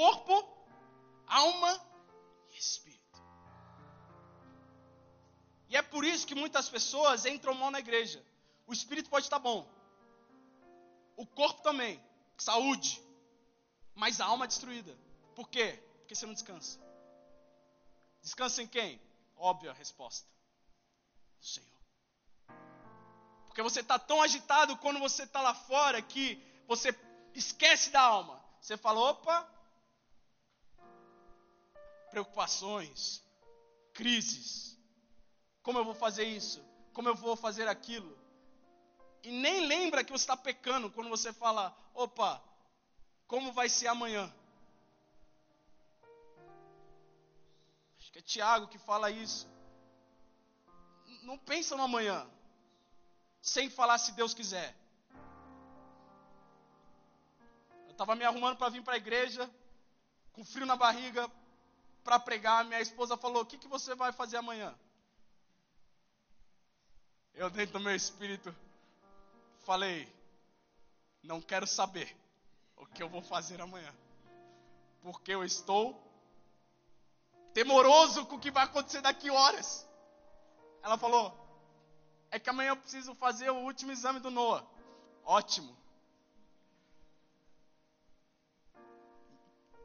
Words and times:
corpo, 0.00 0.34
alma 1.26 1.72
e 2.50 2.58
espírito. 2.58 3.18
E 5.68 5.76
é 5.76 5.82
por 5.82 6.04
isso 6.04 6.26
que 6.26 6.34
muitas 6.34 6.68
pessoas 6.68 7.24
entram 7.24 7.54
mal 7.54 7.70
na 7.70 7.78
igreja. 7.78 8.22
O 8.66 8.72
espírito 8.72 9.08
pode 9.08 9.26
estar 9.26 9.38
bom, 9.38 9.60
o 11.16 11.26
corpo 11.26 11.62
também, 11.62 12.02
saúde, 12.36 13.00
mas 13.94 14.20
a 14.20 14.26
alma 14.26 14.46
é 14.46 14.48
destruída. 14.48 14.96
Por 15.34 15.48
quê? 15.48 15.80
Porque 15.98 16.14
você 16.14 16.26
não 16.26 16.34
descansa. 16.34 16.78
Descansa 18.20 18.62
em 18.62 18.66
quem? 18.66 19.00
Óbvia 19.36 19.70
a 19.70 19.74
resposta: 19.74 20.28
o 21.40 21.44
Senhor. 21.44 21.68
Porque 23.46 23.62
você 23.62 23.80
está 23.80 23.98
tão 23.98 24.20
agitado 24.22 24.76
quando 24.78 24.98
você 24.98 25.22
está 25.22 25.40
lá 25.40 25.54
fora 25.54 26.02
que 26.02 26.42
você 26.66 26.88
esquece 27.34 27.90
da 27.90 28.00
alma. 28.00 28.42
Você 28.60 28.76
fala: 28.76 29.10
opa, 29.10 29.53
preocupações, 32.14 32.98
crises. 33.92 34.78
Como 35.64 35.78
eu 35.78 35.84
vou 35.84 35.96
fazer 36.04 36.24
isso? 36.40 36.60
Como 36.92 37.08
eu 37.08 37.16
vou 37.16 37.34
fazer 37.44 37.66
aquilo? 37.66 38.12
E 39.24 39.30
nem 39.44 39.66
lembra 39.66 40.04
que 40.04 40.12
você 40.12 40.22
está 40.22 40.36
pecando 40.36 40.90
quando 40.94 41.10
você 41.16 41.32
fala: 41.32 41.76
opa, 41.92 42.30
como 43.26 43.52
vai 43.58 43.68
ser 43.68 43.88
amanhã? 43.88 44.24
Acho 47.98 48.12
que 48.12 48.20
é 48.20 48.22
Tiago 48.22 48.68
que 48.68 48.78
fala 48.78 49.10
isso. 49.10 49.48
Não 51.22 51.36
pensa 51.38 51.74
no 51.76 51.82
amanhã, 51.82 52.18
sem 53.54 53.68
falar 53.78 53.98
se 53.98 54.12
Deus 54.12 54.34
quiser. 54.34 54.70
Eu 57.88 57.92
estava 57.92 58.14
me 58.14 58.24
arrumando 58.24 58.56
para 58.58 58.68
vir 58.68 58.84
para 58.84 58.94
a 58.94 59.02
igreja, 59.04 59.50
com 60.32 60.44
frio 60.44 60.66
na 60.66 60.76
barriga, 60.76 61.28
para 62.04 62.20
pregar. 62.20 62.64
Minha 62.64 62.80
esposa 62.80 63.16
falou: 63.16 63.42
O 63.42 63.46
que, 63.46 63.58
que 63.58 63.66
você 63.66 63.94
vai 63.94 64.12
fazer 64.12 64.36
amanhã? 64.36 64.72
Eu, 67.34 67.50
dentro 67.50 67.78
do 67.78 67.80
meu 67.80 67.96
espírito, 67.96 68.54
falei: 69.64 70.08
Não 71.22 71.40
quero 71.40 71.66
saber 71.66 72.14
o 72.76 72.86
que 72.86 73.02
eu 73.02 73.08
vou 73.08 73.22
fazer 73.22 73.60
amanhã, 73.60 73.92
porque 75.02 75.32
eu 75.32 75.42
estou 75.42 76.00
temoroso 77.52 78.26
com 78.26 78.36
o 78.36 78.40
que 78.40 78.50
vai 78.50 78.64
acontecer 78.64 79.00
daqui 79.00 79.30
horas. 79.30 79.88
Ela 80.82 80.98
falou: 80.98 81.34
É 82.30 82.38
que 82.38 82.50
amanhã 82.50 82.70
eu 82.70 82.76
preciso 82.76 83.14
fazer 83.14 83.50
o 83.50 83.64
último 83.64 83.90
exame 83.90 84.20
do 84.20 84.30
Noah. 84.30 84.64
Ótimo. 85.24 85.83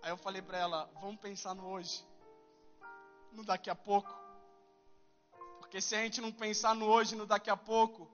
Aí 0.02 0.11
eu 0.11 0.17
falei 0.17 0.42
para 0.42 0.58
ela: 0.58 0.89
Vamos 1.02 1.19
pensar 1.19 1.53
no 1.53 1.67
hoje, 1.67 2.05
no 3.31 3.44
daqui 3.44 3.69
a 3.69 3.75
pouco. 3.75 4.09
Porque 5.59 5.81
se 5.81 5.95
a 5.95 6.00
gente 6.00 6.22
não 6.22 6.31
pensar 6.31 6.73
no 6.73 6.86
hoje, 6.86 7.16
no 7.16 7.25
daqui 7.25 7.50
a 7.50 7.58
pouco, 7.58 8.09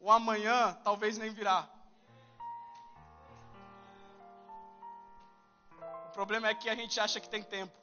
o 0.00 0.10
amanhã 0.10 0.74
talvez 0.82 1.18
nem 1.18 1.30
virá. 1.30 1.68
O 6.08 6.10
problema 6.12 6.48
é 6.48 6.54
que 6.54 6.68
a 6.68 6.74
gente 6.74 6.98
acha 6.98 7.20
que 7.20 7.28
tem 7.28 7.42
tempo. 7.42 7.76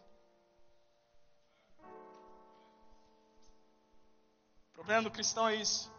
O 4.69 4.73
problema 4.73 5.03
do 5.03 5.11
cristão 5.11 5.47
é 5.47 5.55
isso. 5.55 5.89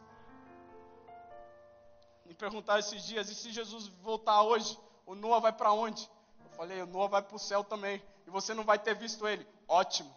Me 2.26 2.34
perguntaram 2.34 2.80
esses 2.80 3.02
dias, 3.04 3.30
e 3.30 3.34
se 3.34 3.50
Jesus 3.50 3.86
voltar 4.02 4.42
hoje, 4.42 4.78
o 5.06 5.14
Noah 5.14 5.40
vai 5.40 5.52
para 5.52 5.72
onde? 5.72 6.10
Falei, 6.56 6.80
o 6.82 6.86
Noah 6.86 7.08
vai 7.08 7.22
para 7.22 7.36
o 7.36 7.38
céu 7.38 7.62
também. 7.62 8.02
E 8.26 8.30
você 8.30 8.54
não 8.54 8.64
vai 8.64 8.78
ter 8.78 8.94
visto 8.94 9.26
ele. 9.28 9.46
Ótimo. 9.68 10.14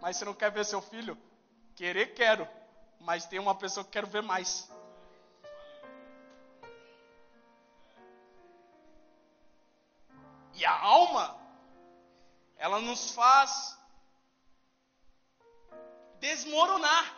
Mas 0.00 0.16
você 0.16 0.24
não 0.24 0.34
quer 0.34 0.50
ver 0.50 0.64
seu 0.64 0.80
filho? 0.80 1.18
Querer, 1.74 2.14
quero. 2.14 2.48
Mas 3.00 3.26
tem 3.26 3.38
uma 3.38 3.54
pessoa 3.54 3.84
que 3.84 3.90
quero 3.90 4.06
ver 4.06 4.22
mais. 4.22 4.70
E 10.54 10.64
a 10.64 10.78
alma, 10.80 11.36
ela 12.56 12.80
nos 12.80 13.10
faz 13.10 13.76
desmoronar 16.20 17.16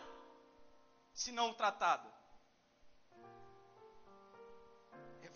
se 1.13 1.31
não 1.31 1.53
tratada. 1.53 2.14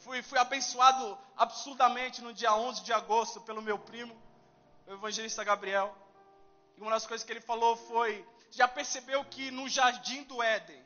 Fui, 0.08 0.22
fui 0.22 0.38
abençoado 0.38 1.18
absurdamente 1.36 2.22
no 2.22 2.32
dia 2.32 2.54
11 2.54 2.82
de 2.82 2.94
agosto 2.94 3.42
pelo 3.42 3.60
meu 3.60 3.78
primo, 3.78 4.16
o 4.86 4.94
evangelista 4.94 5.44
Gabriel. 5.44 5.94
E 6.78 6.80
uma 6.80 6.92
das 6.92 7.06
coisas 7.06 7.26
que 7.26 7.30
ele 7.30 7.42
falou 7.42 7.76
foi: 7.76 8.26
já 8.50 8.66
percebeu 8.66 9.22
que 9.26 9.50
no 9.50 9.68
jardim 9.68 10.22
do 10.22 10.42
Éden, 10.42 10.82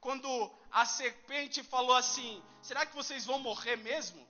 quando 0.00 0.28
a 0.70 0.84
serpente 0.84 1.64
falou 1.64 1.96
assim: 1.96 2.40
será 2.62 2.86
que 2.86 2.94
vocês 2.94 3.26
vão 3.26 3.40
morrer 3.40 3.74
mesmo? 3.74 4.24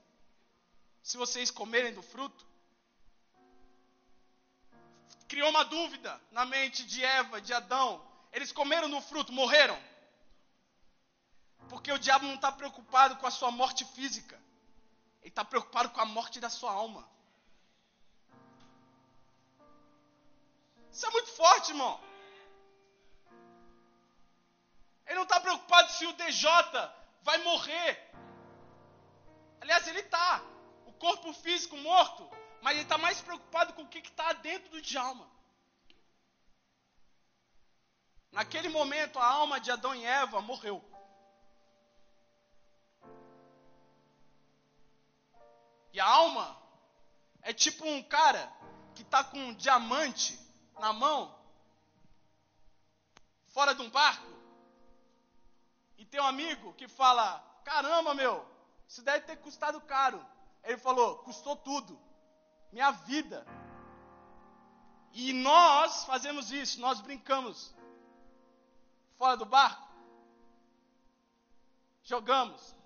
Se 1.03 1.17
vocês 1.17 1.51
comerem 1.51 1.93
do 1.93 2.01
fruto? 2.01 2.43
Criou 5.27 5.51
uma 5.51 5.65
dúvida 5.65 6.19
na 6.31 6.45
mente 6.45 6.83
de 6.83 7.05
Eva, 7.05 7.39
de 7.39 7.53
Adão. 7.53 8.03
Eles 8.33 8.51
comeram 8.51 8.89
do 8.89 9.01
fruto, 9.01 9.31
morreram. 9.31 9.79
Porque 11.71 11.89
o 11.89 11.97
diabo 11.97 12.25
não 12.25 12.35
está 12.35 12.51
preocupado 12.51 13.15
com 13.15 13.25
a 13.25 13.31
sua 13.31 13.49
morte 13.49 13.85
física, 13.85 14.35
ele 15.21 15.29
está 15.29 15.45
preocupado 15.45 15.89
com 15.91 16.01
a 16.01 16.05
morte 16.05 16.37
da 16.37 16.49
sua 16.49 16.69
alma. 16.69 17.09
Isso 20.91 21.05
é 21.05 21.09
muito 21.11 21.29
forte, 21.29 21.69
irmão. 21.71 21.97
Ele 25.05 25.15
não 25.15 25.23
está 25.23 25.39
preocupado 25.39 25.89
se 25.93 26.05
o 26.05 26.11
DJ 26.11 26.49
vai 27.23 27.37
morrer. 27.37 28.11
Aliás, 29.61 29.87
ele 29.87 30.01
está. 30.01 30.43
O 30.85 30.91
corpo 30.91 31.31
físico 31.31 31.77
morto. 31.77 32.29
Mas 32.61 32.73
ele 32.73 32.83
está 32.83 32.97
mais 32.97 33.21
preocupado 33.21 33.71
com 33.71 33.83
o 33.83 33.87
que 33.87 33.99
está 33.99 34.33
dentro 34.33 34.69
do 34.71 34.81
Djalma. 34.81 35.25
Naquele 38.29 38.67
momento, 38.67 39.17
a 39.17 39.25
alma 39.25 39.57
de 39.57 39.71
Adão 39.71 39.95
e 39.95 40.03
Eva 40.03 40.41
morreu. 40.41 40.90
E 45.93 45.99
a 45.99 46.05
alma 46.05 46.57
é 47.41 47.53
tipo 47.53 47.85
um 47.85 48.01
cara 48.03 48.51
que 48.95 49.01
está 49.01 49.23
com 49.23 49.37
um 49.37 49.53
diamante 49.53 50.39
na 50.79 50.93
mão, 50.93 51.37
fora 53.49 53.73
de 53.73 53.81
um 53.81 53.89
barco, 53.89 54.27
e 55.97 56.05
tem 56.05 56.19
um 56.21 56.25
amigo 56.25 56.73
que 56.73 56.87
fala: 56.87 57.39
Caramba, 57.63 58.13
meu, 58.13 58.45
isso 58.87 59.01
deve 59.03 59.25
ter 59.25 59.37
custado 59.37 59.79
caro. 59.81 60.25
Ele 60.63 60.77
falou: 60.77 61.19
Custou 61.19 61.55
tudo, 61.55 61.99
minha 62.71 62.91
vida. 62.91 63.45
E 65.13 65.33
nós 65.33 66.05
fazemos 66.05 66.51
isso, 66.51 66.79
nós 66.79 67.01
brincamos 67.01 67.73
fora 69.17 69.35
do 69.35 69.45
barco, 69.45 69.87
jogamos. 72.01 72.80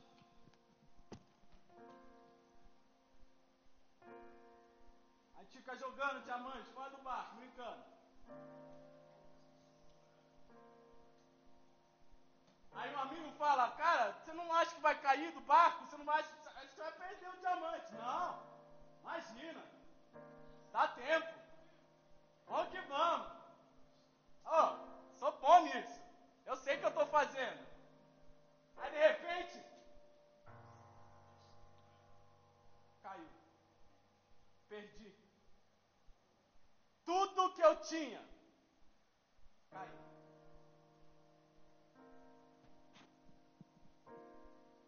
Fica 5.65 5.75
jogando 5.77 6.23
diamante 6.23 6.69
fora 6.75 6.91
do 6.91 6.97
barco, 6.97 7.35
brincando. 7.37 7.83
Aí 12.71 12.93
um 12.93 12.99
amigo 12.99 13.31
fala, 13.31 13.71
cara, 13.71 14.11
você 14.11 14.33
não 14.33 14.53
acha 14.53 14.75
que 14.75 14.81
vai 14.81 14.95
cair 15.01 15.31
do 15.31 15.41
barco? 15.41 15.85
Você 15.85 15.97
não 15.97 16.13
acha 16.13 16.29
que 16.29 16.75
você 16.75 16.81
vai 16.83 16.91
perder 16.91 17.29
o 17.29 17.37
diamante? 17.37 17.93
Não, 17.95 18.43
imagina. 19.01 19.63
Dá 20.71 20.87
tempo. 20.89 21.33
Vamos 22.45 22.69
que 22.69 22.81
vamos. 22.81 23.27
Oh, 24.45 25.17
sou 25.17 25.31
bom 25.39 25.61
nisso. 25.61 25.99
Eu 26.45 26.55
sei 26.57 26.75
o 26.75 26.79
que 26.79 26.85
eu 26.85 26.89
estou 26.89 27.07
fazendo. 27.07 27.65
Aí 28.77 28.91
de 28.91 28.97
repente, 28.97 29.63
Tudo 37.05 37.53
que 37.53 37.61
eu 37.61 37.75
tinha 37.81 38.21
caiu. 39.69 40.05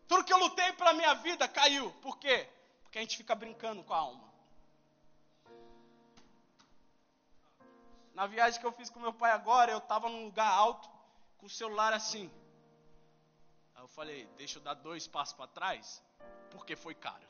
Tudo 0.08 0.24
que 0.24 0.34
eu 0.34 0.38
lutei 0.38 0.72
pela 0.74 0.94
minha 0.94 1.14
vida 1.16 1.48
caiu. 1.48 1.92
Por 2.02 2.18
quê? 2.18 2.50
Porque 2.84 2.98
a 2.98 3.02
gente 3.02 3.18
fica 3.18 3.36
brincando 3.36 3.84
com 3.84 3.94
a 3.94 3.98
alma. 3.98 4.28
Na 8.14 8.25
viagem 8.25 8.60
que 8.60 8.66
eu 8.66 8.72
fiz 8.72 8.90
com 8.90 9.00
meu 9.00 9.14
pai 9.14 9.31
agora, 9.31 9.72
eu 9.72 9.78
estava 9.78 10.10
num 10.10 10.25
lugar 10.25 10.52
alto, 10.52 10.90
com 11.38 11.46
o 11.46 11.50
celular 11.50 11.94
assim. 11.94 12.31
Aí 13.75 13.84
eu 13.84 13.88
falei, 13.88 14.25
deixa 14.38 14.58
eu 14.58 14.64
dar 14.64 14.74
dois 14.74 15.08
passos 15.08 15.36
para 15.36 15.46
trás, 15.46 16.04
porque 16.50 16.75
foi 16.75 16.96
caro. 16.96 17.28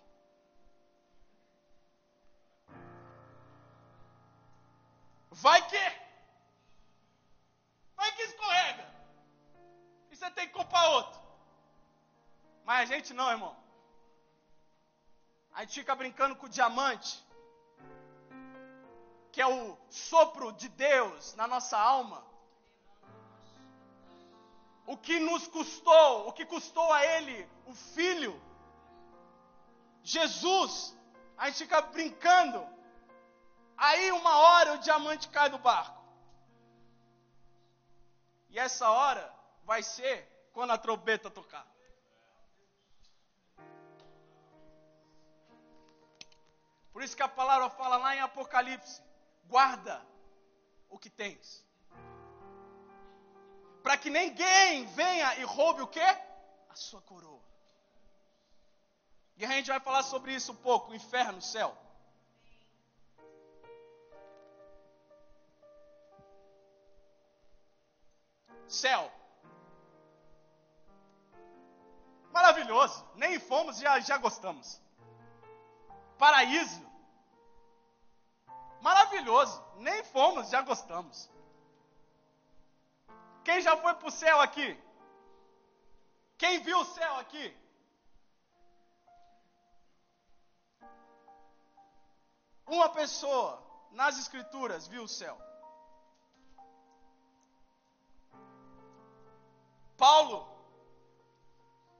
Vai 5.31 5.68
que. 5.68 5.85
Vai 7.95 8.12
que 8.13 8.21
escorrega. 8.24 8.88
E 10.12 10.15
você 10.15 10.29
tem 10.31 10.47
que 10.47 10.53
comprar 10.53 10.89
outro. 10.89 11.19
Mas 12.63 12.89
a 12.89 12.94
gente 12.95 13.13
não, 13.13 13.29
irmão. 13.29 13.56
A 15.53 15.62
gente 15.62 15.79
fica 15.79 15.95
brincando 15.95 16.35
com 16.35 16.45
o 16.45 16.50
diamante, 16.50 17.25
que 19.31 19.41
é 19.41 19.47
o 19.47 19.77
sopro 19.89 20.51
de 20.53 20.69
Deus 20.69 21.33
na 21.35 21.47
nossa 21.47 21.77
alma. 21.77 22.24
O 24.85 24.95
que 24.95 25.19
nos 25.19 25.47
custou, 25.47 26.27
o 26.27 26.31
que 26.31 26.45
custou 26.45 26.94
a 26.94 27.06
Ele, 27.06 27.50
o 27.65 27.74
Filho, 27.74 28.39
Jesus, 30.03 30.95
a 31.38 31.50
gente 31.50 31.57
fica 31.57 31.81
brincando. 31.81 32.76
Aí 33.77 34.12
uma 34.12 34.35
hora 34.38 34.74
o 34.74 34.77
diamante 34.79 35.29
cai 35.29 35.50
do 35.50 35.59
barco. 35.59 36.01
E 38.50 38.57
essa 38.57 38.89
hora 38.89 39.31
vai 39.63 39.83
ser 39.83 40.27
quando 40.51 40.71
a 40.71 40.77
trombeta 40.77 41.29
tocar. 41.29 41.65
Por 46.91 47.03
isso 47.03 47.15
que 47.15 47.21
a 47.21 47.27
palavra 47.27 47.69
fala 47.69 47.97
lá 47.97 48.15
em 48.15 48.21
Apocalipse: 48.21 49.00
guarda 49.45 50.01
o 50.89 50.97
que 50.97 51.12
tens. 51.12 51.63
Para 53.83 53.97
que 53.97 54.09
ninguém 54.09 54.88
venha 54.88 55.35
e 55.35 55.44
roube 55.44 55.83
o 55.83 55.88
quê? 55.88 56.09
A 56.69 56.75
sua 56.75 57.01
coroa. 57.01 57.44
E 59.38 59.45
a 59.45 59.50
gente 59.50 59.68
vai 59.68 59.79
falar 59.79 60.01
sobre 60.01 60.33
isso 60.33 60.51
um 60.51 60.56
pouco: 60.56 60.95
inferno, 60.95 61.39
céu. 61.39 61.77
Céu. 68.67 69.11
Maravilhoso. 72.31 73.05
Nem 73.15 73.39
fomos, 73.39 73.77
já, 73.77 73.99
já 73.99 74.17
gostamos. 74.17 74.81
Paraíso. 76.17 76.85
Maravilhoso. 78.81 79.63
Nem 79.77 80.03
fomos, 80.03 80.49
já 80.49 80.61
gostamos. 80.61 81.29
Quem 83.43 83.61
já 83.61 83.77
foi 83.77 83.93
para 83.93 84.07
o 84.07 84.11
céu 84.11 84.41
aqui? 84.41 84.77
Quem 86.37 86.61
viu 86.61 86.79
o 86.79 86.85
céu 86.85 87.15
aqui? 87.17 87.55
Uma 92.67 92.89
pessoa 92.89 93.63
nas 93.91 94.19
Escrituras 94.19 94.87
viu 94.87 95.03
o 95.03 95.07
céu. 95.07 95.46
Paulo, 99.97 100.47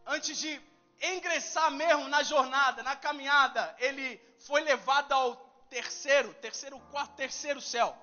antes 0.06 0.38
de 0.38 0.62
ingressar 1.02 1.72
mesmo 1.72 2.08
na 2.08 2.24
jornada, 2.24 2.84
na 2.84 2.96
caminhada, 2.96 3.76
ele 3.80 4.18
foi 4.40 4.62
levado 4.62 5.12
ao 5.12 5.36
terceiro, 5.70 6.34
terceiro, 6.36 6.80
quarto, 6.92 7.16
terceiro 7.16 7.60
céu. 7.60 7.96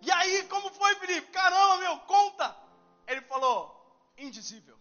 E 0.00 0.10
aí, 0.10 0.48
como 0.48 0.70
foi, 0.70 0.94
Felipe? 0.96 1.30
Caramba, 1.30 1.76
meu, 1.78 1.98
conta! 2.00 2.56
Ele 3.06 3.20
falou, 3.22 4.12
indizível. 4.16 4.78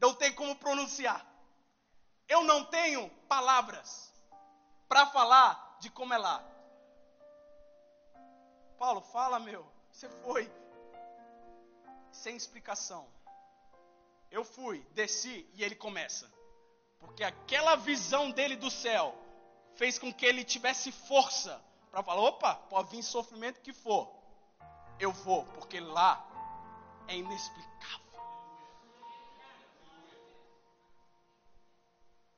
Não 0.00 0.14
tem 0.14 0.32
como 0.32 0.56
pronunciar. 0.56 1.26
Eu 2.28 2.44
não 2.44 2.64
tenho 2.64 3.08
palavras 3.28 4.12
para 4.88 5.06
falar 5.06 5.69
de 5.80 5.90
como 5.90 6.14
é 6.14 6.18
lá. 6.18 6.44
Paulo, 8.78 9.00
fala, 9.00 9.38
meu. 9.38 9.66
Você 9.90 10.08
foi 10.08 10.50
sem 12.12 12.36
explicação. 12.36 13.06
Eu 14.30 14.44
fui, 14.44 14.80
desci 14.92 15.48
e 15.54 15.64
ele 15.64 15.74
começa. 15.74 16.30
Porque 16.98 17.24
aquela 17.24 17.76
visão 17.76 18.30
dele 18.30 18.56
do 18.56 18.70
céu 18.70 19.14
fez 19.74 19.98
com 19.98 20.12
que 20.12 20.24
ele 20.24 20.44
tivesse 20.44 20.92
força 20.92 21.60
para 21.90 22.02
falar: 22.02 22.22
opa, 22.22 22.54
pode 22.54 22.90
vir 22.90 23.02
sofrimento 23.02 23.60
que 23.60 23.72
for. 23.72 24.10
Eu 24.98 25.12
vou, 25.12 25.44
porque 25.46 25.80
lá 25.80 26.24
é 27.08 27.16
inexplicável. 27.16 28.10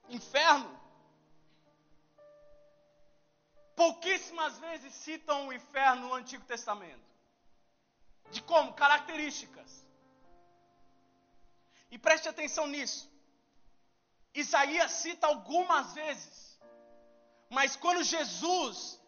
Inferno. 0.08 0.81
Pouquíssimas 3.76 4.58
vezes 4.58 4.92
citam 4.94 5.48
o 5.48 5.52
inferno 5.52 6.08
no 6.08 6.14
Antigo 6.14 6.44
Testamento. 6.44 7.12
De 8.30 8.42
como? 8.42 8.74
Características. 8.74 9.86
E 11.90 11.98
preste 11.98 12.28
atenção 12.28 12.66
nisso. 12.66 13.10
Isaías 14.34 14.90
cita 14.92 15.26
algumas 15.26 15.92
vezes. 15.94 16.58
Mas 17.50 17.76
quando 17.76 18.02
Jesus 18.02 18.98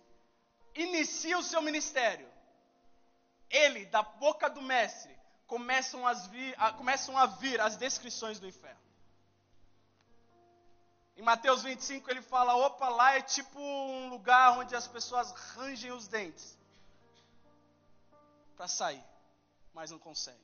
inicia 0.75 1.39
o 1.39 1.43
seu 1.43 1.63
ministério, 1.63 2.31
ele, 3.49 3.87
da 3.87 4.03
boca 4.03 4.51
do 4.51 4.61
mestre, 4.61 5.15
começam, 5.47 6.07
as 6.07 6.27
vir, 6.27 6.55
a, 6.59 6.73
começam 6.73 7.17
a 7.17 7.27
vir 7.27 7.61
as 7.61 7.77
descrições 7.77 8.39
do 8.39 8.47
inferno. 8.47 8.81
Em 11.17 11.23
Mateus 11.23 11.63
25 11.63 12.11
ele 12.11 12.23
fala: 12.23 12.57
opa, 12.57 12.89
lá 12.89 13.15
é 13.17 13.23
tipo 13.23 13.59
um 13.61 14.09
lugar 14.09 14.59
onde 14.59 14.75
as 14.75 14.87
pessoas 14.87 15.31
rangem 15.55 15.93
os 15.93 16.09
dentes 16.09 16.59
para 18.57 18.67
sair, 18.67 19.05
mas 19.73 19.91
não 19.91 19.99
conseguem. 19.99 20.43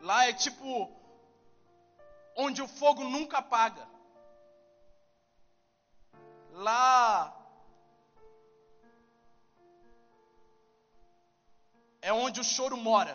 Lá 0.00 0.24
é 0.26 0.32
tipo 0.32 0.96
onde 2.36 2.62
o 2.62 2.68
fogo 2.68 3.02
nunca 3.02 3.38
apaga. 3.38 3.86
Lá 6.52 7.37
é 12.08 12.12
onde 12.12 12.40
o 12.40 12.44
choro 12.44 12.76
mora. 12.90 13.14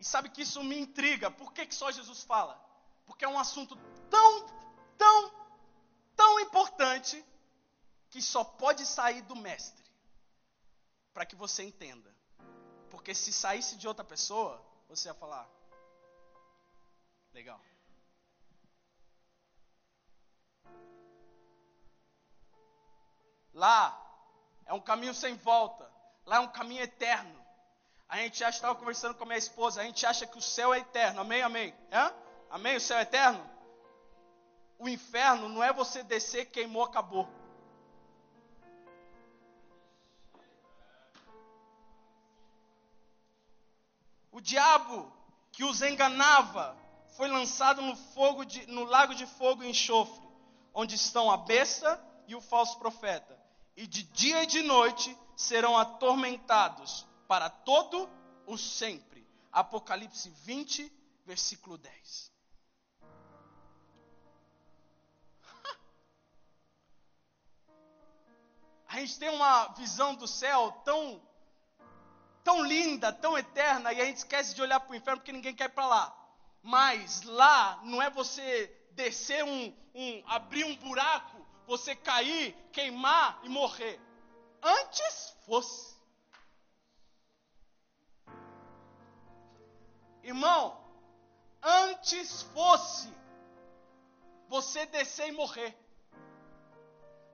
E 0.00 0.04
sabe 0.12 0.28
que 0.28 0.42
isso 0.42 0.62
me 0.70 0.76
intriga. 0.84 1.30
Por 1.30 1.52
que, 1.52 1.66
que 1.66 1.74
só 1.74 1.88
Jesus 1.98 2.22
fala? 2.24 2.54
Porque 3.06 3.24
é 3.24 3.28
um 3.28 3.38
assunto 3.38 3.76
tão, 4.10 4.30
tão, 4.96 5.32
tão 6.16 6.40
importante 6.40 7.24
que 8.10 8.20
só 8.20 8.42
pode 8.42 8.84
sair 8.84 9.22
do 9.22 9.36
mestre. 9.36 9.88
Para 11.14 11.24
que 11.24 11.36
você 11.36 11.62
entenda. 11.62 12.10
Porque 12.90 13.14
se 13.14 13.32
saísse 13.32 13.76
de 13.76 13.86
outra 13.86 14.04
pessoa, 14.04 14.60
você 14.88 15.08
ia 15.08 15.14
falar: 15.14 15.48
legal. 17.32 17.60
Lá 23.58 24.00
é 24.66 24.72
um 24.72 24.80
caminho 24.80 25.12
sem 25.12 25.34
volta. 25.34 25.90
Lá 26.24 26.36
é 26.36 26.38
um 26.38 26.46
caminho 26.46 26.80
eterno. 26.80 27.36
A 28.08 28.18
gente 28.18 28.44
acha, 28.44 28.58
estava 28.58 28.76
conversando 28.76 29.16
com 29.16 29.24
a 29.24 29.26
minha 29.26 29.36
esposa, 29.38 29.80
a 29.80 29.84
gente 29.84 30.06
acha 30.06 30.28
que 30.28 30.38
o 30.38 30.40
céu 30.40 30.72
é 30.72 30.78
eterno. 30.78 31.20
Amém, 31.20 31.42
amém. 31.42 31.74
Hã? 31.92 32.14
Amém? 32.50 32.76
O 32.76 32.80
céu 32.80 32.98
é 32.98 33.02
eterno? 33.02 33.44
O 34.78 34.88
inferno 34.88 35.48
não 35.48 35.62
é 35.62 35.72
você 35.72 36.04
descer, 36.04 36.46
queimou, 36.46 36.84
acabou. 36.84 37.28
O 44.30 44.40
diabo 44.40 45.12
que 45.50 45.64
os 45.64 45.82
enganava 45.82 46.76
foi 47.16 47.26
lançado 47.26 47.82
no, 47.82 47.96
fogo 47.96 48.44
de, 48.44 48.64
no 48.68 48.84
lago 48.84 49.16
de 49.16 49.26
fogo 49.26 49.64
e 49.64 49.68
enxofre, 49.68 50.24
onde 50.72 50.94
estão 50.94 51.28
a 51.28 51.36
besta 51.36 52.00
e 52.28 52.36
o 52.36 52.40
falso 52.40 52.78
profeta 52.78 53.37
e 53.78 53.86
de 53.86 54.02
dia 54.02 54.42
e 54.42 54.46
de 54.46 54.60
noite 54.62 55.16
serão 55.36 55.78
atormentados 55.78 57.06
para 57.28 57.48
todo 57.48 58.10
o 58.44 58.58
sempre. 58.58 59.24
Apocalipse 59.52 60.28
20, 60.30 60.92
versículo 61.24 61.78
10. 61.78 62.32
A 68.88 68.96
gente 68.96 69.16
tem 69.16 69.28
uma 69.28 69.68
visão 69.68 70.16
do 70.16 70.26
céu 70.26 70.72
tão 70.84 71.22
tão 72.42 72.64
linda, 72.64 73.12
tão 73.12 73.38
eterna, 73.38 73.92
e 73.92 74.00
a 74.00 74.04
gente 74.06 74.16
esquece 74.16 74.52
de 74.54 74.62
olhar 74.62 74.80
para 74.80 74.90
o 74.90 74.96
inferno 74.96 75.20
porque 75.20 75.32
ninguém 75.32 75.54
quer 75.54 75.66
ir 75.66 75.68
para 75.68 75.86
lá. 75.86 76.12
Mas 76.62 77.22
lá 77.22 77.78
não 77.84 78.02
é 78.02 78.10
você 78.10 78.74
descer 78.92 79.44
um, 79.44 79.72
um 79.94 80.22
abrir 80.26 80.64
um 80.64 80.74
buraco, 80.76 81.37
você 81.68 81.94
cair, 81.94 82.56
queimar 82.72 83.38
e 83.42 83.48
morrer. 83.48 84.00
Antes 84.62 85.36
fosse. 85.44 85.94
Irmão, 90.22 90.82
antes 91.62 92.42
fosse 92.54 93.12
você 94.48 94.86
descer 94.86 95.28
e 95.28 95.32
morrer. 95.32 95.76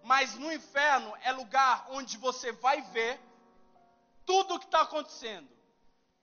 Mas 0.02 0.34
no 0.34 0.52
inferno 0.52 1.16
é 1.22 1.30
lugar 1.30 1.86
onde 1.90 2.18
você 2.18 2.50
vai 2.50 2.82
ver 2.82 3.20
tudo 4.26 4.56
o 4.56 4.58
que 4.58 4.66
está 4.66 4.82
acontecendo. 4.82 5.48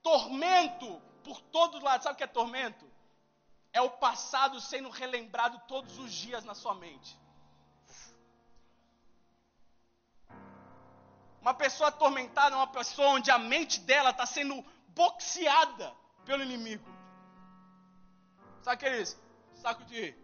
Tormento 0.04 1.02
por 1.24 1.40
todo 1.40 1.82
lado. 1.82 2.04
Sabe 2.04 2.16
o 2.16 2.18
que 2.18 2.26
é 2.26 2.28
tormento? 2.28 2.86
É 3.72 3.82
o 3.82 3.90
passado 3.90 4.60
sendo 4.60 4.90
relembrado 4.90 5.62
todos 5.66 5.98
os 5.98 6.12
dias 6.12 6.44
na 6.44 6.54
sua 6.54 6.76
mente. 6.76 7.18
Uma 11.42 11.54
pessoa 11.56 11.90
atormentada 11.90 12.56
é 12.56 12.58
uma 12.58 12.68
pessoa 12.68 13.10
onde 13.10 13.32
a 13.32 13.38
mente 13.40 13.80
dela 13.80 14.12
está 14.12 14.26
sendo 14.28 14.64
boxeada 14.90 15.94
pelo 16.24 16.44
inimigo. 16.44 16.88
Sabe 18.62 18.78
que 18.78 18.86
é? 18.86 19.04
Saco 19.56 19.84
de. 19.86 20.16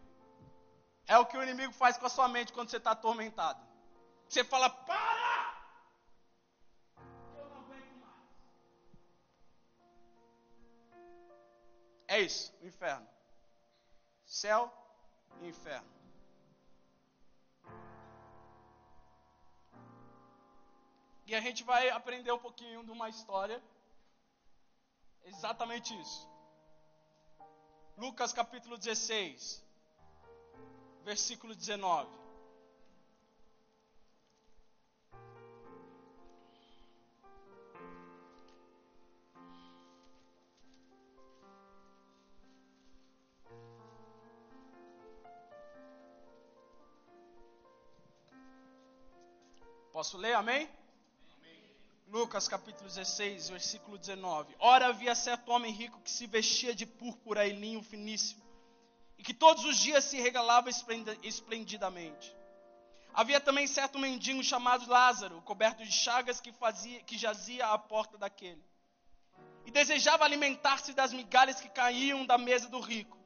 É 1.07 1.17
o 1.17 1.25
que 1.25 1.37
o 1.37 1.41
inimigo 1.41 1.73
faz 1.73 1.97
com 1.97 2.05
a 2.05 2.09
sua 2.09 2.27
mente 2.27 2.53
quando 2.53 2.69
você 2.69 2.77
está 2.77 2.91
atormentado. 2.91 3.65
Você 4.29 4.43
fala, 4.43 4.69
para! 4.69 5.57
Eu 7.35 7.49
não 7.49 7.57
aguento 7.61 7.93
mais. 7.95 8.23
É 12.07 12.19
isso, 12.19 12.53
o 12.61 12.67
inferno. 12.67 13.07
Céu 14.25 14.71
e 15.41 15.47
inferno. 15.47 15.96
E 21.27 21.35
a 21.35 21.41
gente 21.41 21.61
vai 21.63 21.89
aprender 21.89 22.31
um 22.31 22.39
pouquinho 22.39 22.85
de 22.85 22.91
uma 22.91 23.09
história. 23.09 23.61
Exatamente 25.25 25.93
isso. 26.01 26.25
Lucas 27.97 28.31
capítulo 28.31 28.77
16 28.77 29.67
versículo 31.03 31.53
19. 31.53 32.09
Posso 49.91 50.17
ler, 50.17 50.33
amém? 50.33 50.69
Lucas 52.09 52.47
capítulo 52.47 52.87
16, 52.87 53.49
versículo 53.49 53.97
19. 53.97 54.55
Ora 54.59 54.87
havia 54.87 55.13
certo 55.13 55.51
homem 55.51 55.73
rico 55.73 55.99
que 55.99 56.09
se 56.09 56.25
vestia 56.25 56.73
de 56.73 56.85
púrpura 56.85 57.45
e 57.45 57.51
linho 57.51 57.83
finíssimo 57.83 58.41
e 59.17 59.23
que 59.23 59.33
todos 59.33 59.65
os 59.65 59.77
dias 59.77 60.05
se 60.05 60.17
regalava 60.21 60.69
esplendidamente. 60.69 62.33
Havia 63.13 63.41
também 63.41 63.67
certo 63.67 63.99
mendigo 63.99 64.41
chamado 64.41 64.89
Lázaro, 64.89 65.41
coberto 65.41 65.83
de 65.83 65.91
chagas, 65.91 66.39
que, 66.39 66.53
fazia, 66.53 67.01
que 67.03 67.17
jazia 67.17 67.67
à 67.67 67.77
porta 67.77 68.17
daquele. 68.17 68.63
E 69.65 69.71
desejava 69.71 70.23
alimentar-se 70.23 70.93
das 70.93 71.11
migalhas 71.11 71.59
que 71.59 71.67
caíam 71.67 72.25
da 72.25 72.37
mesa 72.37 72.69
do 72.69 72.79
rico, 72.79 73.17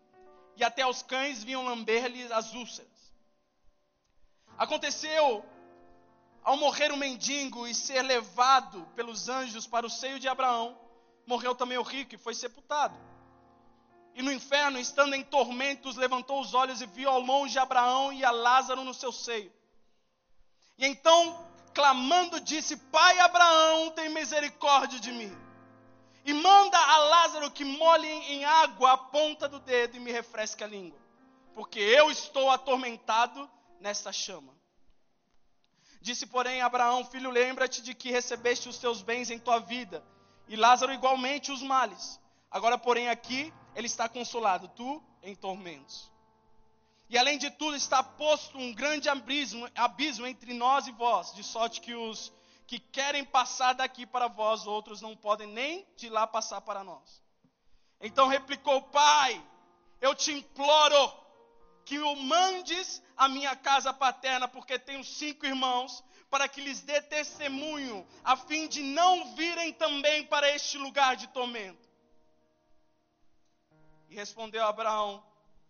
e 0.55 0.63
até 0.63 0.87
os 0.87 1.03
cães 1.03 1.43
vinham 1.43 1.65
lamber-lhe 1.65 2.31
as 2.33 2.53
úlceras. 2.53 2.89
Aconteceu, 4.57 5.45
ao 6.43 6.57
morrer 6.57 6.91
o 6.91 6.97
mendigo 6.97 7.67
e 7.67 7.75
ser 7.75 8.01
levado 8.01 8.87
pelos 8.95 9.29
anjos 9.29 9.67
para 9.67 9.85
o 9.85 9.89
seio 9.89 10.19
de 10.19 10.27
Abraão, 10.27 10.77
morreu 11.25 11.53
também 11.53 11.77
o 11.77 11.83
rico 11.83 12.15
e 12.15 12.17
foi 12.17 12.33
sepultado. 12.33 12.97
E 14.13 14.21
no 14.21 14.31
inferno, 14.31 14.77
estando 14.77 15.13
em 15.13 15.23
tormentos, 15.23 15.95
levantou 15.95 16.41
os 16.41 16.53
olhos 16.53 16.81
e 16.81 16.85
viu 16.85 17.09
ao 17.09 17.19
longe 17.19 17.57
Abraão 17.57 18.11
e 18.11 18.25
a 18.25 18.31
Lázaro 18.31 18.83
no 18.83 18.93
seu 18.93 19.11
seio. 19.11 19.51
E 20.77 20.85
então, 20.85 21.47
clamando, 21.73 22.39
disse: 22.39 22.75
Pai 22.75 23.19
Abraão, 23.19 23.91
tem 23.91 24.09
misericórdia 24.09 24.99
de 24.99 25.11
mim. 25.11 25.35
E 26.25 26.33
manda 26.33 26.77
a 26.77 26.97
Lázaro 26.97 27.49
que 27.51 27.63
molhe 27.63 28.07
em 28.07 28.43
água 28.45 28.91
a 28.91 28.97
ponta 28.97 29.47
do 29.47 29.59
dedo 29.59 29.97
e 29.97 29.99
me 29.99 30.11
refresque 30.11 30.63
a 30.63 30.67
língua, 30.67 30.99
porque 31.55 31.79
eu 31.79 32.11
estou 32.11 32.51
atormentado 32.51 33.49
nesta 33.79 34.11
chama. 34.11 34.60
Disse, 36.01 36.25
porém, 36.25 36.61
Abraão: 36.61 37.05
Filho, 37.05 37.29
lembra-te 37.29 37.81
de 37.81 37.93
que 37.93 38.11
recebeste 38.11 38.67
os 38.67 38.77
teus 38.77 39.01
bens 39.01 39.29
em 39.29 39.39
tua 39.39 39.59
vida, 39.59 40.03
e 40.47 40.55
Lázaro 40.55 40.91
igualmente 40.91 41.51
os 41.51 41.61
males. 41.61 42.19
Agora, 42.49 42.77
porém, 42.77 43.07
aqui 43.07 43.53
ele 43.75 43.87
está 43.87 44.09
consolado, 44.09 44.67
tu 44.69 45.01
em 45.21 45.35
tormentos. 45.35 46.11
E 47.09 47.17
além 47.17 47.37
de 47.37 47.51
tudo, 47.51 47.75
está 47.75 48.01
posto 48.01 48.57
um 48.57 48.73
grande 48.73 49.09
abismo, 49.09 49.69
abismo 49.75 50.25
entre 50.25 50.53
nós 50.53 50.87
e 50.87 50.91
vós, 50.91 51.33
de 51.33 51.43
sorte 51.43 51.81
que 51.81 51.93
os 51.93 52.31
que 52.65 52.79
querem 52.79 53.25
passar 53.25 53.73
daqui 53.73 54.05
para 54.05 54.29
vós, 54.29 54.65
outros 54.65 55.01
não 55.01 55.15
podem 55.15 55.45
nem 55.45 55.85
de 55.97 56.09
lá 56.09 56.25
passar 56.25 56.61
para 56.61 56.83
nós. 56.83 57.21
Então 57.99 58.27
replicou: 58.27 58.81
Pai, 58.83 59.45
eu 59.99 60.15
te 60.15 60.31
imploro 60.31 61.20
que 61.91 61.99
o 61.99 62.15
mandes 62.15 63.03
à 63.17 63.27
minha 63.27 63.53
casa 63.53 63.93
paterna, 63.93 64.47
porque 64.47 64.79
tenho 64.79 65.03
cinco 65.03 65.45
irmãos, 65.45 66.01
para 66.29 66.47
que 66.47 66.61
lhes 66.61 66.81
dê 66.81 67.01
testemunho, 67.01 68.07
a 68.23 68.37
fim 68.37 68.69
de 68.69 68.81
não 68.81 69.35
virem 69.35 69.73
também 69.73 70.25
para 70.25 70.49
este 70.55 70.77
lugar 70.77 71.17
de 71.17 71.27
tormento. 71.27 71.89
E 74.07 74.15
respondeu 74.15 74.65
Abraão: 74.65 75.21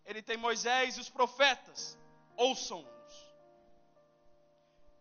Ele 0.06 0.22
tem 0.22 0.38
Moisés 0.38 0.96
e 0.96 1.02
os 1.02 1.10
profetas, 1.10 1.98
ouçam-nos. 2.38 3.16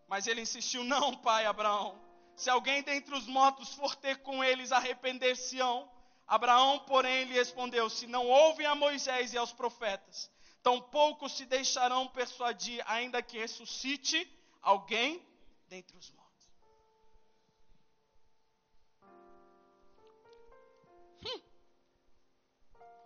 Mas 0.08 0.26
ele 0.26 0.40
insistiu: 0.40 0.82
Não, 0.84 1.14
pai 1.18 1.44
Abraão. 1.44 2.00
Se 2.34 2.48
alguém 2.48 2.82
dentre 2.82 3.14
os 3.14 3.26
mortos 3.26 3.74
for 3.74 3.94
ter 3.94 4.22
com 4.22 4.42
eles, 4.42 4.72
arrepender-se-ão. 4.72 5.86
Abraão, 6.26 6.78
porém, 6.78 7.24
lhe 7.24 7.34
respondeu: 7.34 7.90
Se 7.90 8.06
não 8.06 8.26
ouvem 8.26 8.64
a 8.64 8.74
Moisés 8.74 9.34
e 9.34 9.36
aos 9.36 9.52
profetas, 9.52 10.30
tampouco 10.62 11.28
se 11.28 11.44
deixarão 11.46 12.08
persuadir, 12.08 12.82
ainda 12.86 13.22
que 13.22 13.38
ressuscite 13.38 14.18
alguém 14.62 15.26
dentre 15.68 15.96
os 15.96 16.10
mortos. 16.10 16.50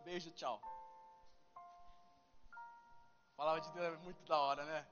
Beijo, 0.05 0.31
tchau. 0.33 0.61
A 3.33 3.37
palavra 3.37 3.61
de 3.63 3.73
Deus 3.73 3.95
é 3.95 3.97
muito 3.99 4.23
da 4.25 4.39
hora, 4.39 4.65
né? 4.65 4.87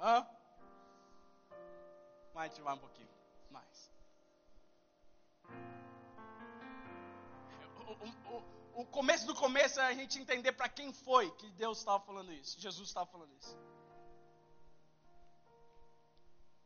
Hã? 0.00 0.26
Mais, 2.34 2.56
vai 2.58 2.74
um 2.74 2.78
pouquinho. 2.78 3.08
Mais. 3.50 3.90
Começo 8.84 9.26
do 9.26 9.34
começo 9.34 9.80
é 9.80 9.86
a 9.86 9.94
gente 9.94 10.18
entender 10.18 10.52
para 10.52 10.68
quem 10.68 10.92
foi 10.92 11.30
que 11.30 11.48
Deus 11.52 11.78
estava 11.78 11.98
falando 12.04 12.32
isso. 12.32 12.60
Jesus 12.60 12.88
estava 12.88 13.06
falando 13.06 13.32
isso. 13.40 13.56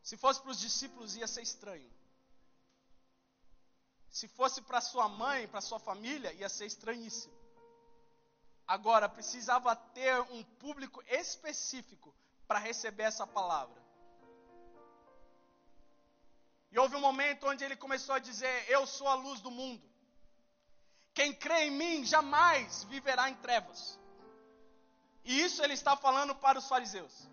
Se 0.03 0.17
fosse 0.17 0.41
para 0.41 0.51
os 0.51 0.59
discípulos, 0.59 1.15
ia 1.15 1.27
ser 1.27 1.41
estranho. 1.41 1.89
Se 4.09 4.27
fosse 4.27 4.61
para 4.61 4.81
sua 4.81 5.07
mãe, 5.07 5.47
para 5.47 5.61
sua 5.61 5.79
família, 5.79 6.33
ia 6.33 6.49
ser 6.49 6.65
estranhíssimo. 6.65 7.33
Agora, 8.67 9.07
precisava 9.07 9.75
ter 9.75 10.19
um 10.31 10.43
público 10.43 11.01
específico 11.07 12.13
para 12.47 12.59
receber 12.59 13.03
essa 13.03 13.25
palavra. 13.25 13.81
E 16.71 16.79
houve 16.79 16.95
um 16.95 17.01
momento 17.01 17.47
onde 17.47 17.63
ele 17.63 17.75
começou 17.75 18.15
a 18.15 18.19
dizer: 18.19 18.69
Eu 18.69 18.85
sou 18.87 19.07
a 19.07 19.13
luz 19.13 19.39
do 19.41 19.51
mundo. 19.51 19.90
Quem 21.13 21.33
crê 21.33 21.65
em 21.65 21.71
mim 21.71 22.05
jamais 22.05 22.83
viverá 22.85 23.29
em 23.29 23.35
trevas. 23.35 23.99
E 25.23 25.41
isso 25.41 25.63
ele 25.63 25.73
está 25.73 25.95
falando 25.95 26.33
para 26.35 26.57
os 26.59 26.67
fariseus. 26.67 27.29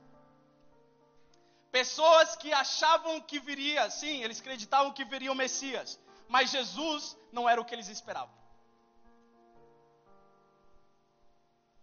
Pessoas 1.70 2.34
que 2.36 2.52
achavam 2.52 3.20
que 3.20 3.38
viria, 3.38 3.90
sim, 3.90 4.22
eles 4.22 4.40
acreditavam 4.40 4.92
que 4.92 5.04
viria 5.04 5.30
o 5.30 5.34
Messias, 5.34 5.98
mas 6.28 6.50
Jesus 6.50 7.16
não 7.30 7.48
era 7.48 7.60
o 7.60 7.64
que 7.64 7.74
eles 7.74 7.88
esperavam. 7.88 8.34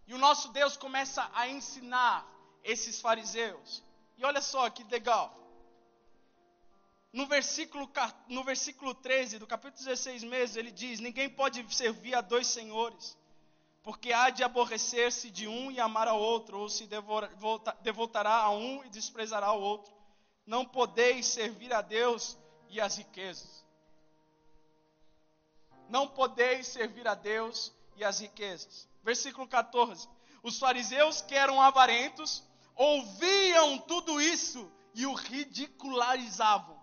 E 0.08 0.14
o 0.14 0.18
nosso 0.18 0.50
Deus 0.50 0.78
começa 0.78 1.30
a 1.34 1.48
ensinar 1.48 2.28
esses 2.64 3.00
fariseus. 3.02 3.84
E 4.18 4.26
olha 4.26 4.42
só 4.42 4.70
que 4.70 4.84
legal. 4.84 5.45
No 7.16 7.26
versículo, 7.28 7.90
no 8.28 8.44
versículo 8.44 8.94
13 8.94 9.40
do 9.40 9.48
capítulo 9.48 9.86
16 9.86 10.22
mesmo, 10.26 10.60
ele 10.60 10.70
diz: 10.70 11.00
Ninguém 11.00 11.30
pode 11.30 11.66
servir 11.74 12.14
a 12.14 12.20
dois 12.20 12.46
senhores, 12.46 13.18
porque 13.82 14.12
há 14.12 14.30
de 14.30 14.44
aborrecer-se 14.44 15.32
de 15.32 15.48
um 15.48 15.72
e 15.72 15.80
amar 15.80 16.10
ao 16.10 16.20
outro, 16.20 16.60
ou 16.60 16.68
se 16.68 16.86
devora, 16.86 17.34
volta, 17.38 17.72
devotará 17.82 18.34
a 18.34 18.50
um 18.50 18.84
e 18.84 18.90
desprezará 18.90 19.54
o 19.54 19.62
outro. 19.62 19.94
Não 20.46 20.66
podeis 20.66 21.28
servir 21.28 21.72
a 21.74 21.82
Deus 21.82 22.38
e 22.68 22.82
as 22.82 22.98
riquezas. 22.98 23.66
Não 25.88 26.10
podeis 26.10 26.68
servir 26.68 27.08
a 27.08 27.16
Deus 27.16 27.74
e 27.96 28.04
as 28.04 28.20
riquezas. 28.20 28.90
Versículo 29.02 29.48
14. 29.48 30.06
Os 30.44 30.60
fariseus 30.60 31.22
que 31.22 31.34
eram 31.34 31.62
avarentos 31.62 32.44
ouviam 32.76 33.78
tudo 33.78 34.20
isso 34.20 34.70
e 34.94 35.06
o 35.06 35.14
ridicularizavam. 35.14 36.75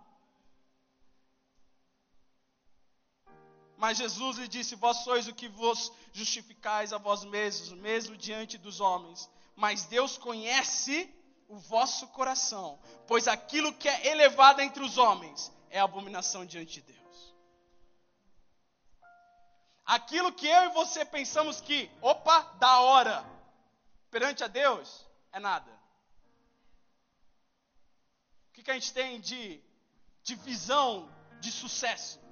Mas 3.83 3.97
Jesus 3.97 4.37
lhe 4.37 4.47
disse: 4.47 4.75
Vós 4.75 4.99
sois 5.03 5.27
o 5.27 5.33
que 5.33 5.49
vos 5.49 5.91
justificais 6.13 6.93
a 6.93 6.97
vós 6.97 7.25
mesmos, 7.25 7.73
mesmo 7.73 8.15
diante 8.15 8.57
dos 8.57 8.79
homens. 8.79 9.29
Mas 9.57 9.83
Deus 9.87 10.17
conhece 10.17 11.13
o 11.49 11.57
vosso 11.57 12.07
coração, 12.07 12.79
pois 13.09 13.27
aquilo 13.27 13.73
que 13.73 13.89
é 13.89 14.07
elevado 14.07 14.61
entre 14.61 14.81
os 14.81 14.97
homens 14.97 15.51
é 15.69 15.81
abominação 15.81 16.45
diante 16.45 16.75
de 16.75 16.93
Deus. 16.93 17.35
Aquilo 19.85 20.31
que 20.31 20.47
eu 20.47 20.63
e 20.63 20.69
você 20.69 21.03
pensamos 21.03 21.59
que, 21.59 21.91
opa, 22.01 22.39
da 22.57 22.79
hora, 22.79 23.25
perante 24.09 24.45
a 24.45 24.47
Deus, 24.47 25.05
é 25.33 25.41
nada. 25.41 25.69
O 28.47 28.53
que, 28.53 28.63
que 28.63 28.71
a 28.71 28.75
gente 28.75 28.93
tem 28.93 29.19
de, 29.19 29.61
de 30.23 30.35
visão 30.35 31.13
de 31.41 31.51
sucesso? 31.51 32.22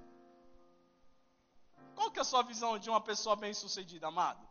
Qual 1.95 2.12
que 2.12 2.19
é 2.19 2.21
a 2.21 2.25
sua 2.25 2.43
visão 2.43 2.77
de 2.79 2.89
uma 2.89 3.01
pessoa 3.01 3.36
bem-sucedida, 3.36 4.07
amado? 4.07 4.48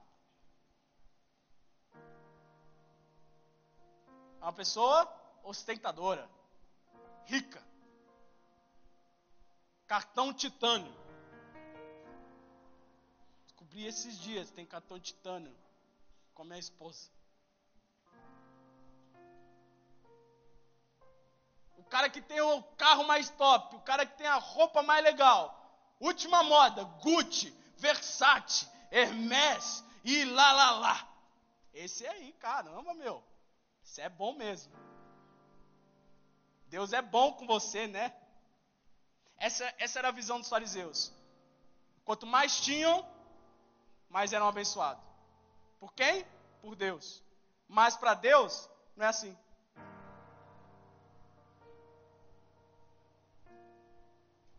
Uma 4.41 4.53
pessoa 4.53 5.07
ostentadora, 5.43 6.29
rica, 7.27 7.63
cartão 9.87 10.33
titânio. 10.33 10.95
Descobri 13.45 13.85
esses 13.87 14.19
dias, 14.19 14.51
tem 14.51 14.65
cartão 14.65 14.99
titânio 14.99 15.55
com 16.35 16.43
a 16.43 16.45
minha 16.45 16.59
esposa. 16.59 17.11
O 21.77 21.85
cara 21.85 22.09
que 22.09 22.23
tem 22.23 22.41
o 22.41 22.63
carro 22.79 23.05
mais 23.05 23.29
top, 23.31 23.77
o 23.77 23.81
cara 23.81 24.07
que 24.07 24.17
tem 24.17 24.27
a 24.27 24.37
roupa 24.37 24.83
mais 24.83 25.05
legal, 25.05 25.60
Última 26.01 26.43
moda, 26.43 26.83
Gucci, 27.03 27.55
Versace, 27.77 28.67
Hermès 28.91 29.85
e 30.03 30.25
lá, 30.25 30.53
lá, 30.53 30.71
lá. 30.71 31.09
Esse 31.75 32.07
aí, 32.07 32.33
caramba, 32.33 32.95
meu. 32.95 33.23
Isso 33.85 34.01
é 34.01 34.09
bom 34.09 34.33
mesmo. 34.33 34.73
Deus 36.67 36.93
é 36.93 37.03
bom 37.03 37.35
com 37.35 37.47
você, 37.47 37.87
né? 37.87 38.15
Essa, 39.37 39.73
essa 39.79 39.99
era 39.99 40.09
a 40.09 40.13
visão 40.13 40.39
dos 40.39 40.49
fariseus. 40.49 41.13
Quanto 42.05 42.27
mais 42.27 42.61
tinham, 42.61 43.07
mais 44.09 44.33
eram 44.33 44.49
abençoados. 44.49 45.03
Por 45.79 45.93
quem? 45.93 46.25
Por 46.61 46.75
Deus. 46.75 47.23
Mas 47.69 47.97
para 47.97 48.15
Deus, 48.15 48.69
não 48.97 49.07
é 49.07 49.09
assim. 49.09 49.37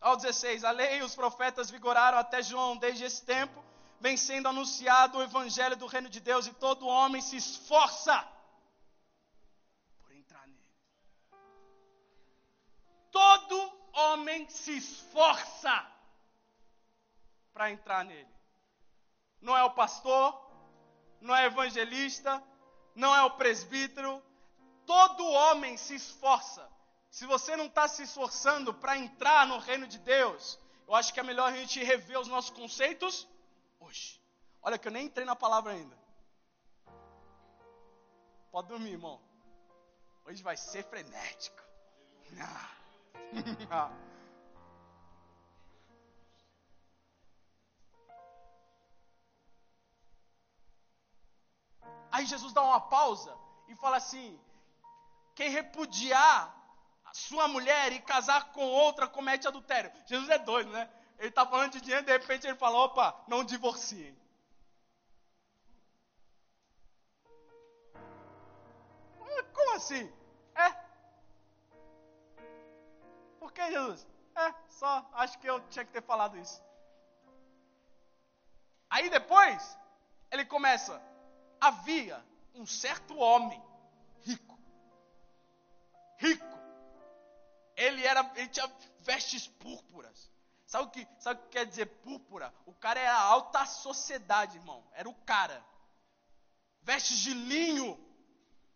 Ao 0.02 0.16
16, 0.16 0.64
a 0.64 0.72
lei 0.72 0.98
e 0.98 1.02
os 1.02 1.14
profetas 1.14 1.70
vigoraram 1.70 2.18
até 2.18 2.42
João 2.42 2.76
desde 2.76 3.04
esse 3.04 3.24
tempo, 3.24 3.64
vem 4.00 4.16
sendo 4.16 4.48
anunciado 4.48 5.18
o 5.18 5.22
evangelho 5.22 5.76
do 5.76 5.86
reino 5.86 6.08
de 6.08 6.18
Deus 6.18 6.48
e 6.48 6.52
todo 6.54 6.88
homem 6.88 7.22
se 7.22 7.36
esforça 7.36 8.28
por 10.02 10.12
entrar 10.12 10.44
nele. 10.48 10.68
Todo 13.12 13.72
homem 13.92 14.48
se 14.48 14.76
esforça 14.76 15.86
para 17.52 17.70
entrar 17.70 18.04
nele. 18.04 18.34
Não 19.40 19.56
é 19.56 19.62
o 19.62 19.70
pastor, 19.70 20.50
não 21.20 21.36
é 21.36 21.44
o 21.44 21.52
evangelista, 21.52 22.42
não 22.92 23.14
é 23.14 23.22
o 23.22 23.36
presbítero, 23.36 24.20
todo 24.84 25.24
homem 25.24 25.76
se 25.76 25.94
esforça 25.94 26.71
se 27.12 27.26
você 27.26 27.54
não 27.56 27.66
está 27.66 27.86
se 27.86 28.02
esforçando 28.04 28.72
para 28.72 28.96
entrar 28.96 29.46
no 29.46 29.58
reino 29.58 29.86
de 29.86 29.98
Deus, 29.98 30.58
eu 30.88 30.94
acho 30.94 31.12
que 31.12 31.20
é 31.20 31.22
melhor 31.22 31.52
a 31.52 31.54
gente 31.54 31.84
rever 31.84 32.18
os 32.18 32.26
nossos 32.26 32.48
conceitos 32.50 33.28
hoje. 33.78 34.18
Olha 34.62 34.78
que 34.78 34.88
eu 34.88 34.92
nem 34.92 35.04
entrei 35.04 35.26
na 35.26 35.36
palavra 35.36 35.72
ainda. 35.72 35.94
Pode 38.50 38.68
dormir, 38.68 38.92
irmão. 38.92 39.20
Hoje 40.24 40.42
vai 40.42 40.56
ser 40.56 40.84
frenético. 40.84 41.62
Aí 52.10 52.24
Jesus 52.24 52.54
dá 52.54 52.62
uma 52.62 52.80
pausa 52.80 53.36
e 53.68 53.76
fala 53.76 53.98
assim: 53.98 54.40
quem 55.34 55.50
repudiar 55.50 56.61
sua 57.12 57.46
mulher 57.48 57.92
e 57.92 58.00
casar 58.00 58.52
com 58.52 58.64
outra 58.64 59.06
comete 59.06 59.46
adultério. 59.46 59.92
Jesus 60.06 60.28
é 60.28 60.38
doido, 60.38 60.70
né? 60.70 60.88
Ele 61.18 61.28
está 61.28 61.46
falando 61.46 61.72
de 61.72 61.80
dinheiro, 61.80 62.04
de 62.04 62.12
repente 62.12 62.46
ele 62.46 62.56
fala: 62.56 62.78
opa, 62.78 63.24
não 63.28 63.44
divorciem. 63.44 64.16
Como 69.54 69.76
assim? 69.76 70.10
É? 70.54 70.70
Por 73.38 73.52
que 73.52 73.70
Jesus? 73.70 74.06
É, 74.34 74.54
só 74.68 75.08
acho 75.14 75.38
que 75.38 75.46
eu 75.46 75.60
tinha 75.68 75.84
que 75.84 75.92
ter 75.92 76.02
falado 76.02 76.38
isso. 76.38 76.62
Aí 78.88 79.08
depois, 79.10 79.78
ele 80.30 80.44
começa: 80.44 81.00
havia 81.60 82.24
um 82.54 82.66
certo 82.66 83.16
homem 83.16 83.62
rico, 84.22 84.58
rico, 86.18 86.61
ele 87.76 88.04
era, 88.04 88.30
ele 88.36 88.48
tinha 88.48 88.70
vestes 89.00 89.46
púrpuras. 89.46 90.30
Sabe 90.66 90.84
o 90.84 90.90
que, 90.90 91.06
sabe 91.18 91.40
o 91.40 91.42
que 91.44 91.50
quer 91.50 91.66
dizer 91.66 91.86
púrpura? 91.86 92.52
O 92.64 92.72
cara 92.72 92.98
era 92.98 93.20
alta 93.20 93.66
sociedade, 93.66 94.56
irmão. 94.56 94.82
Era 94.92 95.08
o 95.08 95.14
cara. 95.14 95.64
Vestes 96.82 97.18
de 97.18 97.34
linho, 97.34 97.98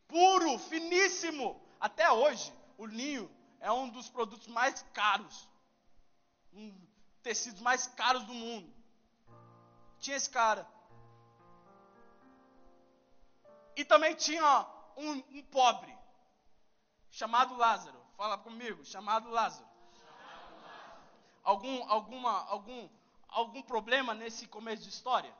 puro, 0.06 0.58
finíssimo. 0.58 1.60
Até 1.80 2.10
hoje, 2.10 2.52
o 2.76 2.86
linho 2.86 3.30
é 3.60 3.72
um 3.72 3.88
dos 3.88 4.08
produtos 4.08 4.46
mais 4.46 4.82
caros. 4.92 5.48
Um 6.52 6.74
tecidos 7.22 7.60
mais 7.60 7.88
caros 7.88 8.22
do 8.24 8.32
mundo. 8.32 8.72
Tinha 9.98 10.16
esse 10.16 10.30
cara. 10.30 10.64
E 13.74 13.84
também 13.84 14.14
tinha 14.14 14.66
um, 14.96 15.12
um 15.36 15.42
pobre, 15.42 15.92
chamado 17.10 17.56
Lázaro. 17.56 17.95
Fala 18.16 18.38
comigo, 18.38 18.84
chamado 18.84 19.28
Lázaro. 19.30 19.68
Chamado 19.94 20.62
Lázaro. 20.62 21.02
Algum, 21.44 21.90
alguma, 21.90 22.44
algum, 22.46 22.88
algum 23.28 23.62
problema 23.62 24.14
nesse 24.14 24.46
começo 24.48 24.84
de 24.84 24.88
história? 24.88 25.32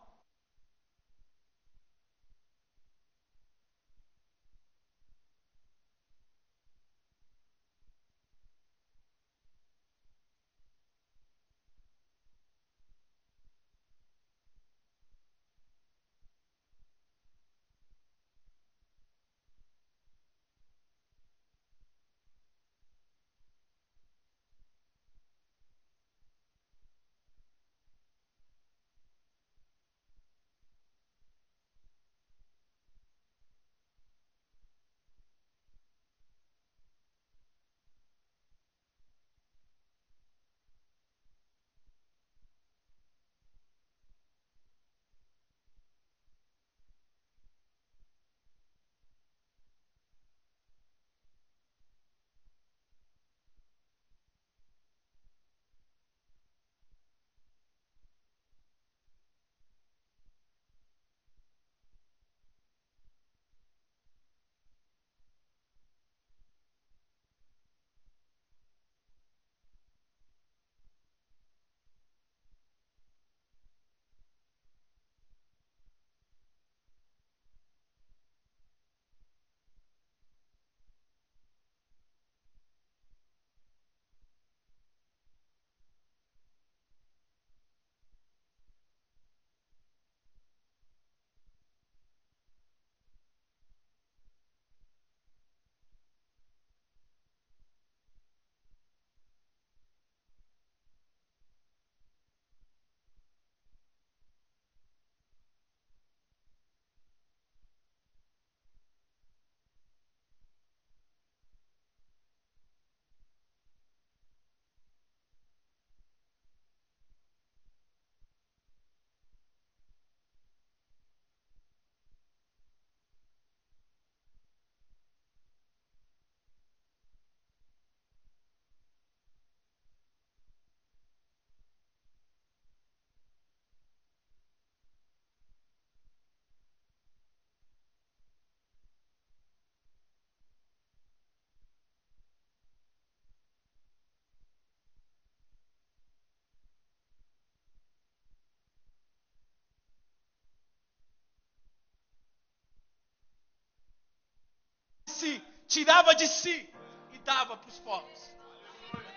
Tirava 155.67 156.15
de 156.15 156.27
si 156.29 156.73
e 157.13 157.19
dava 157.19 157.57
para 157.57 157.69
os 157.69 157.79
pobres. 157.81 158.35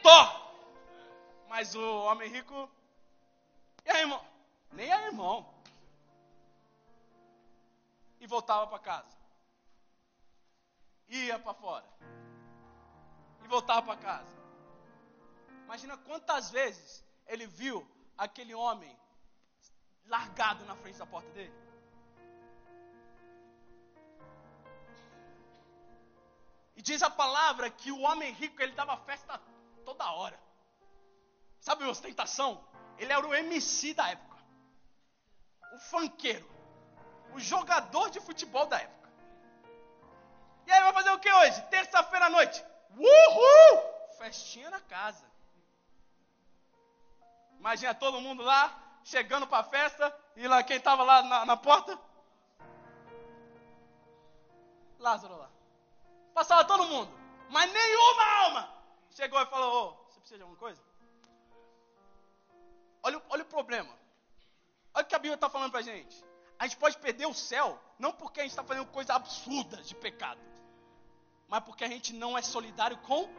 Tó! 0.01 0.49
Mas 1.47 1.73
o 1.75 2.03
homem 2.05 2.29
rico. 2.29 2.69
E 3.85 3.89
aí, 3.89 4.01
irmão? 4.01 4.23
Nem 4.71 4.91
aí, 4.91 5.05
irmão. 5.05 5.53
E 8.19 8.27
voltava 8.27 8.67
para 8.67 8.79
casa. 8.79 9.17
Ia 11.07 11.39
para 11.39 11.53
fora. 11.53 11.85
E 13.43 13.47
voltava 13.47 13.81
para 13.81 13.97
casa. 13.97 14.39
Imagina 15.65 15.97
quantas 15.97 16.51
vezes 16.51 17.03
ele 17.25 17.47
viu 17.47 17.87
aquele 18.17 18.53
homem 18.53 18.95
largado 20.05 20.65
na 20.65 20.75
frente 20.75 20.97
da 20.97 21.05
porta 21.05 21.29
dele. 21.31 21.53
E 26.79 26.81
diz 26.81 27.03
a 27.03 27.09
palavra 27.09 27.69
que 27.69 27.91
o 27.91 27.99
homem 27.99 28.31
rico 28.31 28.61
ele 28.63 28.71
dava 28.71 28.95
festa 28.99 29.37
toda 29.83 30.13
hora. 30.13 30.39
Sabe 31.59 31.83
a 31.83 31.89
ostentação? 31.89 32.63
Ele 32.97 33.11
era 33.11 33.27
o 33.27 33.35
MC 33.35 33.93
da 33.93 34.07
época. 34.07 34.37
O 35.73 35.77
fanqueiro. 35.77 36.49
O 37.33 37.39
jogador 37.41 38.09
de 38.09 38.21
futebol 38.21 38.65
da 38.65 38.79
época. 38.79 39.09
E 40.65 40.71
aí 40.71 40.81
vai 40.81 40.93
fazer 40.93 41.11
o 41.11 41.19
que 41.19 41.29
hoje? 41.29 41.61
Terça-feira 41.63 42.27
à 42.27 42.29
noite. 42.29 42.63
Uhul! 42.95 43.83
Festinha 44.17 44.69
na 44.69 44.79
casa. 44.79 45.29
Imagina 47.59 47.93
todo 47.93 48.21
mundo 48.21 48.41
lá, 48.41 48.73
chegando 49.03 49.45
para 49.45 49.57
a 49.57 49.69
festa, 49.69 50.17
e 50.33 50.47
lá 50.47 50.63
quem 50.63 50.77
estava 50.77 51.03
lá 51.03 51.21
na, 51.23 51.45
na, 51.45 51.57
porta? 51.57 51.99
Lázaro 54.97 55.35
lá. 55.35 55.48
Passava 56.33 56.65
todo 56.65 56.85
mundo, 56.85 57.11
mas 57.49 57.71
nenhuma 57.71 58.23
alma 58.43 58.73
chegou 59.11 59.41
e 59.41 59.45
falou: 59.47 59.71
oh, 59.73 60.09
você 60.09 60.19
precisa 60.19 60.37
de 60.37 60.43
alguma 60.43 60.59
coisa? 60.59 60.81
Olha, 63.03 63.21
olha 63.29 63.43
o 63.43 63.47
problema. 63.47 63.93
Olha 64.93 65.03
o 65.03 65.07
que 65.07 65.15
a 65.15 65.19
Bíblia 65.19 65.35
está 65.35 65.49
falando 65.49 65.71
para 65.71 65.79
a 65.79 65.83
gente. 65.83 66.23
A 66.57 66.67
gente 66.67 66.77
pode 66.77 66.97
perder 66.97 67.25
o 67.25 67.33
céu, 67.33 67.79
não 67.97 68.11
porque 68.11 68.41
a 68.41 68.43
gente 68.43 68.51
está 68.51 68.63
fazendo 68.63 68.85
coisas 68.87 69.15
absurdas 69.15 69.87
de 69.87 69.95
pecado, 69.95 70.41
mas 71.47 71.63
porque 71.63 71.83
a 71.83 71.87
gente 71.87 72.13
não 72.13 72.37
é 72.37 72.41
solidário 72.41 72.97
com 72.99 73.29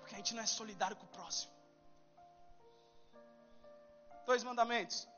Porque 0.00 0.14
a 0.14 0.18
gente 0.18 0.34
não 0.34 0.42
é 0.42 0.46
solidário 0.46 0.96
com 0.96 1.04
o 1.04 1.08
próximo. 1.08 1.52
Dois 4.24 4.44
mandamentos. 4.44 5.08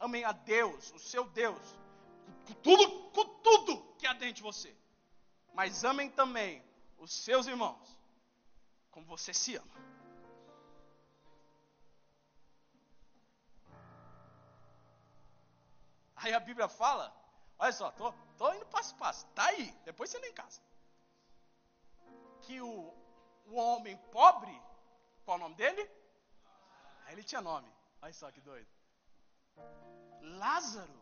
Amem 0.00 0.24
a 0.24 0.32
Deus, 0.32 0.90
o 0.90 0.98
seu 0.98 1.24
Deus, 1.28 1.62
com 2.46 2.54
tudo, 2.54 3.10
com 3.10 3.24
tudo 3.40 3.94
que 3.98 4.06
há 4.06 4.12
dentro 4.12 4.34
de 4.34 4.42
você. 4.42 4.76
Mas 5.54 5.84
amem 5.84 6.10
também 6.10 6.62
os 6.98 7.12
seus 7.12 7.46
irmãos, 7.46 7.98
como 8.90 9.06
você 9.06 9.34
se 9.34 9.56
ama. 9.56 9.92
Aí 16.16 16.32
a 16.32 16.40
Bíblia 16.40 16.68
fala, 16.68 17.12
olha 17.58 17.72
só, 17.72 17.90
tô, 17.90 18.12
tô 18.38 18.54
indo 18.54 18.66
passo 18.66 18.94
a 18.94 18.98
passo, 18.98 19.26
tá 19.34 19.46
aí, 19.46 19.72
depois 19.84 20.08
você 20.08 20.18
lê 20.20 20.28
em 20.28 20.34
casa. 20.34 20.60
Que 22.42 22.60
o 22.60 23.02
o 23.46 23.56
homem 23.56 23.96
pobre, 24.10 24.60
qual 25.24 25.36
o 25.36 25.40
nome 25.40 25.54
dele? 25.54 25.88
Ele 27.08 27.22
tinha 27.22 27.40
nome. 27.40 27.70
Olha 28.00 28.12
só 28.12 28.30
que 28.30 28.40
doido. 28.40 28.68
Lázaro, 30.20 31.01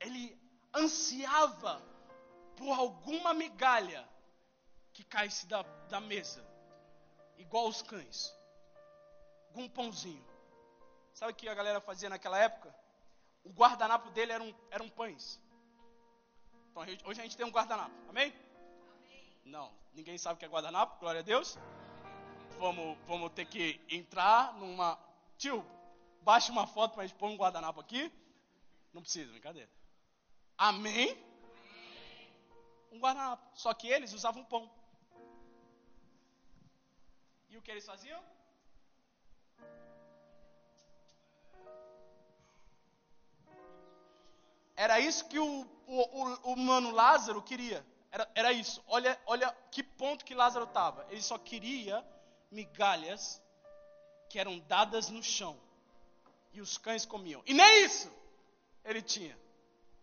ele 0.00 0.38
ansiava 0.74 1.82
por 2.56 2.72
alguma 2.72 3.32
migalha 3.34 4.08
que 4.92 5.04
caísse 5.04 5.46
da, 5.46 5.62
da 5.88 6.00
mesa, 6.00 6.44
igual 7.38 7.68
os 7.68 7.82
cães. 7.82 8.34
Algum 9.48 9.68
pãozinho. 9.68 10.24
Sabe 11.12 11.32
o 11.32 11.34
que 11.34 11.48
a 11.48 11.54
galera 11.54 11.80
fazia 11.80 12.08
naquela 12.08 12.38
época? 12.38 12.74
O 13.42 13.50
guardanapo 13.50 14.10
dele 14.10 14.32
eram, 14.32 14.54
eram 14.70 14.88
pães. 14.88 15.40
Então 16.70 16.82
hoje 17.04 17.20
a 17.20 17.24
gente 17.24 17.36
tem 17.36 17.46
um 17.46 17.50
guardanapo, 17.50 17.94
amém? 18.08 18.32
amém? 18.94 19.40
Não, 19.44 19.72
Ninguém 19.94 20.16
sabe 20.16 20.36
o 20.36 20.38
que 20.38 20.44
é 20.44 20.48
guardanapo, 20.48 20.98
glória 21.00 21.20
a 21.20 21.22
Deus. 21.22 21.58
Vamos, 22.58 22.96
vamos 23.06 23.32
ter 23.32 23.44
que 23.44 23.80
entrar 23.88 24.54
numa. 24.54 24.98
Tio, 25.36 25.64
baixa 26.22 26.52
uma 26.52 26.66
foto 26.66 26.94
para 26.94 27.02
a 27.02 27.06
gente 27.06 27.16
pôr 27.16 27.28
um 27.28 27.36
guardanapo 27.36 27.80
aqui. 27.80 28.12
Não 28.92 29.02
precisa, 29.02 29.30
brincadeira. 29.30 29.68
Amém? 30.60 31.16
Um 32.92 32.98
guardanapo. 32.98 33.42
Só 33.54 33.72
que 33.72 33.88
eles 33.88 34.12
usavam 34.12 34.44
pão. 34.44 34.70
E 37.48 37.56
o 37.56 37.62
que 37.62 37.70
eles 37.70 37.86
faziam? 37.86 38.22
Era 44.76 45.00
isso 45.00 45.26
que 45.28 45.38
o, 45.38 45.66
o, 45.86 46.00
o, 46.20 46.52
o 46.52 46.56
mano 46.56 46.90
Lázaro 46.90 47.40
queria. 47.42 47.82
Era, 48.12 48.30
era 48.34 48.52
isso. 48.52 48.84
Olha, 48.86 49.18
olha 49.24 49.50
que 49.70 49.82
ponto 49.82 50.26
que 50.26 50.34
Lázaro 50.34 50.66
estava. 50.66 51.06
Ele 51.08 51.22
só 51.22 51.38
queria 51.38 52.06
migalhas 52.50 53.42
que 54.28 54.38
eram 54.38 54.58
dadas 54.58 55.08
no 55.08 55.22
chão. 55.22 55.58
E 56.52 56.60
os 56.60 56.76
cães 56.76 57.06
comiam. 57.06 57.42
E 57.46 57.54
nem 57.54 57.84
isso 57.84 58.12
ele 58.84 59.00
tinha 59.00 59.38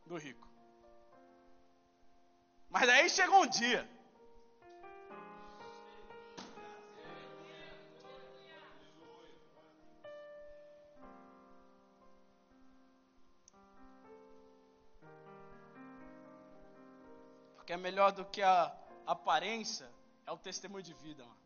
do 0.07 0.17
rico. 0.17 0.46
Mas 2.69 2.89
aí 2.89 3.09
chegou 3.09 3.43
um 3.43 3.47
dia. 3.47 3.87
que 17.67 17.73
é 17.73 17.77
melhor 17.77 18.13
do 18.13 18.23
que 18.23 18.41
a 18.41 18.73
aparência, 19.05 19.91
é 20.25 20.31
o 20.31 20.37
testemunho 20.37 20.81
de 20.81 20.93
vida. 20.93 21.21
Mano. 21.25 21.37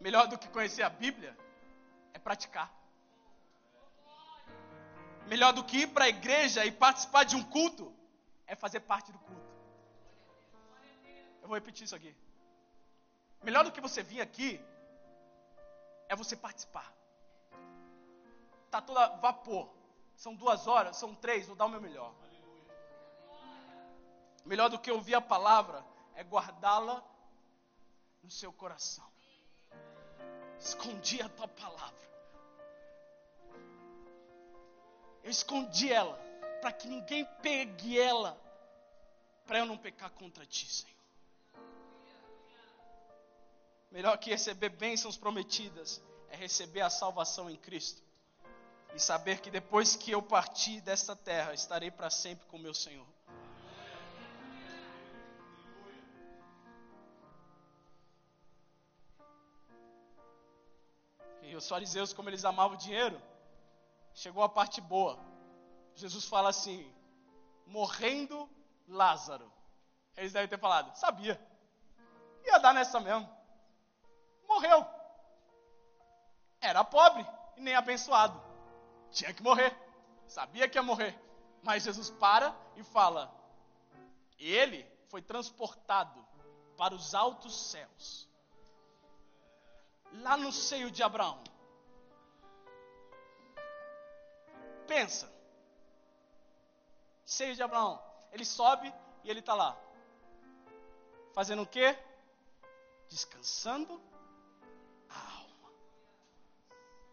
Melhor 0.00 0.26
do 0.26 0.38
que 0.38 0.48
conhecer 0.48 0.82
a 0.82 0.88
Bíblia 0.88 1.36
é 2.14 2.18
praticar. 2.18 2.79
Melhor 5.30 5.52
do 5.52 5.62
que 5.62 5.82
ir 5.82 5.86
para 5.86 6.06
a 6.06 6.08
igreja 6.08 6.64
e 6.64 6.72
participar 6.72 7.22
de 7.22 7.36
um 7.36 7.44
culto 7.44 7.94
é 8.48 8.56
fazer 8.56 8.80
parte 8.80 9.12
do 9.12 9.18
culto. 9.20 9.50
Eu 11.40 11.46
vou 11.46 11.54
repetir 11.54 11.84
isso 11.84 11.94
aqui. 11.94 12.12
Melhor 13.40 13.62
do 13.62 13.70
que 13.70 13.80
você 13.80 14.02
vir 14.02 14.20
aqui 14.20 14.60
é 16.08 16.16
você 16.16 16.36
participar. 16.36 16.92
Tá 18.72 18.82
toda 18.82 19.06
vapor. 19.18 19.72
São 20.16 20.34
duas 20.34 20.66
horas, 20.66 20.96
são 20.96 21.14
três, 21.14 21.46
vou 21.46 21.54
dar 21.54 21.66
o 21.66 21.68
meu 21.68 21.80
melhor. 21.80 22.12
Melhor 24.44 24.68
do 24.68 24.80
que 24.80 24.90
ouvir 24.90 25.14
a 25.14 25.20
palavra 25.20 25.86
é 26.16 26.24
guardá-la 26.24 27.04
no 28.20 28.32
seu 28.32 28.52
coração. 28.52 29.08
Escondi 30.58 31.22
a 31.22 31.28
tua 31.28 31.46
palavra. 31.46 32.09
Eu 35.22 35.30
escondi 35.30 35.92
ela 35.92 36.18
para 36.60 36.72
que 36.72 36.88
ninguém 36.88 37.24
pegue 37.42 37.98
ela, 37.98 38.38
para 39.46 39.58
eu 39.58 39.66
não 39.66 39.76
pecar 39.76 40.10
contra 40.10 40.44
ti, 40.46 40.66
Senhor. 40.66 41.00
Melhor 43.90 44.16
que 44.18 44.30
receber 44.30 44.68
bênçãos 44.68 45.16
prometidas 45.16 46.00
é 46.28 46.36
receber 46.36 46.80
a 46.80 46.90
salvação 46.90 47.50
em 47.50 47.56
Cristo 47.56 48.02
e 48.94 49.00
saber 49.00 49.40
que 49.40 49.50
depois 49.50 49.96
que 49.96 50.10
eu 50.10 50.22
partir 50.22 50.80
desta 50.80 51.16
terra, 51.16 51.54
estarei 51.54 51.90
para 51.90 52.10
sempre 52.10 52.46
com 52.46 52.58
meu 52.58 52.74
Senhor. 52.74 53.06
E 61.42 61.56
os 61.56 61.68
fariseus, 61.68 62.12
como 62.12 62.28
eles 62.28 62.44
amavam 62.44 62.76
o 62.76 62.80
dinheiro, 62.80 63.20
chegou 64.20 64.42
a 64.42 64.48
parte 64.48 64.80
boa. 64.80 65.18
Jesus 65.94 66.24
fala 66.24 66.48
assim: 66.48 66.92
morrendo 67.66 68.48
Lázaro. 68.88 69.50
Eles 70.16 70.32
devem 70.32 70.48
ter 70.48 70.58
falado: 70.58 70.96
sabia, 70.96 71.40
ia 72.44 72.58
dar 72.58 72.72
nessa 72.72 73.00
mesmo. 73.00 73.28
Morreu. 74.48 74.86
Era 76.60 76.84
pobre 76.84 77.26
e 77.56 77.60
nem 77.60 77.74
abençoado 77.74 78.50
tinha 79.10 79.34
que 79.34 79.42
morrer, 79.42 79.76
sabia 80.26 80.68
que 80.68 80.78
ia 80.78 80.82
morrer. 80.82 81.18
Mas 81.62 81.82
Jesus 81.82 82.10
para 82.10 82.56
e 82.76 82.82
fala: 82.82 83.32
Ele 84.38 84.86
foi 85.08 85.20
transportado 85.20 86.26
para 86.76 86.94
os 86.94 87.14
altos 87.14 87.70
céus, 87.70 88.28
lá 90.12 90.36
no 90.36 90.52
seio 90.52 90.90
de 90.90 91.02
Abraão. 91.02 91.42
Pensa, 94.90 95.32
seio 97.24 97.54
de 97.54 97.62
Abraão. 97.62 98.02
Ele 98.32 98.44
sobe 98.44 98.92
e 99.22 99.30
ele 99.30 99.38
está 99.38 99.54
lá. 99.54 99.78
Fazendo 101.32 101.62
o 101.62 101.66
quê? 101.66 101.96
Descansando 103.08 104.02
a 105.08 105.20
alma. 105.42 105.70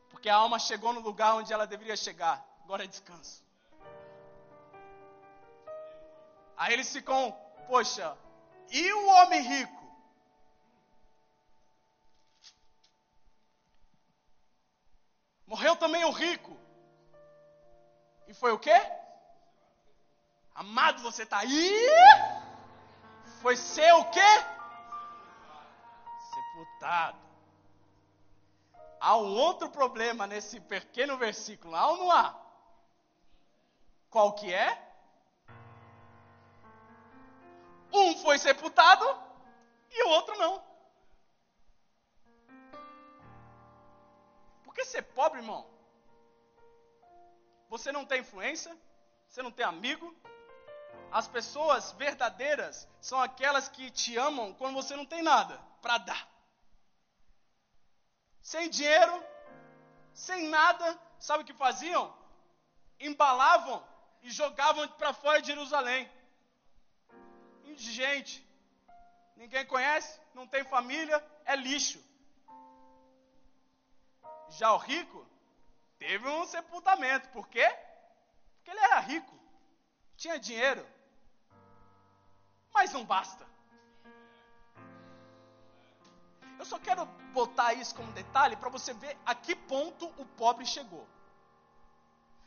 Porque 0.10 0.28
a 0.28 0.38
alma 0.38 0.58
chegou 0.58 0.92
no 0.92 1.02
lugar 1.02 1.36
onde 1.36 1.54
ela 1.54 1.68
deveria 1.68 1.96
chegar. 1.96 2.44
Agora 2.64 2.84
é 2.84 2.88
descanso. 2.88 3.46
Aí 6.58 6.74
eles 6.74 6.92
ficam, 6.92 7.32
poxa, 7.68 8.18
e 8.72 8.92
o 8.92 9.08
homem 9.08 9.42
rico? 9.42 9.86
Morreu 15.46 15.76
também 15.76 16.04
o 16.06 16.12
rico. 16.12 16.67
E 18.28 18.34
foi 18.34 18.52
o 18.52 18.60
quê? 18.60 18.76
Amado, 20.54 21.02
você 21.02 21.24
está 21.24 21.40
aí? 21.40 21.88
Foi 23.42 23.56
ser 23.56 23.94
o 23.94 24.06
quê? 24.10 24.30
Sepultado. 26.34 27.18
Há 29.00 29.16
um 29.18 29.36
outro 29.36 29.70
problema 29.70 30.28
nesse 30.28 30.60
pequeno 30.60 31.18
versículo, 31.18 31.76
há 31.76 31.88
ou 31.92 31.98
não 31.98 32.12
há? 32.12 32.36
Qual 34.10 34.34
que 34.34 34.54
é? 34.54 34.84
Um 37.94 38.18
foi 38.18 38.38
sepultado 38.38 39.06
e 39.92 40.04
o 40.04 40.10
outro 40.10 40.38
não. 40.38 40.62
Por 44.64 44.74
que 44.74 44.84
ser 44.84 45.04
pobre, 45.04 45.40
irmão? 45.40 45.77
Você 47.70 47.92
não 47.92 48.06
tem 48.06 48.22
influência, 48.22 48.76
você 49.28 49.42
não 49.42 49.52
tem 49.52 49.66
amigo. 49.66 50.16
As 51.12 51.28
pessoas 51.28 51.92
verdadeiras 51.94 52.88
são 53.00 53.22
aquelas 53.22 53.68
que 53.70 53.90
te 53.92 54.18
amam 54.18 54.54
quando 54.54 54.76
você 54.76 54.96
não 54.96 55.06
tem 55.06 55.22
nada 55.22 55.58
para 55.82 55.98
dar. 55.98 56.28
Sem 58.42 58.70
dinheiro, 58.70 59.24
sem 60.14 60.48
nada, 60.48 61.00
sabe 61.20 61.44
o 61.44 61.46
que 61.46 61.54
faziam? 61.54 62.16
Embalavam 63.00 63.86
e 64.22 64.32
jogavam 64.32 64.88
para 64.90 65.14
fora 65.14 65.42
de 65.42 65.48
Jerusalém. 65.48 66.10
Indigente, 67.66 68.46
ninguém 69.36 69.66
conhece, 69.66 70.20
não 70.34 70.48
tem 70.48 70.64
família, 70.64 71.24
é 71.46 71.56
lixo. 71.56 72.04
Já 74.50 74.72
o 74.74 74.78
rico 74.78 75.26
teve 76.00 76.28
um 76.28 76.46
sepultamento, 76.46 77.30
por 77.30 77.48
quê? 77.48 77.68
Porque 78.58 78.72
ele 78.72 78.80
era 78.80 79.00
rico, 79.00 79.38
tinha 80.16 80.40
dinheiro, 80.40 80.86
mas 82.74 82.94
não 82.94 83.06
basta. 83.06 83.46
Eu 86.60 86.66
só 86.66 86.80
quero 86.80 87.06
botar 87.34 87.74
isso 87.74 87.94
como 87.96 88.12
detalhe 88.14 88.56
para 88.56 88.70
você 88.70 88.94
ver 88.94 89.18
a 89.26 89.36
que 89.36 89.56
ponto 89.56 90.08
o 90.18 90.26
pobre 90.26 90.66
chegou. 90.66 91.08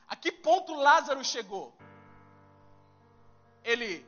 A 0.09 0.17
que 0.17 0.33
ponto 0.33 0.75
Lázaro 0.75 1.25
chegou? 1.25 1.73
Ele 3.63 4.05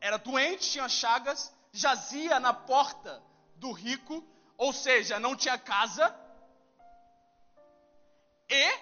era 0.00 0.18
doente, 0.18 0.70
tinha 0.70 0.88
chagas, 0.88 1.52
jazia 1.72 2.38
na 2.38 2.52
porta 2.52 3.22
do 3.56 3.72
rico, 3.72 4.22
ou 4.56 4.72
seja, 4.72 5.18
não 5.18 5.34
tinha 5.34 5.56
casa, 5.58 6.14
e 8.48 8.80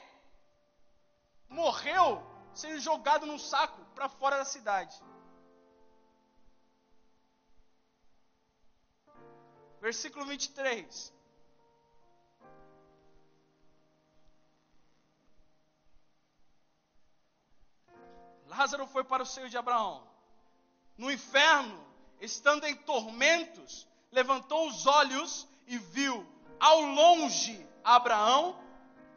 morreu 1.48 2.22
sendo 2.54 2.80
jogado 2.80 3.26
num 3.26 3.38
saco 3.38 3.84
para 3.94 4.08
fora 4.08 4.38
da 4.38 4.44
cidade. 4.44 4.96
Versículo 9.80 10.24
23. 10.26 11.14
Lázaro 18.46 18.86
foi 18.86 19.04
para 19.04 19.22
o 19.22 19.26
seio 19.26 19.50
de 19.50 19.58
Abraão. 19.58 20.06
No 20.96 21.10
inferno, 21.10 21.78
estando 22.20 22.64
em 22.64 22.74
tormentos, 22.74 23.86
levantou 24.10 24.66
os 24.68 24.86
olhos 24.86 25.46
e 25.66 25.76
viu 25.76 26.26
ao 26.58 26.80
longe 26.80 27.68
Abraão 27.84 28.58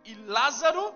e 0.06 0.16
Lázaro. 0.26 0.94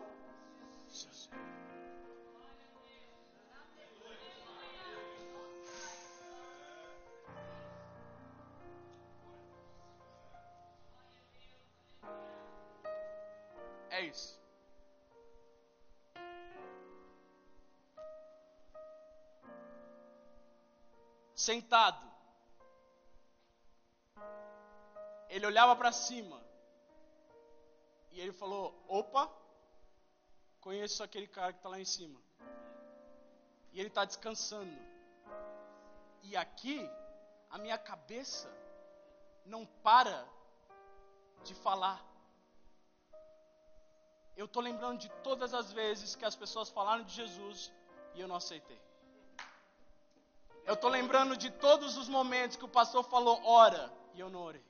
É 13.89 14.01
isso. 14.01 14.43
sentado. 21.43 22.11
Ele 25.29 25.45
olhava 25.45 25.75
para 25.75 25.91
cima. 25.91 26.41
Ele 28.23 28.31
falou: 28.31 28.73
opa, 28.87 29.29
conheço 30.61 31.03
aquele 31.03 31.27
cara 31.27 31.51
que 31.51 31.59
está 31.59 31.67
lá 31.67 31.79
em 31.79 31.85
cima. 31.85 32.19
E 33.73 33.79
ele 33.79 33.89
está 33.89 34.05
descansando. 34.05 34.77
E 36.21 36.37
aqui, 36.37 36.89
a 37.49 37.57
minha 37.57 37.77
cabeça 37.77 38.49
não 39.45 39.65
para 39.65 40.25
de 41.43 41.53
falar. 41.53 42.01
Eu 44.37 44.45
estou 44.45 44.63
lembrando 44.63 44.99
de 44.99 45.09
todas 45.21 45.53
as 45.53 45.73
vezes 45.73 46.15
que 46.15 46.23
as 46.23 46.35
pessoas 46.35 46.69
falaram 46.69 47.03
de 47.03 47.13
Jesus 47.13 47.73
e 48.15 48.21
eu 48.21 48.27
não 48.27 48.37
aceitei. 48.37 48.81
Eu 50.65 50.75
estou 50.75 50.89
lembrando 50.89 51.35
de 51.35 51.51
todos 51.51 51.97
os 51.97 52.07
momentos 52.07 52.55
que 52.55 52.63
o 52.63 52.69
pastor 52.69 53.03
falou, 53.03 53.43
ora, 53.43 53.91
e 54.13 54.19
eu 54.21 54.29
não 54.29 54.41
orei. 54.41 54.65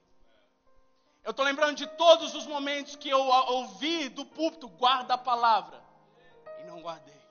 Eu 1.23 1.31
estou 1.31 1.45
lembrando 1.45 1.77
de 1.77 1.87
todos 1.87 2.35
os 2.35 2.45
momentos 2.45 2.97
que 2.97 3.07
eu 3.07 3.19
ouvi 3.19 4.09
do 4.09 4.25
púlpito, 4.25 4.67
guarda 4.67 5.13
a 5.13 5.17
palavra, 5.17 5.81
e 6.59 6.63
não 6.65 6.81
guardei. 6.81 7.21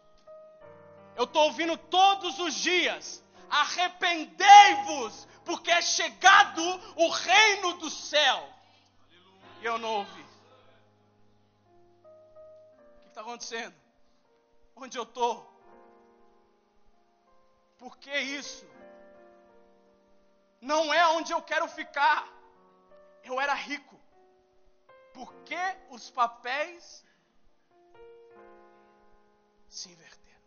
Eu 1.15 1.25
estou 1.25 1.45
ouvindo 1.45 1.77
todos 1.77 2.39
os 2.39 2.55
dias, 2.55 3.23
arrependei-vos, 3.51 5.29
porque 5.45 5.71
é 5.71 5.83
chegado 5.83 6.63
o 6.97 7.09
reino 7.11 7.75
do 7.75 7.91
céu. 7.91 8.49
E 9.61 9.65
eu 9.67 9.77
não 9.77 9.97
ouvi. 9.97 10.23
O 12.01 13.03
que 13.03 13.09
está 13.09 13.21
acontecendo? 13.21 13.75
Onde 14.75 14.97
eu 14.97 15.03
estou? 15.03 15.53
Por 17.77 17.99
que 17.99 18.17
isso? 18.17 18.67
Não 20.63 20.95
é 20.95 21.07
onde 21.09 21.33
eu 21.33 21.43
quero 21.43 21.69
ficar. 21.69 22.42
Eu 23.25 23.41
era 23.41 23.55
rico. 23.55 24.01
Por 25.15 25.33
que 25.45 25.63
os 25.91 26.11
papéis 26.11 27.05
se 29.69 29.91
inverteram? 29.91 30.43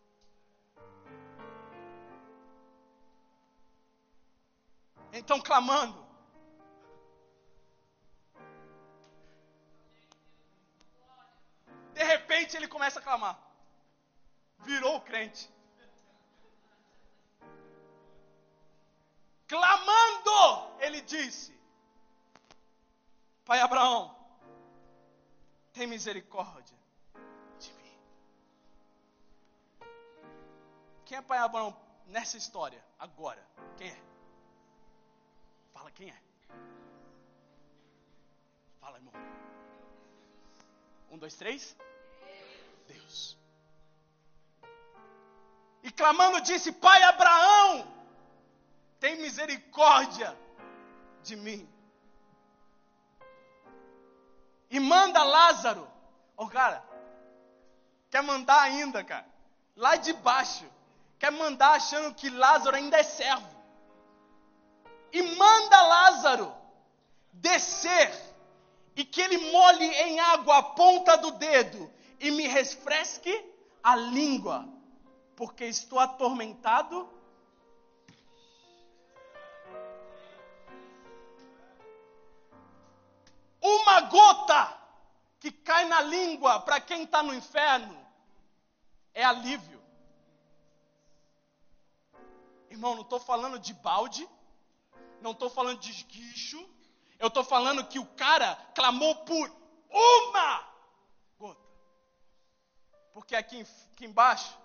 Então, 5.14 5.40
clamando, 5.40 6.06
de 11.94 12.04
repente 12.04 12.58
ele 12.58 12.68
começa 12.68 13.00
a 13.00 13.02
clamar. 13.02 13.40
Virou 14.60 15.00
crente. 15.02 15.56
clamando, 19.48 20.76
ele 20.80 21.02
disse: 21.02 21.58
Pai 23.46 23.60
Abraão, 23.62 24.16
tem 25.72 25.86
misericórdia 25.86 26.76
de 27.60 27.72
mim. 27.74 28.00
Quem 31.06 31.20
é 31.20 31.22
Pai 31.22 31.38
Abraão 31.38 31.78
nessa 32.08 32.38
história, 32.38 32.84
agora? 32.98 33.46
Quem 33.78 33.90
é? 33.90 34.02
Fala 35.74 35.92
quem 35.92 36.10
é. 36.10 36.22
Fala, 38.80 38.98
irmão. 38.98 39.14
Um, 41.12 41.18
dois, 41.20 41.36
três. 41.36 41.76
Deus. 42.88 43.38
E 45.84 45.92
clamando 45.92 46.42
disse: 46.42 46.72
Pai 46.72 47.04
Abraão, 47.04 47.88
tem 49.00 49.18
misericórdia 49.18 50.36
de 51.22 51.36
mim. 51.36 51.75
Manda 54.96 55.24
Lázaro. 55.24 55.88
Ô 56.38 56.44
oh, 56.44 56.48
cara, 56.48 56.82
quer 58.10 58.24
mandar 58.24 58.62
ainda, 58.62 59.04
cara. 59.04 59.28
lá 59.76 59.98
de 59.98 60.14
baixo, 60.14 60.66
quer 61.20 61.32
mandar 61.32 61.72
achando 61.72 62.16
que 62.16 62.30
Lázaro 62.30 62.78
ainda 62.78 62.98
é 62.98 63.04
servo. 63.04 63.56
E 65.12 65.22
manda 65.36 65.82
Lázaro 65.82 66.54
descer 67.34 68.10
e 68.96 69.04
que 69.04 69.22
ele 69.22 69.38
molhe 69.52 69.86
em 69.86 70.20
água 70.20 70.58
a 70.58 70.64
ponta 70.64 71.18
do 71.18 71.32
dedo 71.32 71.92
e 72.20 72.32
me 72.32 72.48
refresque 72.48 73.34
a 73.84 73.96
língua, 73.96 74.66
porque 75.36 75.66
estou 75.66 76.00
atormentado. 76.00 77.10
Uma 83.62 84.02
gota 84.02 84.85
que 85.46 85.52
cai 85.52 85.86
na 85.86 86.02
língua 86.02 86.60
para 86.62 86.82
quem 86.82 87.04
está 87.04 87.22
no 87.22 87.32
inferno 87.32 87.96
é 89.14 89.24
alívio. 89.24 89.80
Irmão, 92.68 92.96
não 92.96 93.04
estou 93.04 93.20
falando 93.20 93.60
de 93.60 93.72
balde, 93.72 94.28
não 95.22 95.34
estou 95.34 95.48
falando 95.48 95.80
de 95.80 95.92
esguicho, 95.92 96.58
eu 97.20 97.28
estou 97.28 97.44
falando 97.44 97.86
que 97.86 98.00
o 98.00 98.08
cara 98.16 98.56
clamou 98.74 99.18
por 99.18 99.56
uma 99.88 100.68
gota. 101.38 101.62
Porque 103.14 103.36
aqui, 103.36 103.64
aqui 103.92 104.06
embaixo 104.06 104.58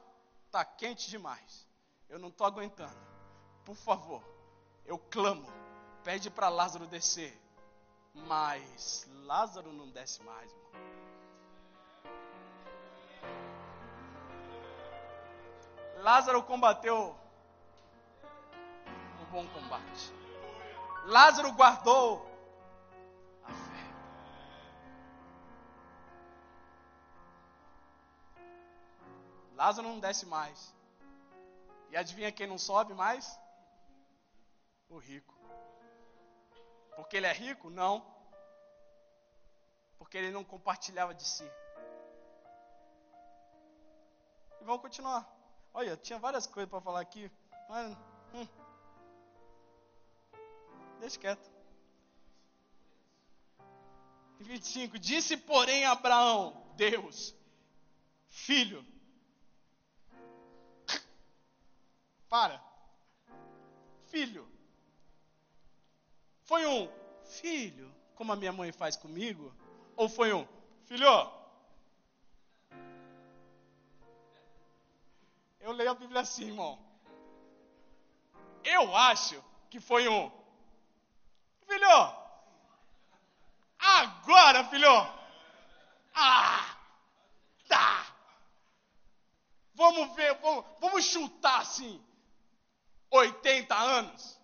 está 0.47 0.65
quente 0.65 1.11
demais. 1.11 1.69
Eu 2.09 2.19
não 2.19 2.31
estou 2.31 2.47
aguentando. 2.47 2.97
Por 3.67 3.77
favor, 3.77 4.25
eu 4.87 4.99
clamo. 4.99 5.47
Pede 6.03 6.31
para 6.31 6.49
Lázaro 6.49 6.87
descer. 6.87 7.39
Mas 8.15 9.09
Lázaro 9.25 9.73
não 9.73 9.89
desce 9.91 10.23
mais, 10.23 10.51
irmão. 10.51 10.71
Lázaro 15.99 16.43
combateu 16.43 17.15
o 19.21 19.25
bom 19.31 19.47
combate. 19.49 20.13
Lázaro 21.05 21.53
guardou 21.53 22.27
a 23.45 23.53
fé. 23.53 23.85
Lázaro 29.55 29.89
não 29.89 30.01
desce 30.01 30.27
mais. 30.27 30.75
E 31.91 31.97
adivinha 31.97 32.33
quem 32.33 32.47
não 32.47 32.59
sobe 32.59 32.95
mais? 32.95 33.39
O 34.89 34.99
rico. 34.99 35.40
Porque 37.01 37.17
ele 37.17 37.27
é 37.27 37.33
rico? 37.33 37.71
Não. 37.71 38.05
Porque 39.99 40.19
ele 40.19 40.31
não 40.31 40.45
compartilhava 40.45 41.15
de 41.15 41.25
si. 41.25 41.51
E 44.61 44.65
vamos 44.65 44.83
continuar. 44.83 45.29
Olha, 45.73 45.97
tinha 45.97 46.19
várias 46.19 46.47
coisas 46.47 46.69
para 46.69 46.81
falar 46.81 47.01
aqui. 47.01 47.31
Mas, 47.69 47.97
hum. 48.35 48.49
Deixa 51.01 51.19
quieto. 51.19 51.51
25. 54.41 54.99
Disse, 54.99 55.37
porém, 55.37 55.85
Abraão, 55.87 56.73
Deus, 56.77 57.35
filho. 58.29 58.85
Para. 62.29 62.63
Filho. 64.07 64.60
Foi 66.51 66.67
um 66.67 66.91
filho, 67.23 67.95
como 68.17 68.33
a 68.33 68.37
minha 68.37 68.53
mãe 68.53 68.73
faz 68.73 68.97
comigo? 68.97 69.55
Ou 69.95 70.09
foi 70.09 70.33
um 70.33 70.45
filho? 70.85 71.31
Eu 75.61 75.71
leio 75.71 75.93
a 75.93 75.95
Bíblia 75.95 76.23
assim, 76.23 76.49
irmão. 76.49 76.77
Eu 78.65 78.97
acho 78.97 79.41
que 79.71 79.79
foi 79.79 80.09
um 80.09 80.29
filho. 81.69 82.17
Agora, 83.79 84.65
filho. 84.65 84.91
Ah, 86.13 86.77
tá. 87.69 88.13
Vamos 89.73 90.17
ver, 90.17 90.35
vamos, 90.41 90.65
vamos 90.81 91.05
chutar 91.05 91.61
assim. 91.61 92.05
80 93.09 93.73
anos. 93.73 94.40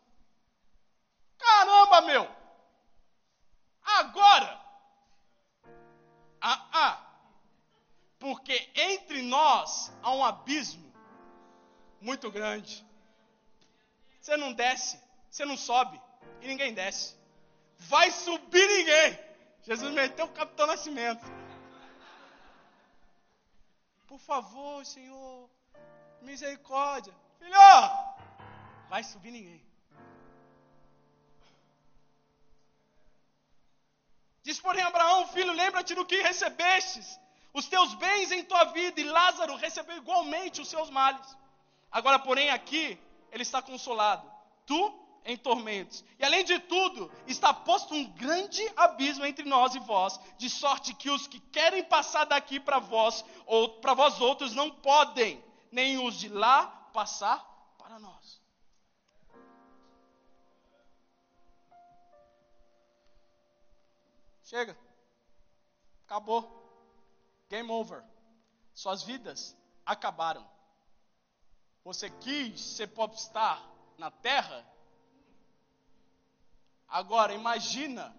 Caramba, 1.38 2.01
meu. 2.03 2.29
Agora. 3.83 4.61
Ah, 6.40 6.68
ah. 6.72 7.07
Porque 8.18 8.70
entre 8.75 9.22
nós 9.22 9.92
há 10.03 10.12
um 10.14 10.25
abismo 10.25 10.92
muito 12.01 12.30
grande. 12.30 12.84
Você 14.20 14.37
não 14.37 14.53
desce, 14.53 15.01
você 15.30 15.45
não 15.45 15.57
sobe 15.57 16.01
e 16.41 16.47
ninguém 16.47 16.72
desce. 16.74 17.16
Vai 17.78 18.11
subir 18.11 18.66
ninguém. 18.66 19.18
Jesus 19.62 19.93
meteu 19.93 20.26
o 20.26 20.32
Capitão 20.32 20.66
Nascimento. 20.66 21.24
Por 24.07 24.18
favor, 24.20 24.84
Senhor, 24.87 25.51
misericórdia. 26.22 27.12
Filho, 27.39 27.53
vai 28.89 29.03
subir 29.03 29.32
ninguém. 29.32 29.66
Diz, 34.47 34.61
porém, 34.61 34.80
Abraão, 34.84 35.26
filho, 35.26 35.53
lembra-te 35.53 35.92
do 35.92 36.05
que 36.05 36.22
recebestes, 36.22 37.18
os 37.53 37.66
teus 37.66 37.94
bens 37.94 38.30
em 38.30 38.44
tua 38.44 38.62
vida, 38.66 39.01
e 39.01 39.03
Lázaro 39.03 39.57
recebeu 39.57 39.97
igualmente 39.97 40.61
os 40.61 40.68
seus 40.68 40.88
males. 40.88 41.36
Agora, 41.90 42.16
porém, 42.16 42.51
aqui 42.51 42.97
ele 43.32 43.42
está 43.42 43.61
consolado. 43.61 44.30
Tu 44.64 44.80
em 45.24 45.36
tormentos. 45.36 46.05
E 46.16 46.24
além 46.24 46.44
de 46.44 46.61
tudo, 46.61 47.11
está 47.26 47.53
posto 47.53 47.92
um 47.92 48.05
grande 48.12 48.62
abismo 48.76 49.26
entre 49.26 49.44
nós 49.44 49.74
e 49.74 49.80
vós, 49.80 50.20
de 50.38 50.49
sorte 50.49 50.94
que 50.94 51.11
os 51.11 51.26
que 51.26 51.40
querem 51.40 51.82
passar 51.82 52.24
daqui 52.24 52.61
para 52.61 52.78
vós 52.78 53.24
ou 53.47 53.80
para 53.80 53.94
vós 53.94 54.20
outros 54.20 54.55
não 54.55 54.70
podem, 54.70 55.42
nem 55.72 55.99
os 55.99 56.20
de 56.20 56.28
lá 56.28 56.66
passar 56.92 57.44
para 57.76 57.99
nós. 57.99 58.40
Chega. 64.47 64.78
Acabou. 66.05 66.49
Game 67.49 67.68
over. 67.68 68.03
Suas 68.72 69.03
vidas 69.03 69.57
acabaram. 69.84 70.49
Você 71.82 72.09
quis 72.11 72.61
ser 72.61 72.86
popstar 72.88 73.61
na 73.99 74.09
terra? 74.11 74.64
Agora, 76.88 77.34
imagina 77.34 78.14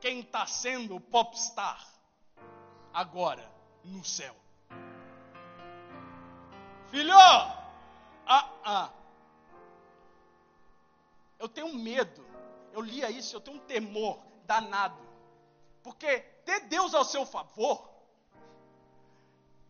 quem 0.00 0.20
está 0.20 0.46
sendo 0.46 1.00
popstar 1.00 1.86
agora 2.92 3.50
no 3.82 4.04
céu. 4.04 4.36
Filho, 6.90 7.14
ah, 7.14 7.72
ah. 8.26 8.92
Eu 11.38 11.48
tenho 11.48 11.74
medo. 11.74 12.26
Eu 12.74 12.82
lia 12.82 13.10
isso, 13.10 13.34
eu 13.34 13.40
tenho 13.40 13.56
um 13.56 13.60
temor 13.60 14.27
danado. 14.48 15.00
Porque 15.84 16.18
ter 16.44 16.60
Deus 16.60 16.92
ao 16.92 17.04
seu 17.04 17.24
favor 17.24 17.88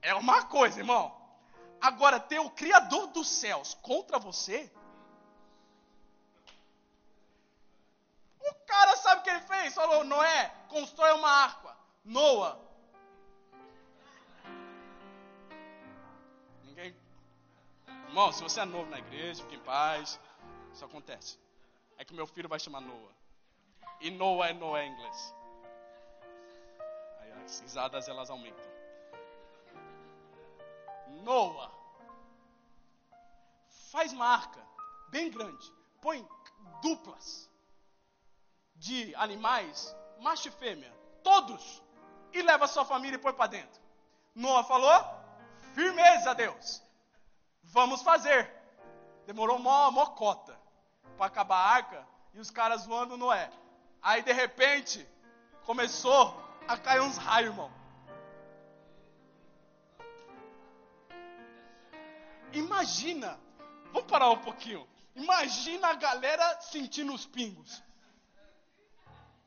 é 0.00 0.14
uma 0.14 0.46
coisa, 0.46 0.80
irmão. 0.80 1.14
Agora, 1.80 2.18
ter 2.18 2.38
o 2.38 2.50
Criador 2.50 3.08
dos 3.08 3.28
céus 3.28 3.74
contra 3.82 4.18
você 4.18 4.72
cara 8.68 8.96
sabe 8.96 9.20
o 9.20 9.24
que 9.24 9.30
ele 9.30 9.40
fez? 9.40 9.74
Falou: 9.74 10.04
Noé, 10.04 10.54
constrói 10.68 11.12
uma 11.12 11.30
arca. 11.30 11.76
Noa. 12.04 12.60
Ninguém. 16.64 16.94
Irmão, 18.06 18.30
se 18.32 18.42
você 18.42 18.60
é 18.60 18.64
novo 18.64 18.90
na 18.90 18.98
igreja, 18.98 19.42
fique 19.42 19.56
em 19.56 19.60
paz. 19.60 20.20
Isso 20.72 20.84
acontece. 20.84 21.38
É 21.96 22.04
que 22.04 22.14
meu 22.14 22.26
filho 22.26 22.48
vai 22.48 22.60
chamar 22.60 22.80
Noa. 22.80 23.17
E 24.00 24.10
Noa 24.10 24.48
é 24.48 24.86
inglês. 24.86 25.34
Aí 27.20 27.32
as 27.44 27.60
risadas 27.60 28.08
elas 28.08 28.30
aumentam. 28.30 28.64
Noa. 31.22 31.70
Faz 33.90 34.12
uma 34.12 34.26
arca 34.26 34.60
bem 35.08 35.30
grande. 35.30 35.72
Põe 36.00 36.26
duplas 36.82 37.48
de 38.76 39.14
animais, 39.16 39.94
macho 40.20 40.48
e 40.48 40.52
fêmea, 40.52 40.92
todos, 41.22 41.82
e 42.32 42.42
leva 42.42 42.68
sua 42.68 42.84
família 42.84 43.16
e 43.16 43.20
põe 43.20 43.32
para 43.32 43.48
dentro. 43.48 43.80
Noah 44.34 44.62
falou: 44.64 45.04
firmeza, 45.74 46.34
Deus, 46.34 46.82
vamos 47.64 48.02
fazer. 48.02 48.54
Demorou 49.26 49.58
mó, 49.58 49.90
mó 49.90 50.06
cota 50.06 50.58
para 51.16 51.26
acabar 51.26 51.56
a 51.56 51.70
arca 51.70 52.08
e 52.32 52.38
os 52.38 52.50
caras 52.50 52.86
voando 52.86 53.16
Noé. 53.16 53.50
Aí 54.02 54.22
de 54.22 54.32
repente 54.32 55.06
começou 55.64 56.34
a 56.66 56.76
cair 56.76 57.00
uns 57.00 57.16
raios, 57.16 57.50
irmão. 57.50 57.70
Imagina, 62.52 63.38
vamos 63.92 64.10
parar 64.10 64.30
um 64.30 64.38
pouquinho. 64.38 64.88
Imagina 65.14 65.88
a 65.88 65.94
galera 65.94 66.60
sentindo 66.60 67.12
os 67.12 67.26
pingos. 67.26 67.82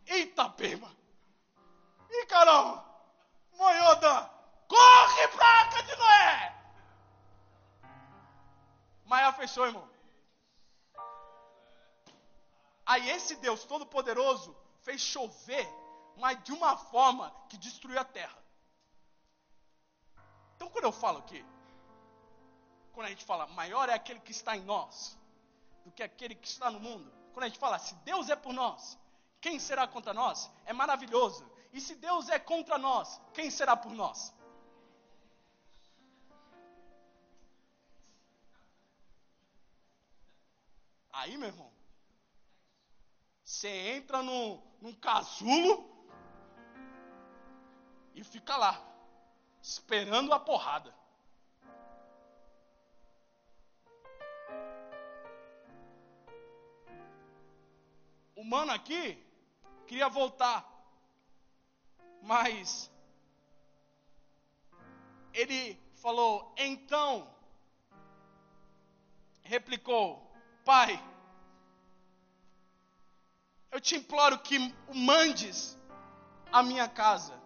Eita, 0.05 0.49
pema. 0.49 0.95
Ih, 2.09 2.25
caramba. 2.25 2.85
Moioda, 3.53 4.29
corre 4.67 5.27
pra 5.29 5.45
Arca 5.45 5.83
de 5.83 5.95
Noé. 5.95 6.55
Maia 9.05 9.31
fechou, 9.33 9.65
irmão. 9.65 9.90
Aí 12.91 13.09
esse 13.09 13.37
Deus 13.37 13.63
Todo-Poderoso 13.63 14.53
fez 14.81 14.99
chover, 14.99 15.65
mas 16.17 16.43
de 16.43 16.51
uma 16.51 16.75
forma 16.75 17.33
que 17.47 17.57
destruiu 17.57 17.97
a 17.97 18.03
terra. 18.03 18.37
Então 20.55 20.69
quando 20.69 20.83
eu 20.83 20.91
falo 20.91 21.21
que, 21.21 21.39
quando 22.91 23.05
a 23.07 23.09
gente 23.09 23.23
fala 23.23 23.47
maior 23.47 23.87
é 23.87 23.93
aquele 23.93 24.19
que 24.19 24.33
está 24.33 24.57
em 24.57 24.65
nós, 24.73 25.17
do 25.85 25.91
que 25.91 26.03
aquele 26.03 26.35
que 26.35 26.49
está 26.49 26.69
no 26.69 26.81
mundo. 26.81 27.09
Quando 27.31 27.45
a 27.45 27.47
gente 27.47 27.59
fala 27.59 27.79
se 27.79 27.95
Deus 28.09 28.29
é 28.29 28.35
por 28.35 28.51
nós, 28.51 28.99
quem 29.39 29.57
será 29.57 29.87
contra 29.87 30.13
nós? 30.13 30.51
É 30.65 30.73
maravilhoso. 30.73 31.49
E 31.71 31.79
se 31.79 31.95
Deus 31.95 32.27
é 32.27 32.39
contra 32.39 32.77
nós, 32.77 33.21
quem 33.33 33.49
será 33.49 33.77
por 33.77 33.93
nós? 33.93 34.33
Aí, 41.13 41.37
meu 41.37 41.47
irmão, 41.47 41.71
você 43.51 43.67
entra 43.67 44.23
num, 44.23 44.63
num 44.79 44.93
casulo 44.93 45.85
e 48.15 48.23
fica 48.23 48.55
lá, 48.55 48.81
esperando 49.61 50.31
a 50.31 50.39
porrada. 50.39 50.95
O 58.37 58.43
mano 58.45 58.71
aqui 58.71 59.21
queria 59.85 60.07
voltar, 60.07 60.65
mas 62.21 62.89
ele 65.33 65.77
falou, 65.95 66.55
então, 66.57 67.29
replicou, 69.43 70.31
pai, 70.63 70.97
eu 73.71 73.79
te 73.79 73.95
imploro 73.95 74.39
que 74.39 74.57
o 74.87 74.95
mandes 74.95 75.77
a 76.51 76.61
minha 76.61 76.87
casa. 76.87 77.39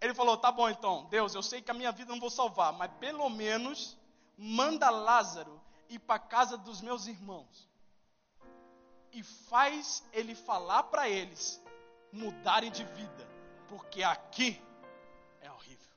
Ele 0.00 0.14
falou: 0.14 0.36
Tá 0.36 0.50
bom 0.50 0.68
então, 0.68 1.06
Deus, 1.06 1.34
eu 1.34 1.42
sei 1.42 1.62
que 1.62 1.70
a 1.70 1.74
minha 1.74 1.92
vida 1.92 2.12
não 2.12 2.20
vou 2.20 2.30
salvar, 2.30 2.72
mas 2.72 2.90
pelo 2.98 3.28
menos 3.28 3.96
manda 4.36 4.90
Lázaro 4.90 5.60
ir 5.88 5.98
para 6.00 6.16
a 6.16 6.20
casa 6.20 6.56
dos 6.56 6.80
meus 6.80 7.06
irmãos 7.06 7.68
e 9.12 9.22
faz 9.22 10.04
ele 10.12 10.34
falar 10.34 10.84
para 10.84 11.08
eles 11.08 11.62
mudarem 12.12 12.70
de 12.70 12.84
vida, 12.84 13.28
porque 13.68 14.02
aqui 14.02 14.62
é 15.40 15.50
horrível. 15.50 15.88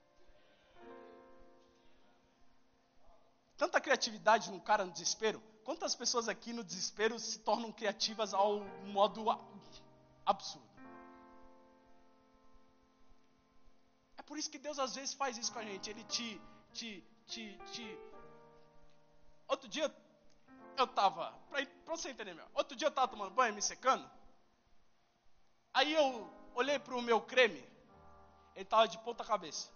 Tanta 3.58 3.80
criatividade 3.80 4.50
num 4.50 4.60
cara 4.60 4.86
no 4.86 4.92
desespero. 4.92 5.42
Quantas 5.72 5.96
pessoas 5.96 6.28
aqui 6.28 6.52
no 6.52 6.66
desespero 6.66 7.18
se 7.18 7.40
tornam 7.40 7.72
criativas 7.72 8.34
ao 8.34 8.60
modo 8.98 9.26
absurdo? 10.26 10.68
É 14.18 14.22
por 14.22 14.38
isso 14.38 14.52
que 14.52 14.60
Deus 14.60 14.78
às 14.78 14.96
vezes 14.96 15.14
faz 15.14 15.38
isso 15.38 15.54
com 15.54 15.60
a 15.60 15.64
gente. 15.64 15.90
Ele 15.90 16.04
te, 16.04 16.42
te, 16.74 17.02
te, 17.26 17.58
te. 17.72 18.00
Outro 19.48 19.70
dia 19.70 19.90
eu 20.78 20.84
estava, 20.84 21.32
para 21.50 21.96
você 21.96 22.10
entender 22.10 22.34
melhor, 22.34 22.52
outro 22.54 22.76
dia 22.76 22.88
eu 22.88 22.90
estava 22.90 23.08
tomando 23.08 23.32
banho, 23.32 23.54
me 23.54 23.62
secando. 23.62 24.06
Aí 25.74 25.94
eu 25.94 26.30
olhei 26.54 26.80
para 26.80 26.98
o 26.98 27.02
meu 27.02 27.22
creme, 27.22 27.66
ele 28.56 28.64
estava 28.64 28.90
de 28.90 28.98
ponta 28.98 29.24
cabeça. 29.24 29.72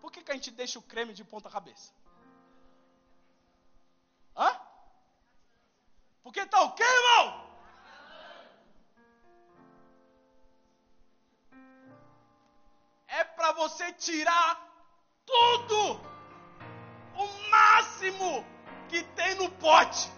Por 0.00 0.12
que, 0.12 0.22
que 0.22 0.30
a 0.30 0.34
gente 0.36 0.52
deixa 0.52 0.78
o 0.78 0.82
creme 0.82 1.12
de 1.12 1.24
ponta 1.24 1.50
cabeça? 1.50 1.92
Porque 6.28 6.40
está 6.40 6.60
o 6.60 6.72
quê, 6.72 6.82
irmão? 6.82 7.42
É 13.06 13.24
para 13.24 13.52
você 13.52 13.90
tirar 13.94 14.60
tudo, 15.24 15.98
o 17.14 17.50
máximo 17.50 18.44
que 18.90 19.02
tem 19.04 19.36
no 19.36 19.50
pote. 19.52 20.12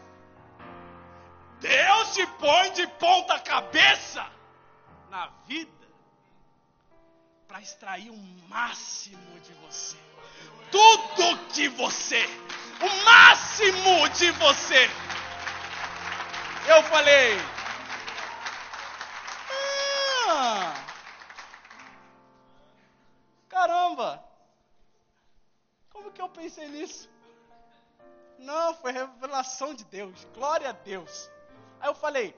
Deus 1.61 2.15
te 2.15 2.27
põe 2.27 2.73
de 2.73 2.89
ponta 2.89 3.39
cabeça 3.39 4.29
na 5.11 5.29
vida 5.47 5.87
para 7.47 7.61
extrair 7.61 8.11
o 8.11 8.17
máximo 8.49 9.39
de 9.45 9.53
você. 9.63 9.97
Tudo 10.73 11.53
de 11.53 11.69
você. 11.69 12.27
O 12.81 13.05
máximo 13.05 14.09
de 14.09 14.33
você. 14.33 14.91
Eu 16.71 16.85
falei. 16.85 17.37
Ah, 20.29 20.73
caramba! 23.49 24.25
Como 25.91 26.13
que 26.13 26.23
eu 26.23 26.29
pensei 26.29 26.69
nisso? 26.69 27.11
Não, 28.39 28.73
foi 28.75 28.93
revelação 28.93 29.75
de 29.75 29.83
Deus. 29.83 30.25
Glória 30.33 30.69
a 30.69 30.73
Deus. 30.73 31.29
Aí 31.81 31.89
eu 31.89 31.95
falei: 31.95 32.37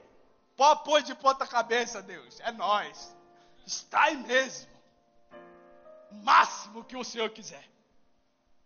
pode 0.57 0.83
pôr 0.83 1.03
de 1.03 1.13
ponta 1.13 1.45
cabeça, 1.45 2.01
Deus. 2.01 2.39
É 2.39 2.51
nós. 2.51 3.15
Está 3.67 4.05
aí 4.05 4.17
mesmo. 4.17 4.67
O 6.09 6.15
máximo 6.15 6.83
que 6.83 6.97
o 6.97 7.03
Senhor 7.03 7.29
quiser. 7.29 7.63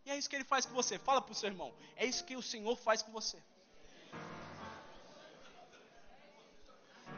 E 0.05 0.11
é 0.11 0.17
isso 0.17 0.29
que 0.29 0.37
ele 0.37 0.45
faz 0.45 0.65
com 0.65 0.73
você. 0.73 0.97
Fala 0.97 1.21
para 1.21 1.33
o 1.33 1.35
seu 1.35 1.49
irmão. 1.49 1.75
É 1.97 2.05
isso 2.05 2.23
que 2.23 2.37
o 2.37 2.41
Senhor 2.41 2.77
faz 2.77 3.01
com 3.01 3.11
você. 3.11 3.37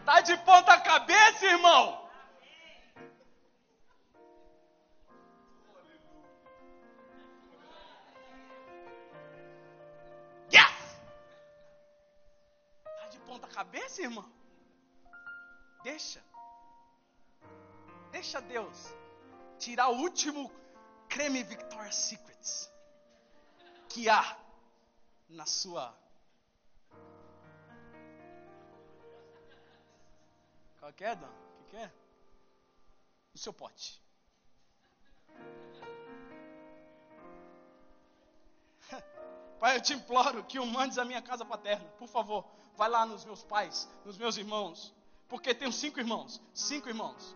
Tá 0.09 0.21
de 0.21 0.35
ponta 0.37 0.75
cabeça, 0.81 1.45
irmão? 1.45 2.09
Yes! 10.51 10.99
Tá 12.83 13.05
de 13.11 13.19
ponta 13.19 13.47
cabeça, 13.49 14.01
irmão? 14.01 14.27
Deixa. 15.83 16.23
Deixa 18.11 18.41
Deus 18.41 18.91
tirar 19.59 19.89
o 19.89 19.97
último 19.97 20.51
creme 21.07 21.43
Victoria's 21.43 21.93
Secrets 21.93 22.73
que 23.87 24.09
há 24.09 24.35
na 25.29 25.45
sua 25.45 25.95
Qual 30.89 30.93
que 30.95 31.03
é? 31.03 31.13
O 31.13 31.17
que, 31.17 31.69
que 31.69 31.77
é? 31.77 31.91
O 33.33 33.37
seu 33.37 33.53
pote. 33.53 34.01
Pai, 39.59 39.77
eu 39.77 39.81
te 39.81 39.93
imploro 39.93 40.43
que 40.45 40.57
o 40.57 40.65
mandes 40.65 40.97
à 40.97 41.05
minha 41.05 41.21
casa 41.21 41.45
paterna. 41.45 41.87
Por 41.99 42.07
favor, 42.07 42.43
vai 42.75 42.89
lá 42.89 43.05
nos 43.05 43.23
meus 43.23 43.43
pais, 43.43 43.87
nos 44.03 44.17
meus 44.17 44.35
irmãos. 44.37 44.91
Porque 45.27 45.53
tenho 45.53 45.71
cinco 45.71 45.99
irmãos. 45.99 46.41
Cinco 46.55 46.89
irmãos. 46.89 47.35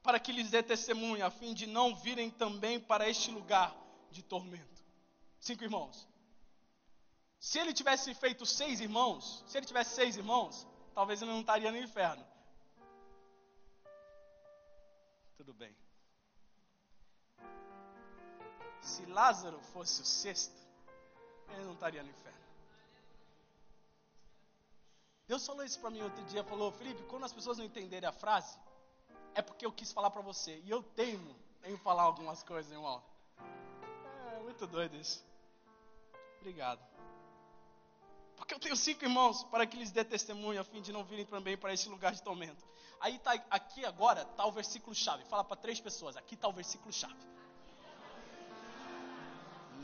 Para 0.00 0.20
que 0.20 0.30
lhes 0.30 0.50
dê 0.50 0.62
testemunho, 0.62 1.26
a 1.26 1.30
fim 1.30 1.52
de 1.52 1.66
não 1.66 1.96
virem 1.96 2.30
também 2.30 2.78
para 2.78 3.08
este 3.08 3.32
lugar 3.32 3.74
de 4.12 4.22
tormento. 4.22 4.84
Cinco 5.40 5.64
irmãos. 5.64 6.06
Se 7.40 7.58
ele 7.58 7.72
tivesse 7.72 8.14
feito 8.14 8.46
seis 8.46 8.80
irmãos, 8.80 9.42
se 9.48 9.58
ele 9.58 9.66
tivesse 9.66 9.96
seis 9.96 10.16
irmãos, 10.16 10.64
talvez 10.94 11.20
ele 11.20 11.32
não 11.32 11.40
estaria 11.40 11.70
no 11.70 11.78
inferno. 11.78 12.24
Tudo 15.36 15.52
bem. 15.52 15.74
Se 18.80 19.04
Lázaro 19.06 19.60
fosse 19.72 20.02
o 20.02 20.04
sexto, 20.04 20.54
ele 21.48 21.64
não 21.64 21.72
estaria 21.72 22.02
no 22.02 22.10
inferno. 22.10 22.34
Deus 25.26 25.46
falou 25.46 25.64
isso 25.64 25.80
para 25.80 25.90
mim 25.90 26.02
outro 26.02 26.22
dia, 26.24 26.44
falou, 26.44 26.70
Felipe, 26.70 27.02
quando 27.04 27.24
as 27.24 27.32
pessoas 27.32 27.58
não 27.58 27.64
entenderem 27.64 28.08
a 28.08 28.12
frase, 28.12 28.58
é 29.34 29.40
porque 29.40 29.64
eu 29.64 29.72
quis 29.72 29.90
falar 29.90 30.10
para 30.10 30.20
você. 30.20 30.60
E 30.64 30.70
eu 30.70 30.82
teimo 30.82 31.34
em 31.64 31.76
falar 31.78 32.02
algumas 32.02 32.42
coisas, 32.42 32.70
irmão. 32.70 33.02
É 34.36 34.38
muito 34.40 34.66
doido 34.66 34.96
isso. 34.96 35.24
Obrigado. 36.40 36.80
Porque 38.36 38.54
eu 38.54 38.58
tenho 38.58 38.76
cinco 38.76 39.04
irmãos 39.04 39.44
para 39.44 39.66
que 39.66 39.76
lhes 39.76 39.90
dê 39.90 40.04
testemunho, 40.04 40.60
a 40.60 40.64
fim 40.64 40.80
de 40.80 40.92
não 40.92 41.04
virem 41.04 41.24
também 41.24 41.56
para 41.56 41.72
esse 41.72 41.88
lugar 41.88 42.12
de 42.12 42.22
tormento. 42.22 42.64
Aí 43.00 43.18
tá, 43.18 43.32
aqui 43.50 43.84
agora 43.84 44.22
está 44.22 44.46
o 44.46 44.52
versículo 44.52 44.94
chave. 44.94 45.24
Fala 45.24 45.44
para 45.44 45.56
três 45.56 45.80
pessoas, 45.80 46.16
aqui 46.16 46.34
está 46.34 46.48
o 46.48 46.52
versículo 46.52 46.92
chave. 46.92 47.14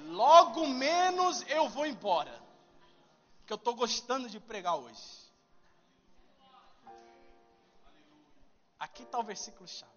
Logo 0.07 0.67
menos 0.67 1.43
eu 1.49 1.69
vou 1.69 1.87
embora. 1.87 2.41
Que 3.47 3.53
eu 3.53 3.57
estou 3.57 3.75
gostando 3.75 4.29
de 4.29 4.39
pregar 4.39 4.77
hoje. 4.77 5.21
Aqui 8.79 9.03
está 9.03 9.19
o 9.19 9.25
versículo 9.25 9.69
chave. 9.69 9.93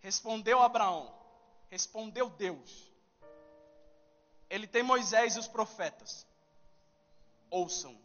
Respondeu 0.00 0.62
Abraão, 0.62 1.12
respondeu 1.68 2.30
Deus. 2.30 2.88
Ele 4.50 4.66
tem 4.66 4.82
Moisés 4.82 5.36
e 5.36 5.38
os 5.38 5.46
profetas. 5.46 6.26
Ouçam. 7.50 7.98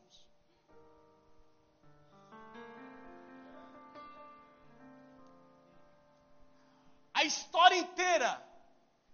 A 7.14 7.24
história 7.24 7.78
inteira 7.78 8.44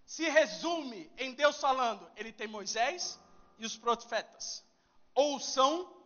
se 0.05 0.27
resume 0.27 1.11
em 1.17 1.33
Deus 1.33 1.59
falando: 1.59 2.09
Ele 2.15 2.31
tem 2.33 2.47
Moisés 2.47 3.19
e 3.59 3.65
os 3.65 3.77
profetas. 3.77 4.65
Ouçam-nos. 5.13 5.99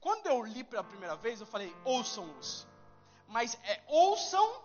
Quando 0.00 0.26
eu 0.26 0.42
li 0.42 0.64
pela 0.64 0.82
primeira 0.82 1.14
vez, 1.16 1.40
eu 1.40 1.46
falei: 1.46 1.72
ouçam-nos. 1.84 2.66
Mas 3.28 3.56
é 3.62 3.84
ouçam-nos. 3.86 4.58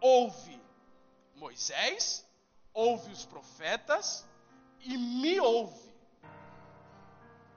Ouve 0.00 0.69
Moisés, 1.40 2.26
ouve 2.74 3.10
os 3.10 3.24
profetas 3.24 4.26
e 4.80 4.96
me 4.96 5.40
ouve. 5.40 5.90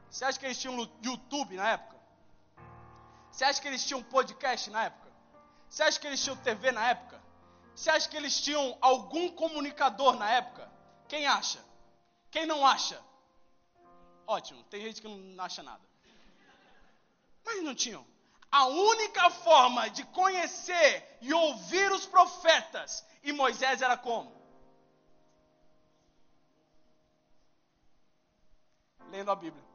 Você 0.09 0.23
acha 0.23 0.39
que 0.39 0.45
eles 0.45 0.57
tinham 0.57 0.89
YouTube 1.01 1.55
na 1.57 1.71
época? 1.71 1.97
Você 3.29 3.43
acha 3.43 3.61
que 3.61 3.67
eles 3.67 3.85
tinham 3.85 4.01
podcast 4.01 4.69
na 4.69 4.85
época? 4.85 5.11
Você 5.67 5.83
acha 5.83 5.99
que 5.99 6.07
eles 6.07 6.23
tinham 6.23 6.37
TV 6.37 6.71
na 6.71 6.91
época? 6.91 7.21
Você 7.75 7.89
acha 7.89 8.07
que 8.07 8.15
eles 8.15 8.39
tinham 8.39 8.77
algum 8.79 9.29
comunicador 9.31 10.15
na 10.15 10.31
época? 10.31 10.71
Quem 11.09 11.27
acha? 11.27 11.59
Quem 12.31 12.45
não 12.45 12.65
acha? 12.65 13.03
Ótimo, 14.25 14.63
tem 14.63 14.81
gente 14.81 15.01
que 15.01 15.07
não 15.07 15.43
acha 15.43 15.61
nada. 15.61 15.83
Mas 17.43 17.61
não 17.61 17.75
tinham. 17.75 18.12
A 18.53 18.65
única 18.67 19.29
forma 19.31 19.89
de 19.89 20.03
conhecer 20.19 21.17
e 21.21 21.33
ouvir 21.33 21.91
os 21.91 22.05
profetas 22.05 23.05
e 23.23 23.33
Moisés 23.33 23.81
era 23.81 23.97
como? 23.97 24.31
Lendo 29.09 29.31
a 29.31 29.35
Bíblia. 29.35 29.73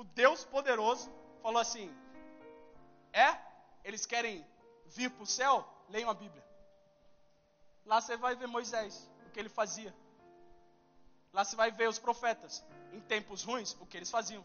o 0.00 0.04
Deus 0.04 0.44
poderoso 0.44 1.12
falou 1.42 1.60
assim: 1.60 1.94
É? 3.12 3.28
Eles 3.84 4.06
querem 4.06 4.46
vir 4.86 5.10
para 5.10 5.22
o 5.22 5.26
céu? 5.26 5.54
Leiam 5.90 6.08
a 6.08 6.14
Bíblia. 6.14 6.44
Lá 7.84 8.00
você 8.00 8.16
vai 8.16 8.34
ver 8.34 8.46
Moisés, 8.46 9.10
o 9.26 9.30
que 9.30 9.38
ele 9.38 9.50
fazia. 9.50 9.94
Lá 11.32 11.44
você 11.44 11.54
vai 11.54 11.70
ver 11.70 11.88
os 11.88 11.98
profetas, 11.98 12.64
em 12.92 13.00
tempos 13.00 13.44
ruins, 13.44 13.76
o 13.80 13.86
que 13.86 13.96
eles 13.96 14.10
faziam. 14.10 14.44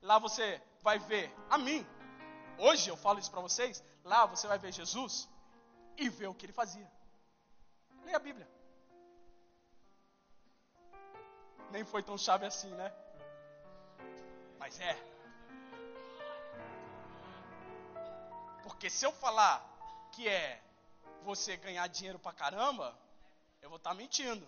Lá 0.00 0.18
você 0.18 0.60
vai 0.80 0.98
ver 0.98 1.34
a 1.50 1.58
mim. 1.58 1.84
Hoje 2.58 2.88
eu 2.88 2.96
falo 2.96 3.18
isso 3.18 3.30
para 3.30 3.40
vocês. 3.40 3.82
Lá 4.04 4.26
você 4.26 4.46
vai 4.46 4.58
ver 4.58 4.72
Jesus 4.72 5.28
e 5.96 6.08
ver 6.08 6.28
o 6.28 6.34
que 6.34 6.46
ele 6.46 6.52
fazia. 6.52 6.88
Leia 8.04 8.16
a 8.16 8.20
Bíblia. 8.20 8.48
Nem 11.70 11.84
foi 11.84 12.02
tão 12.02 12.16
chave 12.16 12.46
assim, 12.46 12.70
né? 12.74 12.92
Mas 14.58 14.78
é. 14.78 14.94
Porque 18.62 18.88
se 18.88 19.04
eu 19.04 19.12
falar 19.12 19.62
que 20.12 20.28
é 20.28 20.62
você 21.24 21.56
ganhar 21.56 21.86
dinheiro 21.88 22.18
pra 22.18 22.32
caramba, 22.32 22.96
eu 23.60 23.68
vou 23.68 23.78
estar 23.78 23.90
tá 23.90 23.96
mentindo. 23.96 24.46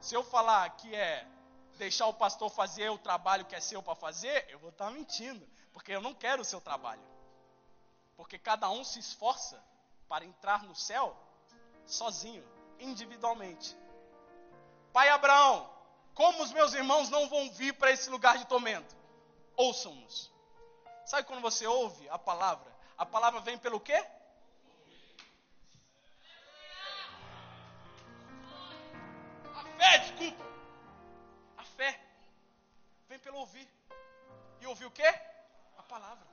Se 0.00 0.14
eu 0.14 0.22
falar 0.22 0.68
que 0.70 0.94
é 0.94 1.26
deixar 1.76 2.06
o 2.06 2.14
pastor 2.14 2.50
fazer 2.50 2.90
o 2.90 2.98
trabalho 2.98 3.44
que 3.44 3.54
é 3.54 3.60
seu 3.60 3.82
para 3.82 3.94
fazer, 3.94 4.46
eu 4.48 4.58
vou 4.58 4.70
estar 4.70 4.86
tá 4.86 4.90
mentindo. 4.90 5.46
Porque 5.72 5.92
eu 5.92 6.00
não 6.00 6.14
quero 6.14 6.42
o 6.42 6.44
seu 6.44 6.60
trabalho. 6.60 7.02
Porque 8.16 8.38
cada 8.38 8.68
um 8.70 8.82
se 8.84 8.98
esforça 8.98 9.62
para 10.08 10.24
entrar 10.24 10.62
no 10.64 10.74
céu 10.74 11.16
sozinho, 11.86 12.44
individualmente. 12.78 13.76
Pai 14.92 15.08
Abraão, 15.08 15.70
como 16.14 16.42
os 16.42 16.52
meus 16.52 16.74
irmãos 16.74 17.08
não 17.10 17.28
vão 17.28 17.50
vir 17.52 17.74
para 17.74 17.92
esse 17.92 18.10
lugar 18.10 18.38
de 18.38 18.46
tormento? 18.46 18.98
ouçam-nos. 19.58 20.30
Sabe 21.04 21.26
quando 21.26 21.42
você 21.42 21.66
ouve 21.66 22.08
a 22.08 22.18
palavra? 22.18 22.72
A 22.96 23.04
palavra 23.04 23.40
vem 23.40 23.58
pelo 23.58 23.80
quê? 23.80 24.02
Fé, 29.78 29.98
desculpa. 29.98 30.44
A 31.56 31.64
fé 31.64 32.00
vem 33.08 33.18
pelo 33.18 33.38
ouvir. 33.38 33.68
E 34.60 34.66
ouvir 34.66 34.86
o 34.86 34.90
quê? 34.90 35.08
A 35.76 35.82
palavra. 35.82 36.26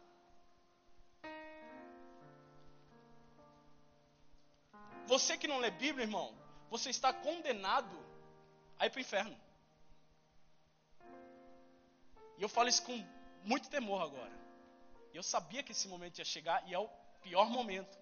Você 5.06 5.38
que 5.38 5.48
não 5.48 5.60
lê 5.60 5.70
Bíblia, 5.70 6.06
irmão, 6.06 6.36
você 6.70 6.90
está 6.90 7.14
condenado 7.14 7.98
a 8.80 8.88
ir 8.88 8.90
para 8.90 8.98
o 8.98 9.02
inferno. 9.02 9.38
E 12.38 12.42
eu 12.42 12.50
falo 12.50 12.68
isso 12.68 12.84
com 12.84 12.98
muito 13.44 13.70
temor 13.70 14.02
agora. 14.02 14.36
Eu 15.14 15.24
sabia 15.24 15.64
que 15.64 15.72
esse 15.72 15.88
momento 15.88 16.18
ia 16.18 16.26
chegar 16.26 16.68
e 16.68 16.74
é 16.74 16.80
o 16.80 16.90
pior 17.22 17.50
momento 17.50 17.98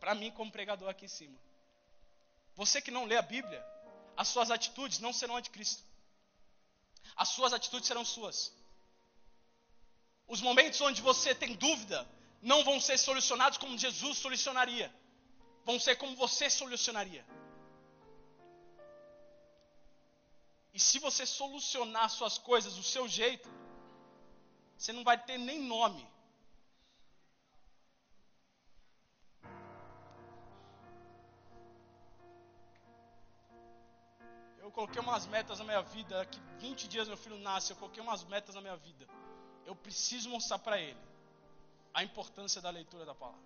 para 0.00 0.14
mim 0.14 0.30
como 0.32 0.50
pregador 0.50 0.88
aqui 0.88 1.04
em 1.06 1.08
cima. 1.08 1.38
Você 2.56 2.82
que 2.82 2.90
não 2.90 3.04
lê 3.04 3.16
a 3.16 3.22
Bíblia, 3.22 3.64
as 4.22 4.28
suas 4.34 4.50
atitudes 4.50 4.98
não 5.04 5.12
serão 5.18 5.40
de 5.40 5.50
Cristo. 5.54 5.82
As 7.22 7.28
suas 7.36 7.52
atitudes 7.52 7.86
serão 7.86 8.04
suas. 8.04 8.38
Os 10.34 10.40
momentos 10.46 10.80
onde 10.80 11.00
você 11.00 11.30
tem 11.42 11.52
dúvida 11.66 11.98
não 12.50 12.64
vão 12.68 12.80
ser 12.80 12.98
solucionados 12.98 13.58
como 13.62 13.78
Jesus 13.86 14.18
solucionaria. 14.18 14.88
Vão 15.64 15.78
ser 15.78 15.94
como 16.00 16.16
você 16.16 16.50
solucionaria. 16.50 17.24
E 20.74 20.80
se 20.80 20.98
você 21.06 21.24
solucionar 21.24 22.10
suas 22.10 22.38
coisas 22.38 22.74
do 22.74 22.82
seu 22.82 23.06
jeito, 23.20 23.48
você 24.76 24.92
não 24.92 25.04
vai 25.04 25.16
ter 25.28 25.38
nem 25.38 25.60
nome. 25.60 26.04
Eu 34.68 34.72
coloquei 34.72 35.00
umas 35.00 35.26
metas 35.26 35.58
na 35.60 35.64
minha 35.64 35.80
vida. 35.80 36.26
Que 36.26 36.38
20 36.58 36.88
dias 36.88 37.08
meu 37.08 37.16
filho 37.16 37.38
nasce, 37.38 37.72
eu 37.72 37.76
coloquei 37.78 38.02
umas 38.02 38.22
metas 38.24 38.54
na 38.54 38.60
minha 38.60 38.76
vida. 38.76 39.08
Eu 39.64 39.74
preciso 39.74 40.28
mostrar 40.28 40.58
para 40.58 40.78
ele 40.78 41.00
a 41.94 42.04
importância 42.04 42.60
da 42.60 42.68
leitura 42.68 43.06
da 43.06 43.14
palavra. 43.14 43.40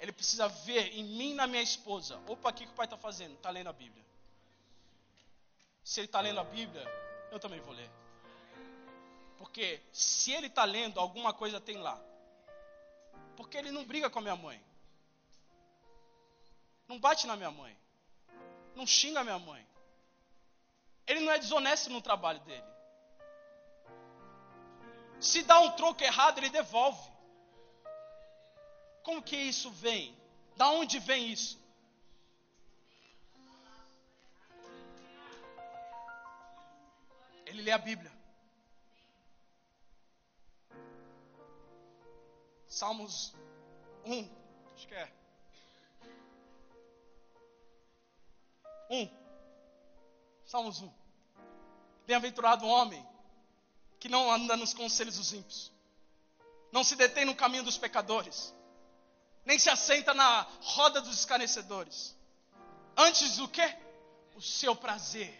Ele 0.00 0.10
precisa 0.10 0.48
ver 0.48 0.98
em 0.98 1.04
mim 1.04 1.32
na 1.34 1.46
minha 1.46 1.62
esposa. 1.62 2.20
Opa, 2.26 2.50
o 2.50 2.52
que, 2.52 2.66
que 2.66 2.72
o 2.72 2.74
pai 2.74 2.86
está 2.86 2.96
fazendo? 2.96 3.34
Está 3.34 3.50
lendo 3.50 3.68
a 3.68 3.72
Bíblia. 3.72 4.04
Se 5.84 6.00
ele 6.00 6.06
está 6.06 6.20
lendo 6.20 6.40
a 6.40 6.44
Bíblia, 6.44 6.84
eu 7.30 7.38
também 7.38 7.60
vou 7.60 7.72
ler. 7.72 7.88
Porque 9.38 9.80
se 9.92 10.32
ele 10.32 10.48
está 10.48 10.64
lendo, 10.64 10.98
alguma 10.98 11.32
coisa 11.32 11.60
tem 11.60 11.76
lá. 11.76 11.96
Porque 13.36 13.56
ele 13.56 13.70
não 13.70 13.84
briga 13.84 14.10
com 14.10 14.18
a 14.18 14.22
minha 14.22 14.36
mãe. 14.36 14.60
Não 16.88 16.98
bate 16.98 17.28
na 17.28 17.36
minha 17.36 17.52
mãe. 17.52 17.78
Não 18.74 18.84
xinga 18.84 19.20
a 19.20 19.24
minha 19.24 19.38
mãe. 19.38 19.69
Ele 21.10 21.20
não 21.24 21.32
é 21.32 21.40
desonesto 21.40 21.90
no 21.90 22.00
trabalho 22.00 22.38
dele. 22.42 22.70
Se 25.18 25.42
dá 25.42 25.58
um 25.58 25.72
troco 25.72 26.04
errado, 26.04 26.38
ele 26.38 26.50
devolve. 26.50 27.10
Como 29.02 29.20
que 29.20 29.36
isso 29.36 29.72
vem? 29.72 30.16
Da 30.56 30.70
onde 30.70 31.00
vem 31.00 31.32
isso? 31.32 31.58
Ele 37.44 37.62
lê 37.62 37.72
a 37.72 37.78
Bíblia. 37.78 38.12
Salmos 42.68 43.34
1, 44.04 44.30
acho 44.76 44.86
que 44.86 44.94
é. 44.94 45.12
1. 48.88 49.10
Salmos 50.46 50.80
1. 50.80 50.99
Bem-aventurado 52.10 52.66
o 52.66 52.68
homem 52.68 53.06
que 54.00 54.08
não 54.08 54.32
anda 54.32 54.56
nos 54.56 54.74
conselhos 54.74 55.16
dos 55.16 55.32
ímpios, 55.32 55.70
não 56.72 56.82
se 56.82 56.96
detém 56.96 57.24
no 57.24 57.36
caminho 57.36 57.62
dos 57.62 57.78
pecadores, 57.78 58.52
nem 59.44 59.60
se 59.60 59.70
assenta 59.70 60.12
na 60.12 60.44
roda 60.60 61.00
dos 61.00 61.20
escarnecedores. 61.20 62.16
Antes 62.96 63.36
do 63.36 63.46
que? 63.46 63.62
O 64.34 64.42
seu 64.42 64.74
prazer 64.74 65.32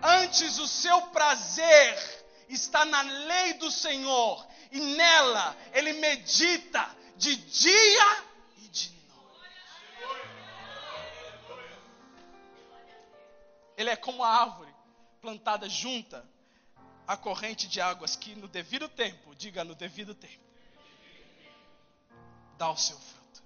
Antes 0.00 0.60
o 0.60 0.68
seu 0.68 1.08
prazer 1.08 2.24
está 2.48 2.84
na 2.84 3.02
lei 3.02 3.54
do 3.54 3.68
Senhor, 3.68 4.46
e 4.70 4.78
nela 4.78 5.56
ele 5.72 5.94
medita 5.94 6.88
de 7.16 7.34
dia 7.34 8.33
Ele 13.76 13.90
é 13.90 13.96
como 13.96 14.22
a 14.22 14.28
árvore 14.28 14.74
plantada 15.20 15.68
junta 15.68 16.28
à 17.06 17.16
corrente 17.16 17.68
de 17.68 17.80
águas 17.80 18.16
que 18.16 18.34
no 18.34 18.48
devido 18.48 18.88
tempo, 18.88 19.34
diga 19.34 19.64
no 19.64 19.74
devido 19.74 20.14
tempo, 20.14 20.44
dá 22.56 22.70
o 22.70 22.76
seu 22.76 22.98
fruto, 22.98 23.42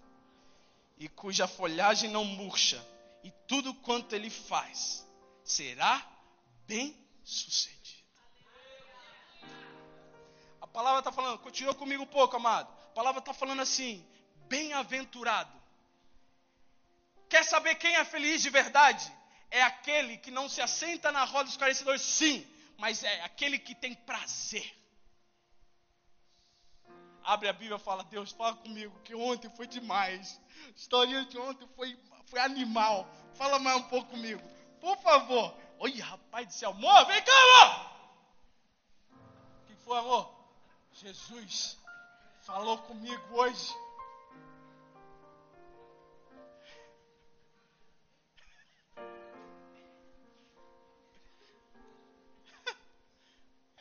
e 0.99 1.09
cuja 1.09 1.49
folhagem 1.49 2.11
não 2.11 2.25
murcha, 2.25 2.85
e 3.23 3.31
tudo 3.47 3.75
quanto 3.75 4.15
ele 4.15 4.31
faz 4.31 5.07
será 5.43 6.07
bem 6.67 6.97
sucedido. 7.25 7.79
A 10.61 10.67
palavra 10.67 11.01
está 11.01 11.11
falando, 11.11 11.39
continua 11.39 11.75
comigo 11.75 12.03
um 12.03 12.07
pouco, 12.07 12.37
amado. 12.37 12.71
A 12.91 12.95
palavra 12.95 13.21
está 13.21 13.33
falando 13.33 13.63
assim: 13.63 14.07
bem-aventurado. 14.49 15.51
Quer 17.29 17.45
saber 17.45 17.75
quem 17.77 17.97
é 17.97 18.05
feliz 18.05 18.43
de 18.43 18.51
verdade? 18.51 19.13
É 19.51 19.63
aquele 19.63 20.19
que 20.19 20.31
não 20.31 20.49
se 20.49 20.61
assenta 20.61 21.11
na 21.11 21.25
roda 21.25 21.45
dos 21.45 21.57
carecedores, 21.57 22.03
sim, 22.03 22.47
mas 22.77 23.03
é 23.03 23.23
aquele 23.23 23.59
que 23.59 23.75
tem 23.75 23.95
prazer. 23.95 24.75
Abre 27.23 27.49
a 27.49 27.53
Bíblia 27.53 27.77
e 27.77 27.81
fala: 27.81 28.05
Deus, 28.05 28.33
fala 28.33 28.57
comigo, 28.57 28.99
que 29.05 29.15
ontem 29.15 29.51
foi 29.51 29.67
demais. 29.67 30.41
A 30.67 30.71
historinha 30.71 31.25
de 31.25 31.39
ontem 31.39 31.69
foi, 31.77 31.99
foi 32.27 32.41
animal. 32.41 33.09
Fala 33.35 33.59
mais 33.59 33.79
um 33.79 33.83
pouco 33.85 34.11
comigo, 34.11 34.43
por 34.81 34.97
favor. 34.99 35.55
Oi, 35.79 35.99
rapaz 36.01 36.47
do 36.47 36.53
céu, 36.53 36.71
amor, 36.71 37.07
vem 37.07 37.23
cá, 37.23 37.33
amor. 37.33 37.91
O 39.63 39.67
que 39.67 39.75
foi, 39.77 39.99
amor? 39.99 40.35
Jesus 40.93 41.79
falou 42.41 42.79
comigo 42.79 43.23
hoje. 43.31 43.75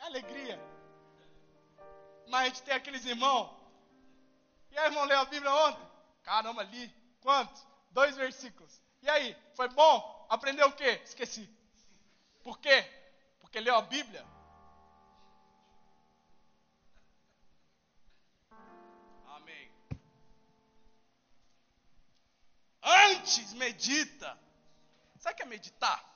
Alegria. 0.08 0.58
Mas 2.26 2.40
a 2.42 2.44
gente 2.46 2.62
tem 2.62 2.74
aqueles 2.74 3.04
irmãos. 3.04 3.50
E 4.70 4.78
aí, 4.78 4.86
irmão, 4.86 5.04
leu 5.04 5.18
a 5.20 5.24
Bíblia 5.24 5.52
ontem? 5.52 5.88
Caramba, 6.22 6.62
li. 6.62 6.92
Quantos? 7.20 7.66
Dois 7.90 8.16
versículos. 8.16 8.82
E 9.02 9.08
aí, 9.08 9.36
foi 9.54 9.68
bom? 9.68 10.26
Aprendeu 10.28 10.68
o 10.68 10.72
quê? 10.72 11.00
Esqueci. 11.04 11.48
Por 12.42 12.58
quê? 12.58 12.82
Porque 13.40 13.60
leu 13.60 13.76
a 13.76 13.82
Bíblia? 13.82 14.26
Amém. 19.26 19.70
Antes 22.82 23.52
medita. 23.54 24.38
Sabe 25.18 25.34
o 25.34 25.36
que 25.36 25.42
é 25.42 25.46
meditar? 25.46 26.07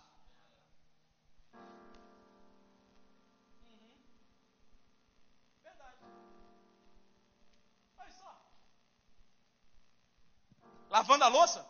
Lavando 10.93 11.25
a 11.25 11.29
louça? 11.29 11.67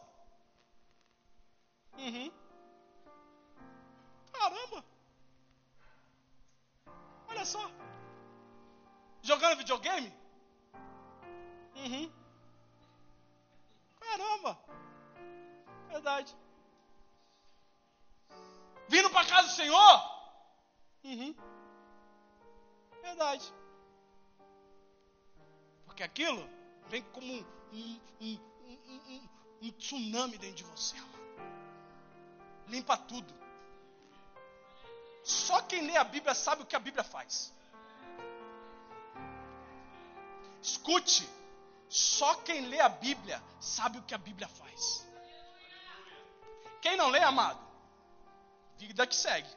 Uhum. 1.96 2.32
Caramba! 4.32 4.84
Olha 7.28 7.44
só. 7.44 7.70
Jogando 9.22 9.58
videogame? 9.58 10.12
Uhum. 11.76 12.12
Caramba! 14.00 14.58
Verdade. 15.86 16.36
Vindo 18.88 19.08
para 19.08 19.28
casa 19.28 19.46
do 19.46 19.54
Senhor? 19.54 19.94
Uhum. 21.04 21.32
Verdade. 23.02 23.54
Porque 25.86 26.02
aquilo 26.02 26.44
vem 26.88 27.02
como 27.12 27.32
um, 27.32 27.44
um, 27.72 28.00
um, 28.20 28.51
um, 28.87 29.28
um 29.62 29.70
tsunami 29.72 30.39
dentro 30.39 30.57
de 30.57 30.64
você. 30.64 30.97
Limpa 32.68 32.97
tudo. 32.97 33.33
Só 35.22 35.62
quem 35.62 35.87
lê 35.87 35.97
a 35.97 36.05
Bíblia 36.05 36.35
sabe 36.35 36.62
o 36.62 36.66
que 36.66 36.76
a 36.76 36.80
Bíblia 36.80 37.05
faz. 37.05 37.53
Escute, 40.61 41.28
só 41.89 42.35
quem 42.37 42.66
lê 42.66 42.80
a 42.80 42.89
Bíblia 42.89 43.43
sabe 43.61 43.99
o 43.99 44.03
que 44.03 44.14
a 44.14 44.18
Bíblia 44.18 44.49
faz. 44.49 45.07
Quem 46.80 46.97
não 46.97 47.09
lê, 47.11 47.20
amado, 47.20 47.61
vida 48.76 49.07
que 49.07 49.14
segue. 49.14 49.49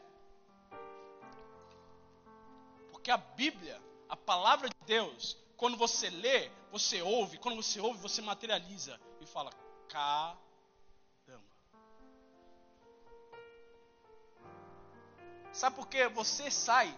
Porque 2.92 3.10
a 3.10 3.18
Bíblia, 3.18 3.82
a 4.08 4.16
palavra 4.16 4.70
de 4.70 4.76
Deus, 4.86 5.38
quando 5.58 5.78
você 5.78 6.10
lê, 6.10 6.52
você 6.72 7.02
ouve, 7.02 7.38
quando 7.38 7.56
você 7.56 7.80
ouve, 7.80 8.00
você 8.00 8.22
materializa 8.22 9.00
e 9.26 9.32
fala: 9.32 9.52
caramba. 9.90 10.46
Sabe 15.52 15.76
por 15.76 15.88
que 15.88 16.08
você 16.10 16.52
sai? 16.52 16.98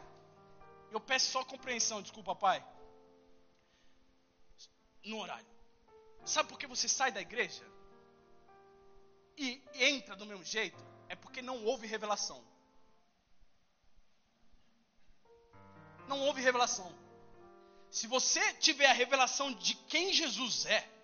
Eu 0.91 0.99
peço 0.99 1.31
só 1.31 1.43
compreensão, 1.43 2.01
desculpa, 2.01 2.35
pai. 2.35 2.65
No 5.03 5.19
horário. 5.19 5.45
Sabe 6.25 6.49
por 6.49 6.57
que 6.59 6.67
você 6.67 6.87
sai 6.89 7.11
da 7.11 7.21
igreja? 7.21 7.63
E 9.37 9.61
entra 9.73 10.15
do 10.15 10.25
mesmo 10.25 10.43
jeito? 10.43 10.83
É 11.07 11.15
porque 11.15 11.41
não 11.41 11.63
houve 11.65 11.87
revelação. 11.87 12.43
Não 16.07 16.19
houve 16.21 16.41
revelação. 16.41 16.91
Se 17.91 18.07
você 18.07 18.53
tiver 18.55 18.87
a 18.87 18.93
revelação 18.93 19.53
de 19.53 19.75
quem 19.75 20.11
Jesus 20.11 20.65
é, 20.65 20.96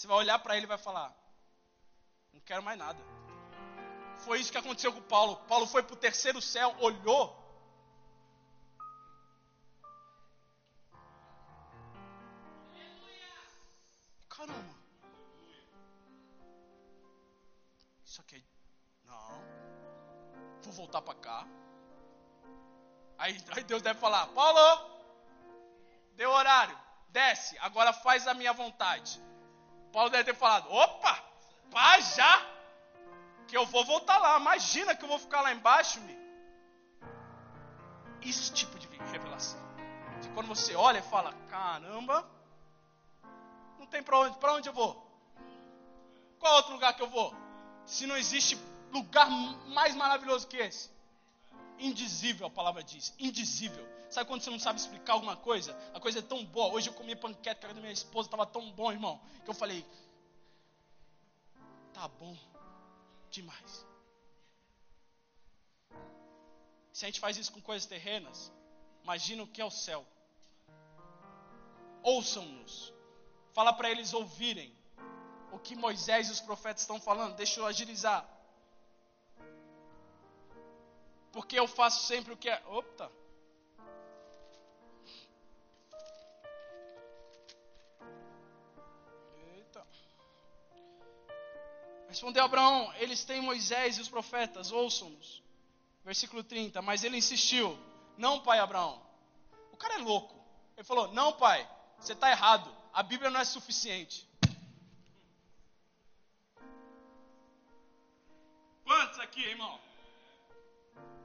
você 0.00 0.06
vai 0.06 0.16
olhar 0.16 0.38
para 0.38 0.56
ele 0.56 0.64
e 0.64 0.68
vai 0.74 0.78
falar: 0.78 1.14
Não 2.32 2.40
quero 2.40 2.62
mais 2.62 2.78
nada. 2.78 2.98
Foi 4.20 4.40
isso 4.40 4.50
que 4.50 4.56
aconteceu 4.56 4.92
com 4.92 5.02
Paulo. 5.02 5.36
Paulo 5.46 5.66
foi 5.66 5.82
para 5.82 5.92
o 5.92 5.96
terceiro 5.96 6.40
céu, 6.40 6.74
olhou. 6.80 7.38
Caramba. 14.30 14.74
Isso 18.02 18.22
aqui. 18.22 18.42
Não. 19.04 19.44
Vou 20.62 20.72
voltar 20.72 21.02
para 21.02 21.14
cá. 21.18 21.46
Aí, 23.18 23.36
aí 23.54 23.64
Deus 23.64 23.82
deve 23.82 24.00
falar: 24.00 24.28
Paulo, 24.28 24.90
deu 26.14 26.30
horário, 26.30 26.78
desce, 27.10 27.58
agora 27.58 27.92
faz 27.92 28.26
a 28.26 28.32
minha 28.32 28.54
vontade. 28.54 29.20
Paulo 29.92 30.10
deve 30.10 30.24
ter 30.24 30.34
falado: 30.34 30.70
opa, 30.72 31.22
pá, 31.70 32.00
já 32.00 32.46
que 33.46 33.56
eu 33.56 33.66
vou 33.66 33.84
voltar 33.84 34.18
lá. 34.18 34.38
Imagina 34.38 34.94
que 34.94 35.04
eu 35.04 35.08
vou 35.08 35.18
ficar 35.18 35.40
lá 35.40 35.52
embaixo, 35.52 36.00
me. 36.00 36.18
Esse 38.22 38.52
tipo 38.52 38.78
de 38.78 38.86
revelação. 39.10 39.60
De 40.22 40.28
quando 40.30 40.46
você 40.46 40.74
olha 40.74 40.98
e 40.98 41.02
fala, 41.02 41.32
caramba, 41.48 42.28
não 43.78 43.86
tem 43.86 44.02
para 44.02 44.18
onde, 44.18 44.38
para 44.38 44.52
onde 44.54 44.68
eu 44.68 44.72
vou? 44.72 44.92
Qual 46.38 46.54
outro 46.56 46.72
lugar 46.72 46.94
que 46.94 47.02
eu 47.02 47.08
vou? 47.08 47.34
Se 47.84 48.06
não 48.06 48.16
existe 48.16 48.58
lugar 48.92 49.28
mais 49.68 49.94
maravilhoso 49.94 50.46
que 50.46 50.56
esse? 50.58 50.90
Indizível, 51.80 52.46
a 52.46 52.50
palavra 52.50 52.84
diz. 52.84 53.14
Indizível. 53.18 53.86
Sabe 54.10 54.28
quando 54.28 54.42
você 54.42 54.50
não 54.50 54.58
sabe 54.58 54.78
explicar 54.78 55.14
alguma 55.14 55.36
coisa? 55.36 55.76
A 55.94 56.00
coisa 56.00 56.18
é 56.18 56.22
tão 56.22 56.44
boa. 56.44 56.74
Hoje 56.74 56.88
eu 56.88 56.94
comi 56.94 57.16
panqueca 57.16 57.68
da 57.68 57.80
minha 57.80 57.92
esposa, 57.92 58.26
estava 58.26 58.44
tão 58.44 58.70
bom, 58.72 58.92
irmão, 58.92 59.20
que 59.44 59.50
eu 59.50 59.54
falei: 59.54 59.86
tá 61.94 62.06
bom 62.06 62.36
demais. 63.30 63.86
Se 66.92 67.06
a 67.06 67.08
gente 67.08 67.20
faz 67.20 67.38
isso 67.38 67.52
com 67.52 67.62
coisas 67.62 67.86
terrenas, 67.86 68.52
imagina 69.02 69.42
o 69.42 69.46
que 69.46 69.60
é 69.60 69.64
o 69.64 69.70
céu. 69.70 70.04
Ouçam-nos. 72.02 72.92
Fala 73.54 73.72
para 73.72 73.90
eles 73.90 74.12
ouvirem 74.12 74.76
o 75.52 75.58
que 75.58 75.74
Moisés 75.74 76.28
e 76.28 76.32
os 76.32 76.40
profetas 76.40 76.82
estão 76.82 77.00
falando. 77.00 77.36
Deixa 77.36 77.60
eu 77.60 77.66
agilizar. 77.66 78.28
Porque 81.32 81.58
eu 81.58 81.66
faço 81.66 82.06
sempre 82.06 82.32
o 82.32 82.36
que 82.36 82.48
é. 82.48 82.62
Opa! 82.66 83.10
Respondeu 92.10 92.44
Abraão: 92.44 92.92
Eles 92.96 93.24
têm 93.24 93.40
Moisés 93.40 93.96
e 93.96 94.00
os 94.00 94.08
profetas, 94.08 94.72
ouçam-nos. 94.72 95.42
Versículo 96.04 96.42
30. 96.42 96.82
Mas 96.82 97.04
ele 97.04 97.16
insistiu: 97.16 97.78
Não, 98.18 98.40
pai 98.40 98.58
Abraão. 98.58 99.00
O 99.72 99.76
cara 99.76 99.94
é 99.94 99.98
louco. 99.98 100.34
Ele 100.76 100.84
falou: 100.84 101.12
Não, 101.12 101.32
pai, 101.32 101.68
você 101.98 102.12
está 102.12 102.28
errado. 102.28 102.74
A 102.92 103.02
Bíblia 103.04 103.30
não 103.30 103.38
é 103.38 103.44
suficiente. 103.44 104.28
Quantos 108.84 109.20
aqui, 109.20 109.42
irmão? 109.42 109.89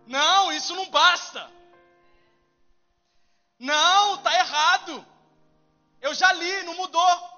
Não, 0.08 0.52
isso 0.52 0.76
não 0.76 0.90
basta. 0.90 1.52
Não, 3.58 4.16
está 4.16 4.34
errado. 4.34 5.06
Eu 6.02 6.14
já 6.14 6.32
li, 6.34 6.64
não 6.64 6.76
mudou. 6.76 7.36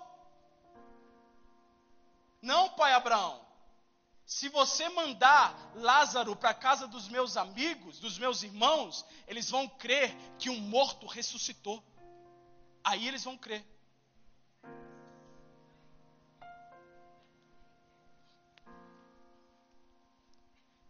Não, 2.41 2.69
pai 2.69 2.93
Abraão. 2.93 3.45
Se 4.25 4.49
você 4.49 4.89
mandar 4.89 5.55
Lázaro 5.75 6.35
para 6.35 6.49
a 6.49 6.53
casa 6.53 6.85
dos 6.85 7.07
meus 7.07 7.37
amigos, 7.37 7.97
dos 7.99 8.17
meus 8.17 8.43
irmãos, 8.43 9.05
eles 9.25 9.49
vão 9.49 9.69
crer 9.69 10.13
que 10.37 10.49
um 10.49 10.59
morto 10.59 11.07
ressuscitou. 11.07 11.81
Aí 12.83 13.07
eles 13.07 13.23
vão 13.23 13.37
crer. 13.37 13.65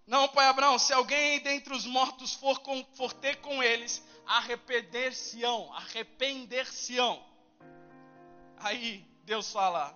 Não, 0.08 0.30
pai 0.30 0.48
Abraão, 0.48 0.80
se 0.80 0.94
alguém 0.94 1.42
dentre 1.42 1.74
os 1.74 1.86
mortos 1.86 2.34
for, 2.34 2.60
com, 2.60 2.82
for 2.96 3.12
ter 3.12 3.42
com 3.42 3.62
eles, 3.62 4.02
arrepender-se-ão, 4.26 5.72
arrepender-se-ão. 5.74 7.22
Aí 8.56 9.06
Deus 9.26 9.52
fala, 9.52 9.94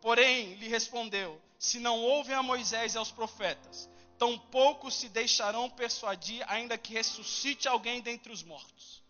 porém 0.00 0.54
lhe 0.54 0.68
respondeu, 0.68 1.42
se 1.58 1.80
não 1.80 1.98
ouvem 1.98 2.36
a 2.36 2.42
Moisés 2.42 2.94
e 2.94 2.98
aos 2.98 3.10
profetas, 3.10 3.90
tampouco 4.16 4.92
se 4.92 5.08
deixarão 5.08 5.68
persuadir, 5.68 6.44
ainda 6.48 6.78
que 6.78 6.92
ressuscite 6.92 7.66
alguém 7.66 8.00
dentre 8.00 8.32
os 8.32 8.44
mortos. 8.44 9.02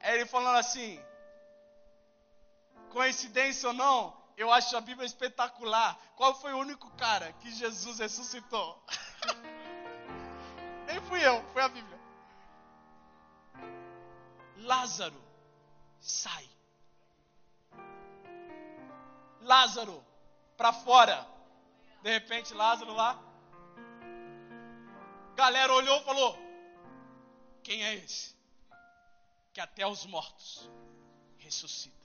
É 0.00 0.14
ele 0.14 0.24
falando 0.24 0.56
assim, 0.56 0.98
coincidência 2.90 3.68
ou 3.68 3.74
não, 3.74 4.21
eu 4.36 4.52
acho 4.52 4.76
a 4.76 4.80
Bíblia 4.80 5.06
espetacular. 5.06 5.98
Qual 6.16 6.34
foi 6.34 6.52
o 6.52 6.58
único 6.58 6.90
cara 6.92 7.32
que 7.34 7.50
Jesus 7.52 7.98
ressuscitou? 7.98 8.82
Nem 10.86 11.00
fui 11.02 11.26
eu, 11.26 11.42
foi 11.52 11.62
a 11.62 11.68
Bíblia. 11.68 12.00
Lázaro, 14.58 15.22
sai. 16.00 16.48
Lázaro, 19.40 20.04
para 20.56 20.72
fora. 20.72 21.26
De 22.02 22.10
repente, 22.10 22.54
Lázaro 22.54 22.92
lá. 22.92 23.18
Galera 25.34 25.72
olhou 25.72 26.00
e 26.00 26.04
falou: 26.04 26.38
Quem 27.62 27.84
é 27.84 27.94
esse? 27.94 28.36
Que 29.52 29.60
até 29.60 29.86
os 29.86 30.06
mortos 30.06 30.70
ressuscita. 31.38 32.01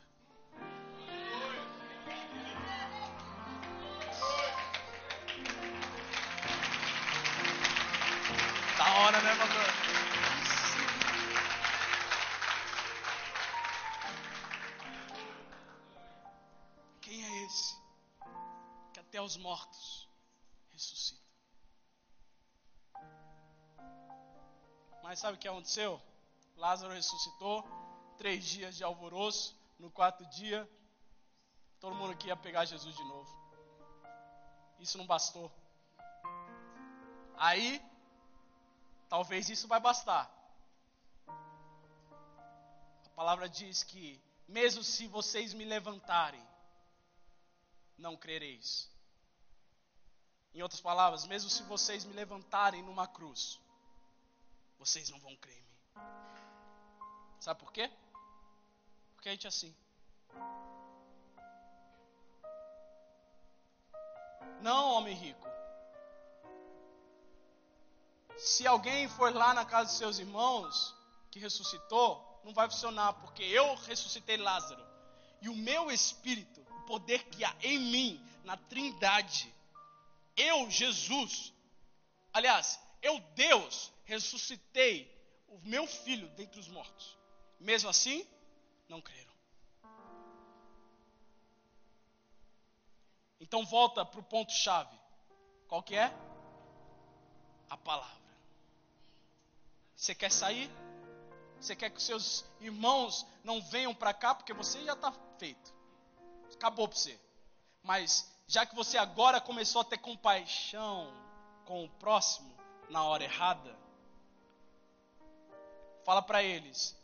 Hora, 9.00 9.22
né, 9.22 9.36
pastor? 9.36 9.98
até 19.18 19.22
os 19.22 19.38
mortos 19.38 20.08
ressuscita. 20.70 21.26
Mas 25.02 25.18
sabe 25.20 25.38
o 25.38 25.40
que 25.40 25.48
aconteceu? 25.48 26.00
Lázaro 26.56 26.94
ressuscitou, 26.94 27.66
três 28.18 28.46
dias 28.46 28.76
de 28.76 28.84
alvoroço, 28.84 29.58
no 29.80 29.90
quarto 29.90 30.24
dia, 30.28 30.70
todo 31.80 31.96
mundo 31.96 32.16
queria 32.16 32.36
pegar 32.36 32.66
Jesus 32.66 32.96
de 32.96 33.04
novo. 33.06 33.30
Isso 34.80 35.00
não 35.00 35.08
bastou. 35.08 35.52
Aí, 37.38 37.82
talvez 39.10 39.50
isso 39.50 39.68
vai 39.68 39.80
bastar. 39.80 40.32
A 41.28 43.10
palavra 43.16 43.50
diz 43.50 43.84
que, 43.84 44.22
mesmo 44.48 44.84
se 44.84 45.08
vocês 45.08 45.54
me 45.54 45.66
levantarem, 45.66 46.46
não 47.98 48.16
crereis. 48.16 48.90
Em 50.54 50.62
outras 50.62 50.82
palavras, 50.82 51.26
mesmo 51.26 51.50
se 51.50 51.64
vocês 51.64 52.06
me 52.06 52.14
levantarem 52.14 52.84
numa 52.84 53.08
cruz, 53.08 53.60
vocês 54.78 55.10
não 55.10 55.20
vão 55.20 55.36
crer 55.36 55.58
em 55.58 55.62
mim. 55.62 55.78
Sabe 57.40 57.60
por 57.60 57.72
quê? 57.72 57.92
Porque 59.16 59.30
a 59.30 59.32
gente 59.32 59.46
é 59.46 59.50
assim. 59.50 59.76
Não, 64.62 64.92
homem 64.94 65.16
rico. 65.16 65.57
Se 68.38 68.68
alguém 68.68 69.10
for 69.10 69.34
lá 69.34 69.54
na 69.54 69.66
casa 69.66 69.90
dos 69.90 69.98
seus 69.98 70.20
irmãos 70.20 70.96
que 71.32 71.40
ressuscitou, 71.40 72.42
não 72.44 72.54
vai 72.54 72.70
funcionar, 72.70 73.14
porque 73.14 73.44
eu 73.44 73.76
ressuscitei 73.76 74.38
Lázaro. 74.38 74.86
E 75.42 75.50
o 75.50 75.56
meu 75.56 75.92
espírito, 75.92 76.62
o 76.62 76.82
poder 76.86 77.24
que 77.26 77.44
há 77.44 77.56
em 77.62 77.80
mim, 77.80 78.26
na 78.44 78.56
Trindade, 78.56 79.54
eu, 80.36 80.70
Jesus, 80.70 81.54
aliás, 82.32 82.80
eu, 83.02 83.20
Deus, 83.36 83.92
ressuscitei 84.06 85.12
o 85.48 85.60
meu 85.60 85.88
filho 85.88 86.30
dentre 86.30 86.60
os 86.60 86.68
mortos. 86.68 87.18
Mesmo 87.60 87.90
assim, 87.90 88.26
não 88.88 89.02
creram. 89.02 89.34
Então 93.40 93.66
volta 93.66 94.06
para 94.06 94.20
o 94.20 94.24
ponto-chave. 94.24 94.98
Qual 95.68 95.82
que 95.84 95.96
é? 95.96 96.14
A 97.70 97.78
palavra. 97.78 98.27
Você 99.98 100.14
quer 100.14 100.32
sair? 100.32 100.72
Você 101.60 101.76
quer 101.76 101.90
que 101.90 101.98
os 101.98 102.04
seus 102.04 102.46
irmãos 102.62 103.26
não 103.44 103.60
venham 103.60 103.96
para 103.96 104.14
cá 104.14 104.36
porque 104.36 104.54
você 104.54 104.86
já 104.86 104.94
está 104.94 105.12
feito. 105.40 105.74
Acabou 106.54 106.88
para 106.88 106.96
você. 106.96 107.20
Mas 107.82 108.32
já 108.46 108.64
que 108.64 108.76
você 108.76 108.96
agora 108.98 109.42
começou 109.42 109.82
a 109.82 109.86
ter 109.86 109.98
compaixão 109.98 111.12
com 111.66 111.84
o 111.84 111.90
próximo 111.90 112.56
na 112.90 113.04
hora 113.04 113.24
errada, 113.24 113.76
fala 116.06 116.22
para 116.22 116.44
eles: 116.44 116.96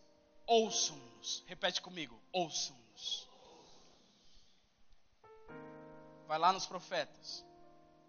ouçam-nos. 0.46 1.44
Repete 1.48 1.82
comigo: 1.82 2.22
ouçam-nos. 2.32 3.28
Vai 6.28 6.38
lá 6.38 6.54
nos 6.54 6.68
profetas, 6.68 7.44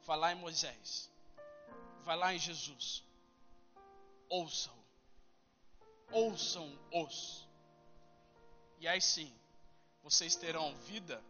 vai 0.04 0.18
lá 0.18 0.32
em 0.32 0.36
Moisés, 0.36 1.10
vai 2.04 2.16
lá 2.16 2.34
em 2.34 2.38
Jesus. 2.38 3.02
Ouçam, 4.36 4.74
ouçam-os. 6.10 7.48
E 8.80 8.88
aí 8.88 9.00
sim, 9.00 9.32
vocês 10.02 10.34
terão 10.34 10.74
vida 10.78 11.22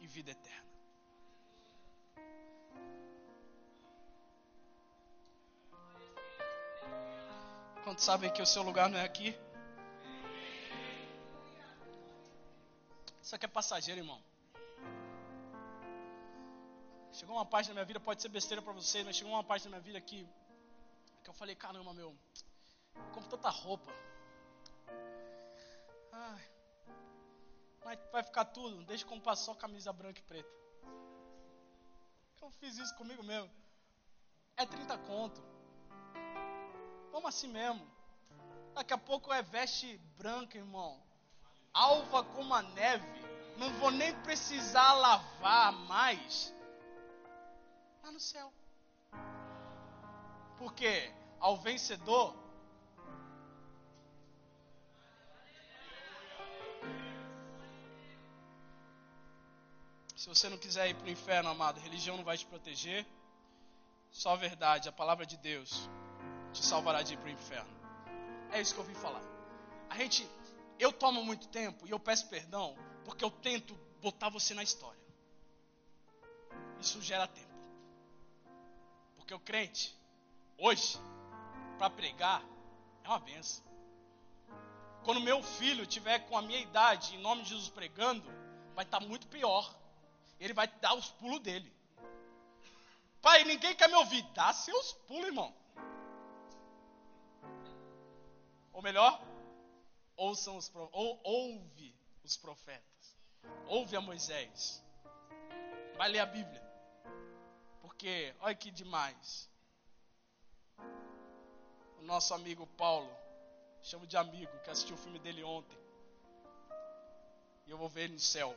e 0.00 0.08
vida 0.08 0.32
eterna. 0.32 0.70
Quantos 7.84 8.02
sabem 8.02 8.32
que 8.32 8.42
o 8.42 8.46
seu 8.46 8.64
lugar 8.64 8.88
não 8.88 8.98
é 8.98 9.04
aqui? 9.04 9.38
Isso 13.22 13.36
aqui 13.36 13.44
é 13.44 13.48
passageiro, 13.48 14.00
irmão. 14.00 14.20
Chegou 17.12 17.36
uma 17.36 17.46
parte 17.46 17.68
da 17.68 17.74
minha 17.74 17.84
vida, 17.84 18.00
pode 18.00 18.20
ser 18.20 18.30
besteira 18.30 18.60
para 18.60 18.72
vocês, 18.72 19.06
mas 19.06 19.14
chegou 19.14 19.32
uma 19.32 19.44
parte 19.44 19.62
da 19.62 19.70
minha 19.70 19.80
vida 19.80 20.00
que, 20.00 20.26
que 21.22 21.30
eu 21.30 21.34
falei, 21.34 21.54
caramba, 21.54 21.92
meu, 21.92 22.16
eu 22.94 23.02
compro 23.12 23.30
tanta 23.30 23.50
roupa. 23.50 23.92
Ai, 26.12 26.50
mas 27.84 27.98
vai 28.10 28.22
ficar 28.22 28.44
tudo, 28.46 28.84
deixa 28.84 29.04
eu 29.04 29.08
comprar 29.08 29.36
só 29.36 29.54
camisa 29.54 29.92
branca 29.92 30.20
e 30.20 30.24
preta. 30.24 30.60
Eu 32.40 32.50
fiz 32.52 32.78
isso 32.78 32.94
comigo 32.96 33.22
mesmo. 33.22 33.50
É 34.56 34.66
30 34.66 34.98
conto. 34.98 35.42
Vamos 37.12 37.28
assim 37.28 37.48
mesmo. 37.48 37.86
Daqui 38.74 38.92
a 38.92 38.98
pouco 38.98 39.32
é 39.32 39.42
veste 39.42 39.98
branca, 40.16 40.56
irmão. 40.56 41.02
Alva 41.72 42.24
como 42.24 42.54
a 42.54 42.62
neve. 42.62 43.06
Não 43.56 43.72
vou 43.74 43.90
nem 43.90 44.14
precisar 44.22 44.92
lavar 44.94 45.72
mais. 45.72 46.54
Lá 48.02 48.10
no 48.10 48.20
céu. 48.20 48.52
Porque 50.60 51.10
ao 51.40 51.56
vencedor 51.56 52.38
Se 60.14 60.28
você 60.28 60.50
não 60.50 60.58
quiser 60.58 60.86
ir 60.90 60.94
para 60.96 61.06
o 61.06 61.10
inferno, 61.10 61.48
amado, 61.48 61.80
religião 61.80 62.14
não 62.14 62.22
vai 62.22 62.36
te 62.36 62.44
proteger. 62.44 63.06
Só 64.10 64.34
a 64.34 64.36
verdade, 64.36 64.86
a 64.86 64.92
palavra 64.92 65.24
de 65.24 65.38
Deus, 65.38 65.88
te 66.52 66.62
salvará 66.62 67.00
de 67.00 67.14
ir 67.14 67.16
para 67.16 67.28
o 67.28 67.30
inferno. 67.30 67.74
É 68.52 68.60
isso 68.60 68.74
que 68.74 68.80
eu 68.80 68.84
vim 68.84 68.92
falar. 68.92 69.22
A 69.88 69.96
gente, 69.96 70.28
eu 70.78 70.92
tomo 70.92 71.24
muito 71.24 71.48
tempo 71.48 71.88
e 71.88 71.90
eu 71.90 71.98
peço 71.98 72.28
perdão 72.28 72.76
porque 73.02 73.24
eu 73.24 73.30
tento 73.30 73.74
botar 74.02 74.28
você 74.28 74.52
na 74.52 74.62
história. 74.62 75.00
Isso 76.78 77.00
gera 77.00 77.26
tempo. 77.26 77.54
Porque 79.16 79.32
o 79.32 79.40
crente, 79.40 79.98
hoje, 80.60 80.98
para 81.78 81.90
pregar, 81.90 82.42
é 83.02 83.08
uma 83.08 83.18
benção. 83.18 83.64
Quando 85.04 85.20
meu 85.20 85.42
filho 85.42 85.86
tiver 85.86 86.18
com 86.28 86.36
a 86.36 86.42
minha 86.42 86.60
idade, 86.60 87.16
em 87.16 87.18
nome 87.20 87.42
de 87.42 87.48
Jesus 87.48 87.70
pregando, 87.70 88.22
vai 88.74 88.84
estar 88.84 89.00
tá 89.00 89.06
muito 89.06 89.26
pior. 89.28 89.74
Ele 90.38 90.52
vai 90.52 90.68
dar 90.68 90.94
os 90.94 91.10
pulos 91.10 91.40
dele. 91.40 91.72
Pai, 93.20 93.44
ninguém 93.44 93.74
quer 93.74 93.88
me 93.88 93.94
ouvir. 93.94 94.22
Dá 94.34 94.52
seus 94.52 94.92
pulos, 94.92 95.26
irmão. 95.26 95.54
Ou 98.72 98.82
melhor, 98.82 99.20
ouçam 100.16 100.56
os, 100.56 100.70
ou, 100.74 101.20
ouve 101.22 101.94
os 102.22 102.36
profetas. 102.36 103.16
Ouve 103.66 103.96
a 103.96 104.00
Moisés. 104.00 104.82
Vai 105.96 106.08
ler 106.10 106.20
a 106.20 106.26
Bíblia. 106.26 106.62
Porque, 107.82 108.34
olha 108.40 108.54
que 108.54 108.70
demais. 108.70 109.50
O 111.98 112.02
nosso 112.02 112.34
amigo 112.34 112.66
Paulo, 112.76 113.10
chamo 113.82 114.06
de 114.06 114.16
amigo, 114.16 114.58
que 114.60 114.70
assistiu 114.70 114.94
o 114.96 114.98
filme 114.98 115.18
dele 115.18 115.42
ontem. 115.44 115.78
E 117.66 117.70
eu 117.70 117.78
vou 117.78 117.88
ver 117.88 118.02
ele 118.02 118.14
no 118.14 118.20
céu. 118.20 118.56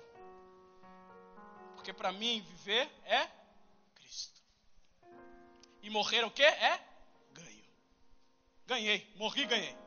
Porque 1.76 1.94
para 1.94 2.12
mim, 2.12 2.42
viver 2.42 2.90
é 3.06 3.30
Cristo. 3.96 4.42
E 5.82 5.90
morrer 5.90 6.24
o 6.24 6.32
que? 6.32 6.44
É 6.44 6.78
ganho. 7.34 7.66
Ganhei, 8.66 9.14
morri, 9.16 9.46
ganhei. 9.46 9.78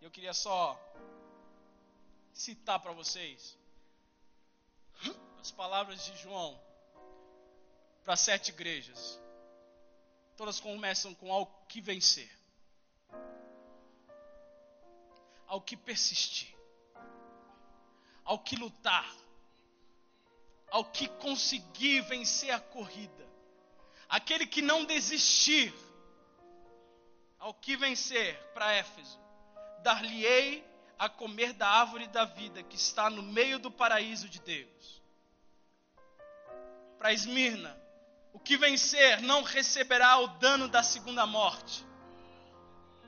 Eu 0.00 0.10
queria 0.10 0.34
só 0.34 0.76
citar 2.32 2.80
para 2.80 2.92
vocês 2.92 3.56
as 5.40 5.50
palavras 5.52 6.04
de 6.04 6.16
João 6.16 6.60
para 8.02 8.16
sete 8.16 8.50
igrejas. 8.50 9.21
Todas 10.42 10.58
começam 10.58 11.14
com 11.14 11.32
ao 11.32 11.46
que 11.68 11.80
vencer, 11.80 12.28
ao 15.46 15.60
que 15.60 15.76
persistir, 15.76 16.52
ao 18.24 18.40
que 18.40 18.56
lutar, 18.56 19.08
ao 20.68 20.84
que 20.84 21.06
conseguir 21.06 22.00
vencer 22.00 22.50
a 22.50 22.58
corrida, 22.58 23.24
aquele 24.08 24.44
que 24.44 24.60
não 24.60 24.84
desistir, 24.84 25.72
ao 27.38 27.54
que 27.54 27.76
vencer 27.76 28.36
para 28.52 28.72
Éfeso, 28.72 29.20
dar-lhe-ei 29.84 30.68
a 30.98 31.08
comer 31.08 31.52
da 31.52 31.68
árvore 31.68 32.08
da 32.08 32.24
vida 32.24 32.64
que 32.64 32.74
está 32.74 33.08
no 33.08 33.22
meio 33.22 33.60
do 33.60 33.70
paraíso 33.70 34.28
de 34.28 34.40
Deus. 34.40 35.00
Para 36.98 37.12
Esmirna, 37.12 37.80
o 38.32 38.38
que 38.38 38.56
vencer 38.56 39.20
não 39.20 39.42
receberá 39.42 40.18
o 40.18 40.26
dano 40.26 40.68
da 40.68 40.82
segunda 40.82 41.26
morte. 41.26 41.84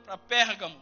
Para 0.05 0.17
Pérgamo, 0.17 0.79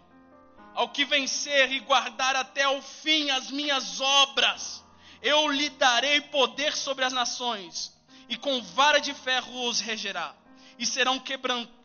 ao 0.74 0.90
que 0.90 1.06
vencer 1.06 1.72
e 1.72 1.80
guardar 1.80 2.36
até 2.36 2.68
o 2.68 2.82
fim 2.82 3.30
as 3.30 3.50
minhas 3.50 4.02
obras, 4.02 4.84
eu 5.22 5.48
lhe 5.48 5.70
darei 5.70 6.20
poder 6.20 6.76
sobre 6.76 7.06
as 7.06 7.14
nações, 7.14 7.94
e 8.28 8.36
com 8.36 8.62
vara 8.62 9.00
de 9.00 9.14
ferro 9.14 9.68
os 9.68 9.80
regerá, 9.80 10.36
e 10.78 10.86
serão 10.86 11.22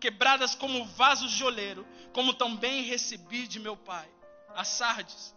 quebradas 0.01 0.55
como 0.55 0.85
vasos 0.85 1.31
de 1.33 1.45
oleiro, 1.45 1.87
como 2.13 2.35
também 2.35 2.83
recebi 2.83 3.47
de 3.47 3.61
meu 3.61 3.77
Pai. 3.77 4.09
A 4.57 4.65
Sardes, 4.65 5.35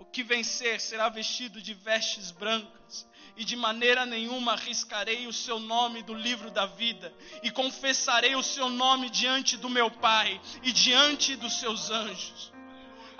o 0.00 0.04
que 0.06 0.22
vencer 0.22 0.80
será 0.80 1.10
vestido 1.10 1.60
de 1.60 1.74
vestes 1.74 2.30
brancas, 2.30 3.06
e 3.36 3.44
de 3.44 3.54
maneira 3.54 4.06
nenhuma 4.06 4.52
arriscarei 4.52 5.26
o 5.26 5.32
seu 5.32 5.60
nome 5.60 6.02
do 6.02 6.14
livro 6.14 6.50
da 6.50 6.64
vida, 6.64 7.12
e 7.42 7.50
confessarei 7.50 8.34
o 8.34 8.42
seu 8.42 8.70
nome 8.70 9.10
diante 9.10 9.58
do 9.58 9.68
meu 9.68 9.90
Pai 9.90 10.40
e 10.62 10.72
diante 10.72 11.36
dos 11.36 11.60
seus 11.60 11.90
anjos 11.90 12.50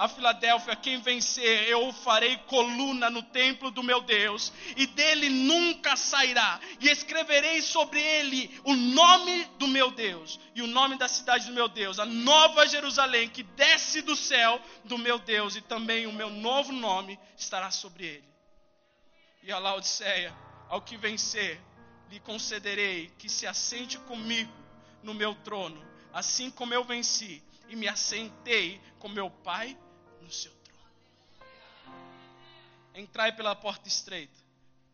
a 0.01 0.09
Filadélfia, 0.09 0.75
quem 0.75 0.99
vencer, 1.03 1.69
eu 1.69 1.93
farei 1.93 2.35
coluna 2.47 3.11
no 3.11 3.23
templo 3.23 3.71
do 3.71 3.83
meu 3.83 4.01
Deus, 4.01 4.51
e 4.75 4.87
dele 4.87 5.29
nunca 5.29 5.95
sairá, 5.95 6.59
e 6.81 6.89
escreverei 6.89 7.61
sobre 7.61 8.01
ele 8.01 8.59
o 8.65 8.75
nome 8.75 9.45
do 9.59 9.69
meu 9.69 9.91
Deus, 9.91 10.41
e 10.55 10.63
o 10.63 10.67
nome 10.67 10.97
da 10.97 11.07
cidade 11.07 11.45
do 11.49 11.53
meu 11.53 11.69
Deus, 11.69 11.99
a 11.99 12.07
nova 12.07 12.67
Jerusalém, 12.67 13.29
que 13.29 13.43
desce 13.43 14.01
do 14.01 14.17
céu 14.17 14.59
do 14.85 14.97
meu 14.97 15.19
Deus, 15.19 15.55
e 15.55 15.61
também 15.61 16.07
o 16.07 16.15
meu 16.15 16.31
novo 16.31 16.73
nome 16.73 17.21
estará 17.37 17.71
sobre 17.71 18.07
ele. 18.07 18.29
E 19.43 19.53
a 19.53 19.59
Laodiceia, 19.59 20.35
ao 20.71 20.81
que 20.81 20.97
vencer, 20.97 21.61
lhe 22.09 22.19
concederei 22.21 23.13
que 23.19 23.29
se 23.29 23.47
assente 23.47 23.99
comigo 23.99 24.51
no 25.03 25.13
meu 25.13 25.35
trono, 25.35 25.87
assim 26.11 26.51
como 26.51 26.73
eu 26.73 26.85
venci 26.85 27.43
e 27.69 27.77
me 27.77 27.87
assentei 27.87 28.81
com 28.99 29.07
meu 29.07 29.31
Pai 29.31 29.77
no 30.21 30.31
seu 30.31 30.53
trono. 30.53 31.51
Entrai 32.95 33.33
pela 33.33 33.55
porta 33.55 33.89
estreita, 33.89 34.39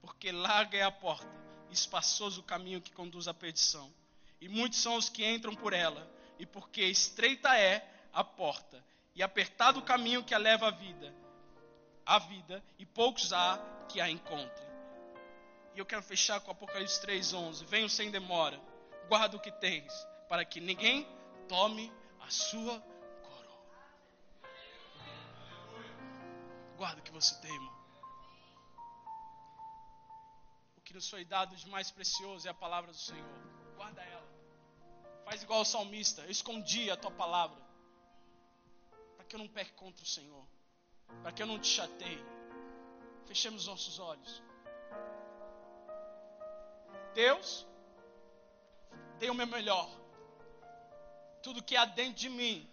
porque 0.01 0.31
larga 0.31 0.77
é 0.77 0.83
a 0.83 0.91
porta, 0.91 1.29
espaçoso 1.70 2.41
o 2.41 2.45
caminho 2.45 2.81
que 2.81 2.93
conduz 2.93 3.27
à 3.29 3.35
perdição. 3.35 3.93
E 4.41 4.49
muitos 4.49 4.79
são 4.81 4.97
os 4.97 5.09
que 5.09 5.24
entram 5.24 5.55
por 5.55 5.72
ela, 5.72 6.09
e 6.39 6.47
porque 6.47 6.83
estreita 6.83 7.57
é 7.57 7.89
a 8.12 8.22
porta, 8.22 8.85
e 9.14 9.22
apertado 9.22 9.81
o 9.81 9.83
caminho 9.83 10.22
que 10.22 10.35
a 10.35 10.39
leva 10.39 10.68
à 10.68 10.70
vida, 10.70 11.14
a 12.05 12.18
vida, 12.18 12.62
e 12.79 12.85
poucos 12.85 13.33
há 13.33 13.59
que 13.89 14.01
a 14.01 14.11
encontrem. 14.11 14.66
E 15.74 15.79
eu 15.79 15.85
quero 15.85 16.03
fechar 16.03 16.41
com 16.41 16.51
Apocalipse 16.51 17.01
3:11. 17.03 17.64
Venho 17.66 17.89
sem 17.89 18.11
demora. 18.11 18.59
Guarda 19.09 19.37
o 19.37 19.41
que 19.41 19.53
tens, 19.53 19.93
para 20.29 20.45
que 20.45 20.61
ninguém 20.61 21.07
tome 21.49 21.93
a 22.20 22.31
sua 22.31 22.83
Guarda 26.77 27.01
o 27.01 27.03
que 27.03 27.11
você 27.11 27.35
tem, 27.41 27.53
irmão. 27.53 27.74
O 30.77 30.81
que 30.83 30.93
nos 30.93 31.09
foi 31.09 31.24
dado 31.24 31.57
de 31.57 31.68
mais 31.68 31.91
precioso 31.91 32.47
é 32.47 32.51
a 32.51 32.55
palavra 32.55 32.93
do 32.93 32.99
Senhor. 32.99 33.39
Guarda 33.77 34.03
ela. 34.03 34.29
Faz 35.24 35.43
igual 35.43 35.62
o 35.62 35.64
salmista. 35.64 36.22
Eu 36.22 36.31
escondi 36.31 36.91
a 36.91 36.97
tua 36.97 37.11
palavra. 37.11 37.61
Para 39.16 39.24
que 39.24 39.35
eu 39.35 39.39
não 39.39 39.49
peque 39.49 39.72
contra 39.72 40.03
o 40.03 40.07
Senhor. 40.07 40.47
Para 41.22 41.33
que 41.33 41.43
eu 41.43 41.47
não 41.47 41.59
te 41.59 41.68
chateie. 41.68 42.24
Fechemos 43.27 43.62
os 43.62 43.68
nossos 43.68 43.99
olhos. 43.99 44.43
Deus, 47.14 47.66
dei 49.18 49.31
o 49.31 49.35
meu 49.35 49.47
melhor. 49.47 49.89
Tudo 51.43 51.62
que 51.62 51.74
há 51.74 51.87
dentro 51.87 52.14
de 52.14 52.29
mim, 52.29 52.68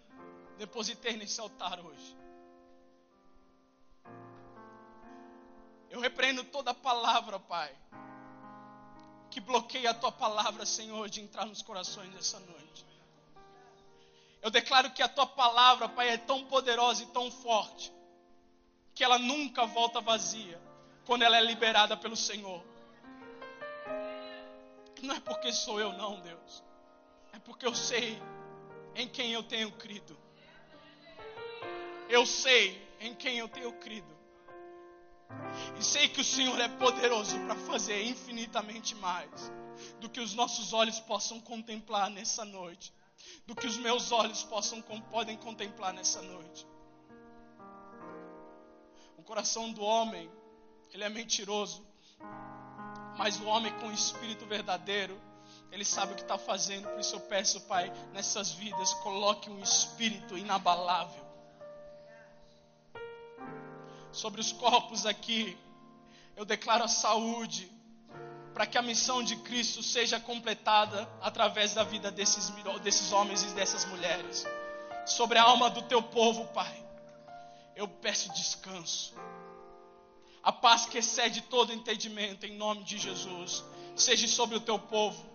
depositei 0.58 1.16
nesse 1.16 1.40
altar 1.40 1.80
hoje. 1.80 2.23
Eu 5.94 6.00
repreendo 6.00 6.42
toda 6.42 6.74
palavra, 6.74 7.38
Pai, 7.38 7.72
que 9.30 9.38
bloqueia 9.38 9.90
a 9.90 9.94
tua 9.94 10.10
palavra, 10.10 10.66
Senhor, 10.66 11.08
de 11.08 11.20
entrar 11.20 11.46
nos 11.46 11.62
corações 11.62 12.12
nessa 12.12 12.40
noite. 12.40 12.84
Eu 14.42 14.50
declaro 14.50 14.90
que 14.90 15.00
a 15.04 15.08
tua 15.08 15.24
palavra, 15.24 15.88
Pai, 15.88 16.08
é 16.08 16.16
tão 16.16 16.46
poderosa 16.46 17.04
e 17.04 17.06
tão 17.06 17.30
forte, 17.30 17.92
que 18.92 19.04
ela 19.04 19.20
nunca 19.20 19.66
volta 19.66 20.00
vazia 20.00 20.60
quando 21.06 21.22
ela 21.22 21.36
é 21.36 21.40
liberada 21.40 21.96
pelo 21.96 22.16
Senhor. 22.16 22.60
Não 25.00 25.14
é 25.14 25.20
porque 25.20 25.52
sou 25.52 25.78
eu, 25.78 25.92
não, 25.92 26.18
Deus. 26.18 26.64
É 27.32 27.38
porque 27.38 27.64
eu 27.64 27.74
sei 27.74 28.20
em 28.96 29.08
quem 29.08 29.30
eu 29.32 29.44
tenho 29.44 29.70
crido. 29.70 30.18
Eu 32.08 32.26
sei 32.26 32.84
em 32.98 33.14
quem 33.14 33.38
eu 33.38 33.48
tenho 33.48 33.72
crido. 33.74 34.23
E 35.78 35.82
sei 35.82 36.08
que 36.08 36.20
o 36.20 36.24
Senhor 36.24 36.58
é 36.60 36.68
poderoso 36.68 37.38
para 37.40 37.54
fazer 37.54 38.04
infinitamente 38.04 38.94
mais 38.94 39.52
do 40.00 40.08
que 40.08 40.20
os 40.20 40.34
nossos 40.34 40.72
olhos 40.72 41.00
possam 41.00 41.40
contemplar 41.40 42.08
nessa 42.10 42.44
noite, 42.44 42.92
do 43.46 43.54
que 43.54 43.66
os 43.66 43.76
meus 43.76 44.12
olhos 44.12 44.42
possam 44.44 44.80
podem 44.82 45.36
contemplar 45.36 45.92
nessa 45.92 46.22
noite. 46.22 46.66
O 49.16 49.22
coração 49.22 49.72
do 49.72 49.82
homem, 49.82 50.30
ele 50.92 51.04
é 51.04 51.08
mentiroso, 51.08 51.84
mas 53.16 53.40
o 53.40 53.44
homem 53.46 53.72
com 53.80 53.90
espírito 53.90 54.46
verdadeiro, 54.46 55.20
ele 55.72 55.84
sabe 55.84 56.12
o 56.12 56.16
que 56.16 56.22
está 56.22 56.38
fazendo. 56.38 56.88
Por 56.88 57.00
isso 57.00 57.16
eu 57.16 57.20
peço, 57.20 57.60
Pai, 57.62 57.92
nessas 58.12 58.52
vidas, 58.52 58.94
coloque 58.94 59.50
um 59.50 59.60
espírito 59.60 60.38
inabalável 60.38 61.24
sobre 64.12 64.40
os 64.40 64.52
corpos 64.52 65.04
aqui. 65.04 65.58
Eu 66.36 66.44
declaro 66.44 66.84
a 66.84 66.88
saúde. 66.88 67.70
para 68.54 68.66
que 68.66 68.78
a 68.78 68.82
missão 68.82 69.20
de 69.20 69.34
Cristo 69.38 69.82
seja 69.82 70.20
completada 70.20 71.08
através 71.20 71.74
da 71.74 71.82
vida 71.82 72.08
desses, 72.12 72.50
desses 72.82 73.12
homens 73.12 73.42
e 73.42 73.48
dessas 73.48 73.84
mulheres. 73.86 74.46
Sobre 75.04 75.38
a 75.38 75.42
alma 75.42 75.68
do 75.68 75.82
teu 75.82 76.00
povo, 76.00 76.46
Pai, 76.54 76.84
eu 77.74 77.88
peço 77.88 78.32
descanso. 78.32 79.12
A 80.40 80.52
paz 80.52 80.86
que 80.86 80.98
excede 80.98 81.40
todo 81.42 81.72
entendimento, 81.72 82.46
em 82.46 82.56
nome 82.56 82.84
de 82.84 82.96
Jesus, 82.96 83.64
seja 83.96 84.28
sobre 84.28 84.56
o 84.56 84.60
teu 84.60 84.78
povo. 84.78 85.34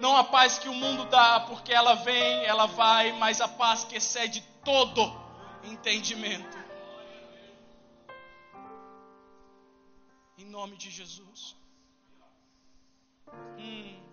Não 0.00 0.16
a 0.16 0.24
paz 0.24 0.58
que 0.58 0.68
o 0.68 0.74
mundo 0.74 1.04
dá, 1.04 1.40
porque 1.40 1.72
ela 1.72 1.94
vem, 1.96 2.44
ela 2.44 2.66
vai, 2.66 3.12
mas 3.12 3.42
a 3.42 3.48
paz 3.48 3.84
que 3.84 3.96
excede 3.96 4.42
todo 4.64 5.14
entendimento. 5.64 6.63
Em 10.36 10.46
nome 10.46 10.76
de 10.76 10.90
Jesus. 10.90 11.56
Hum. 13.58 14.03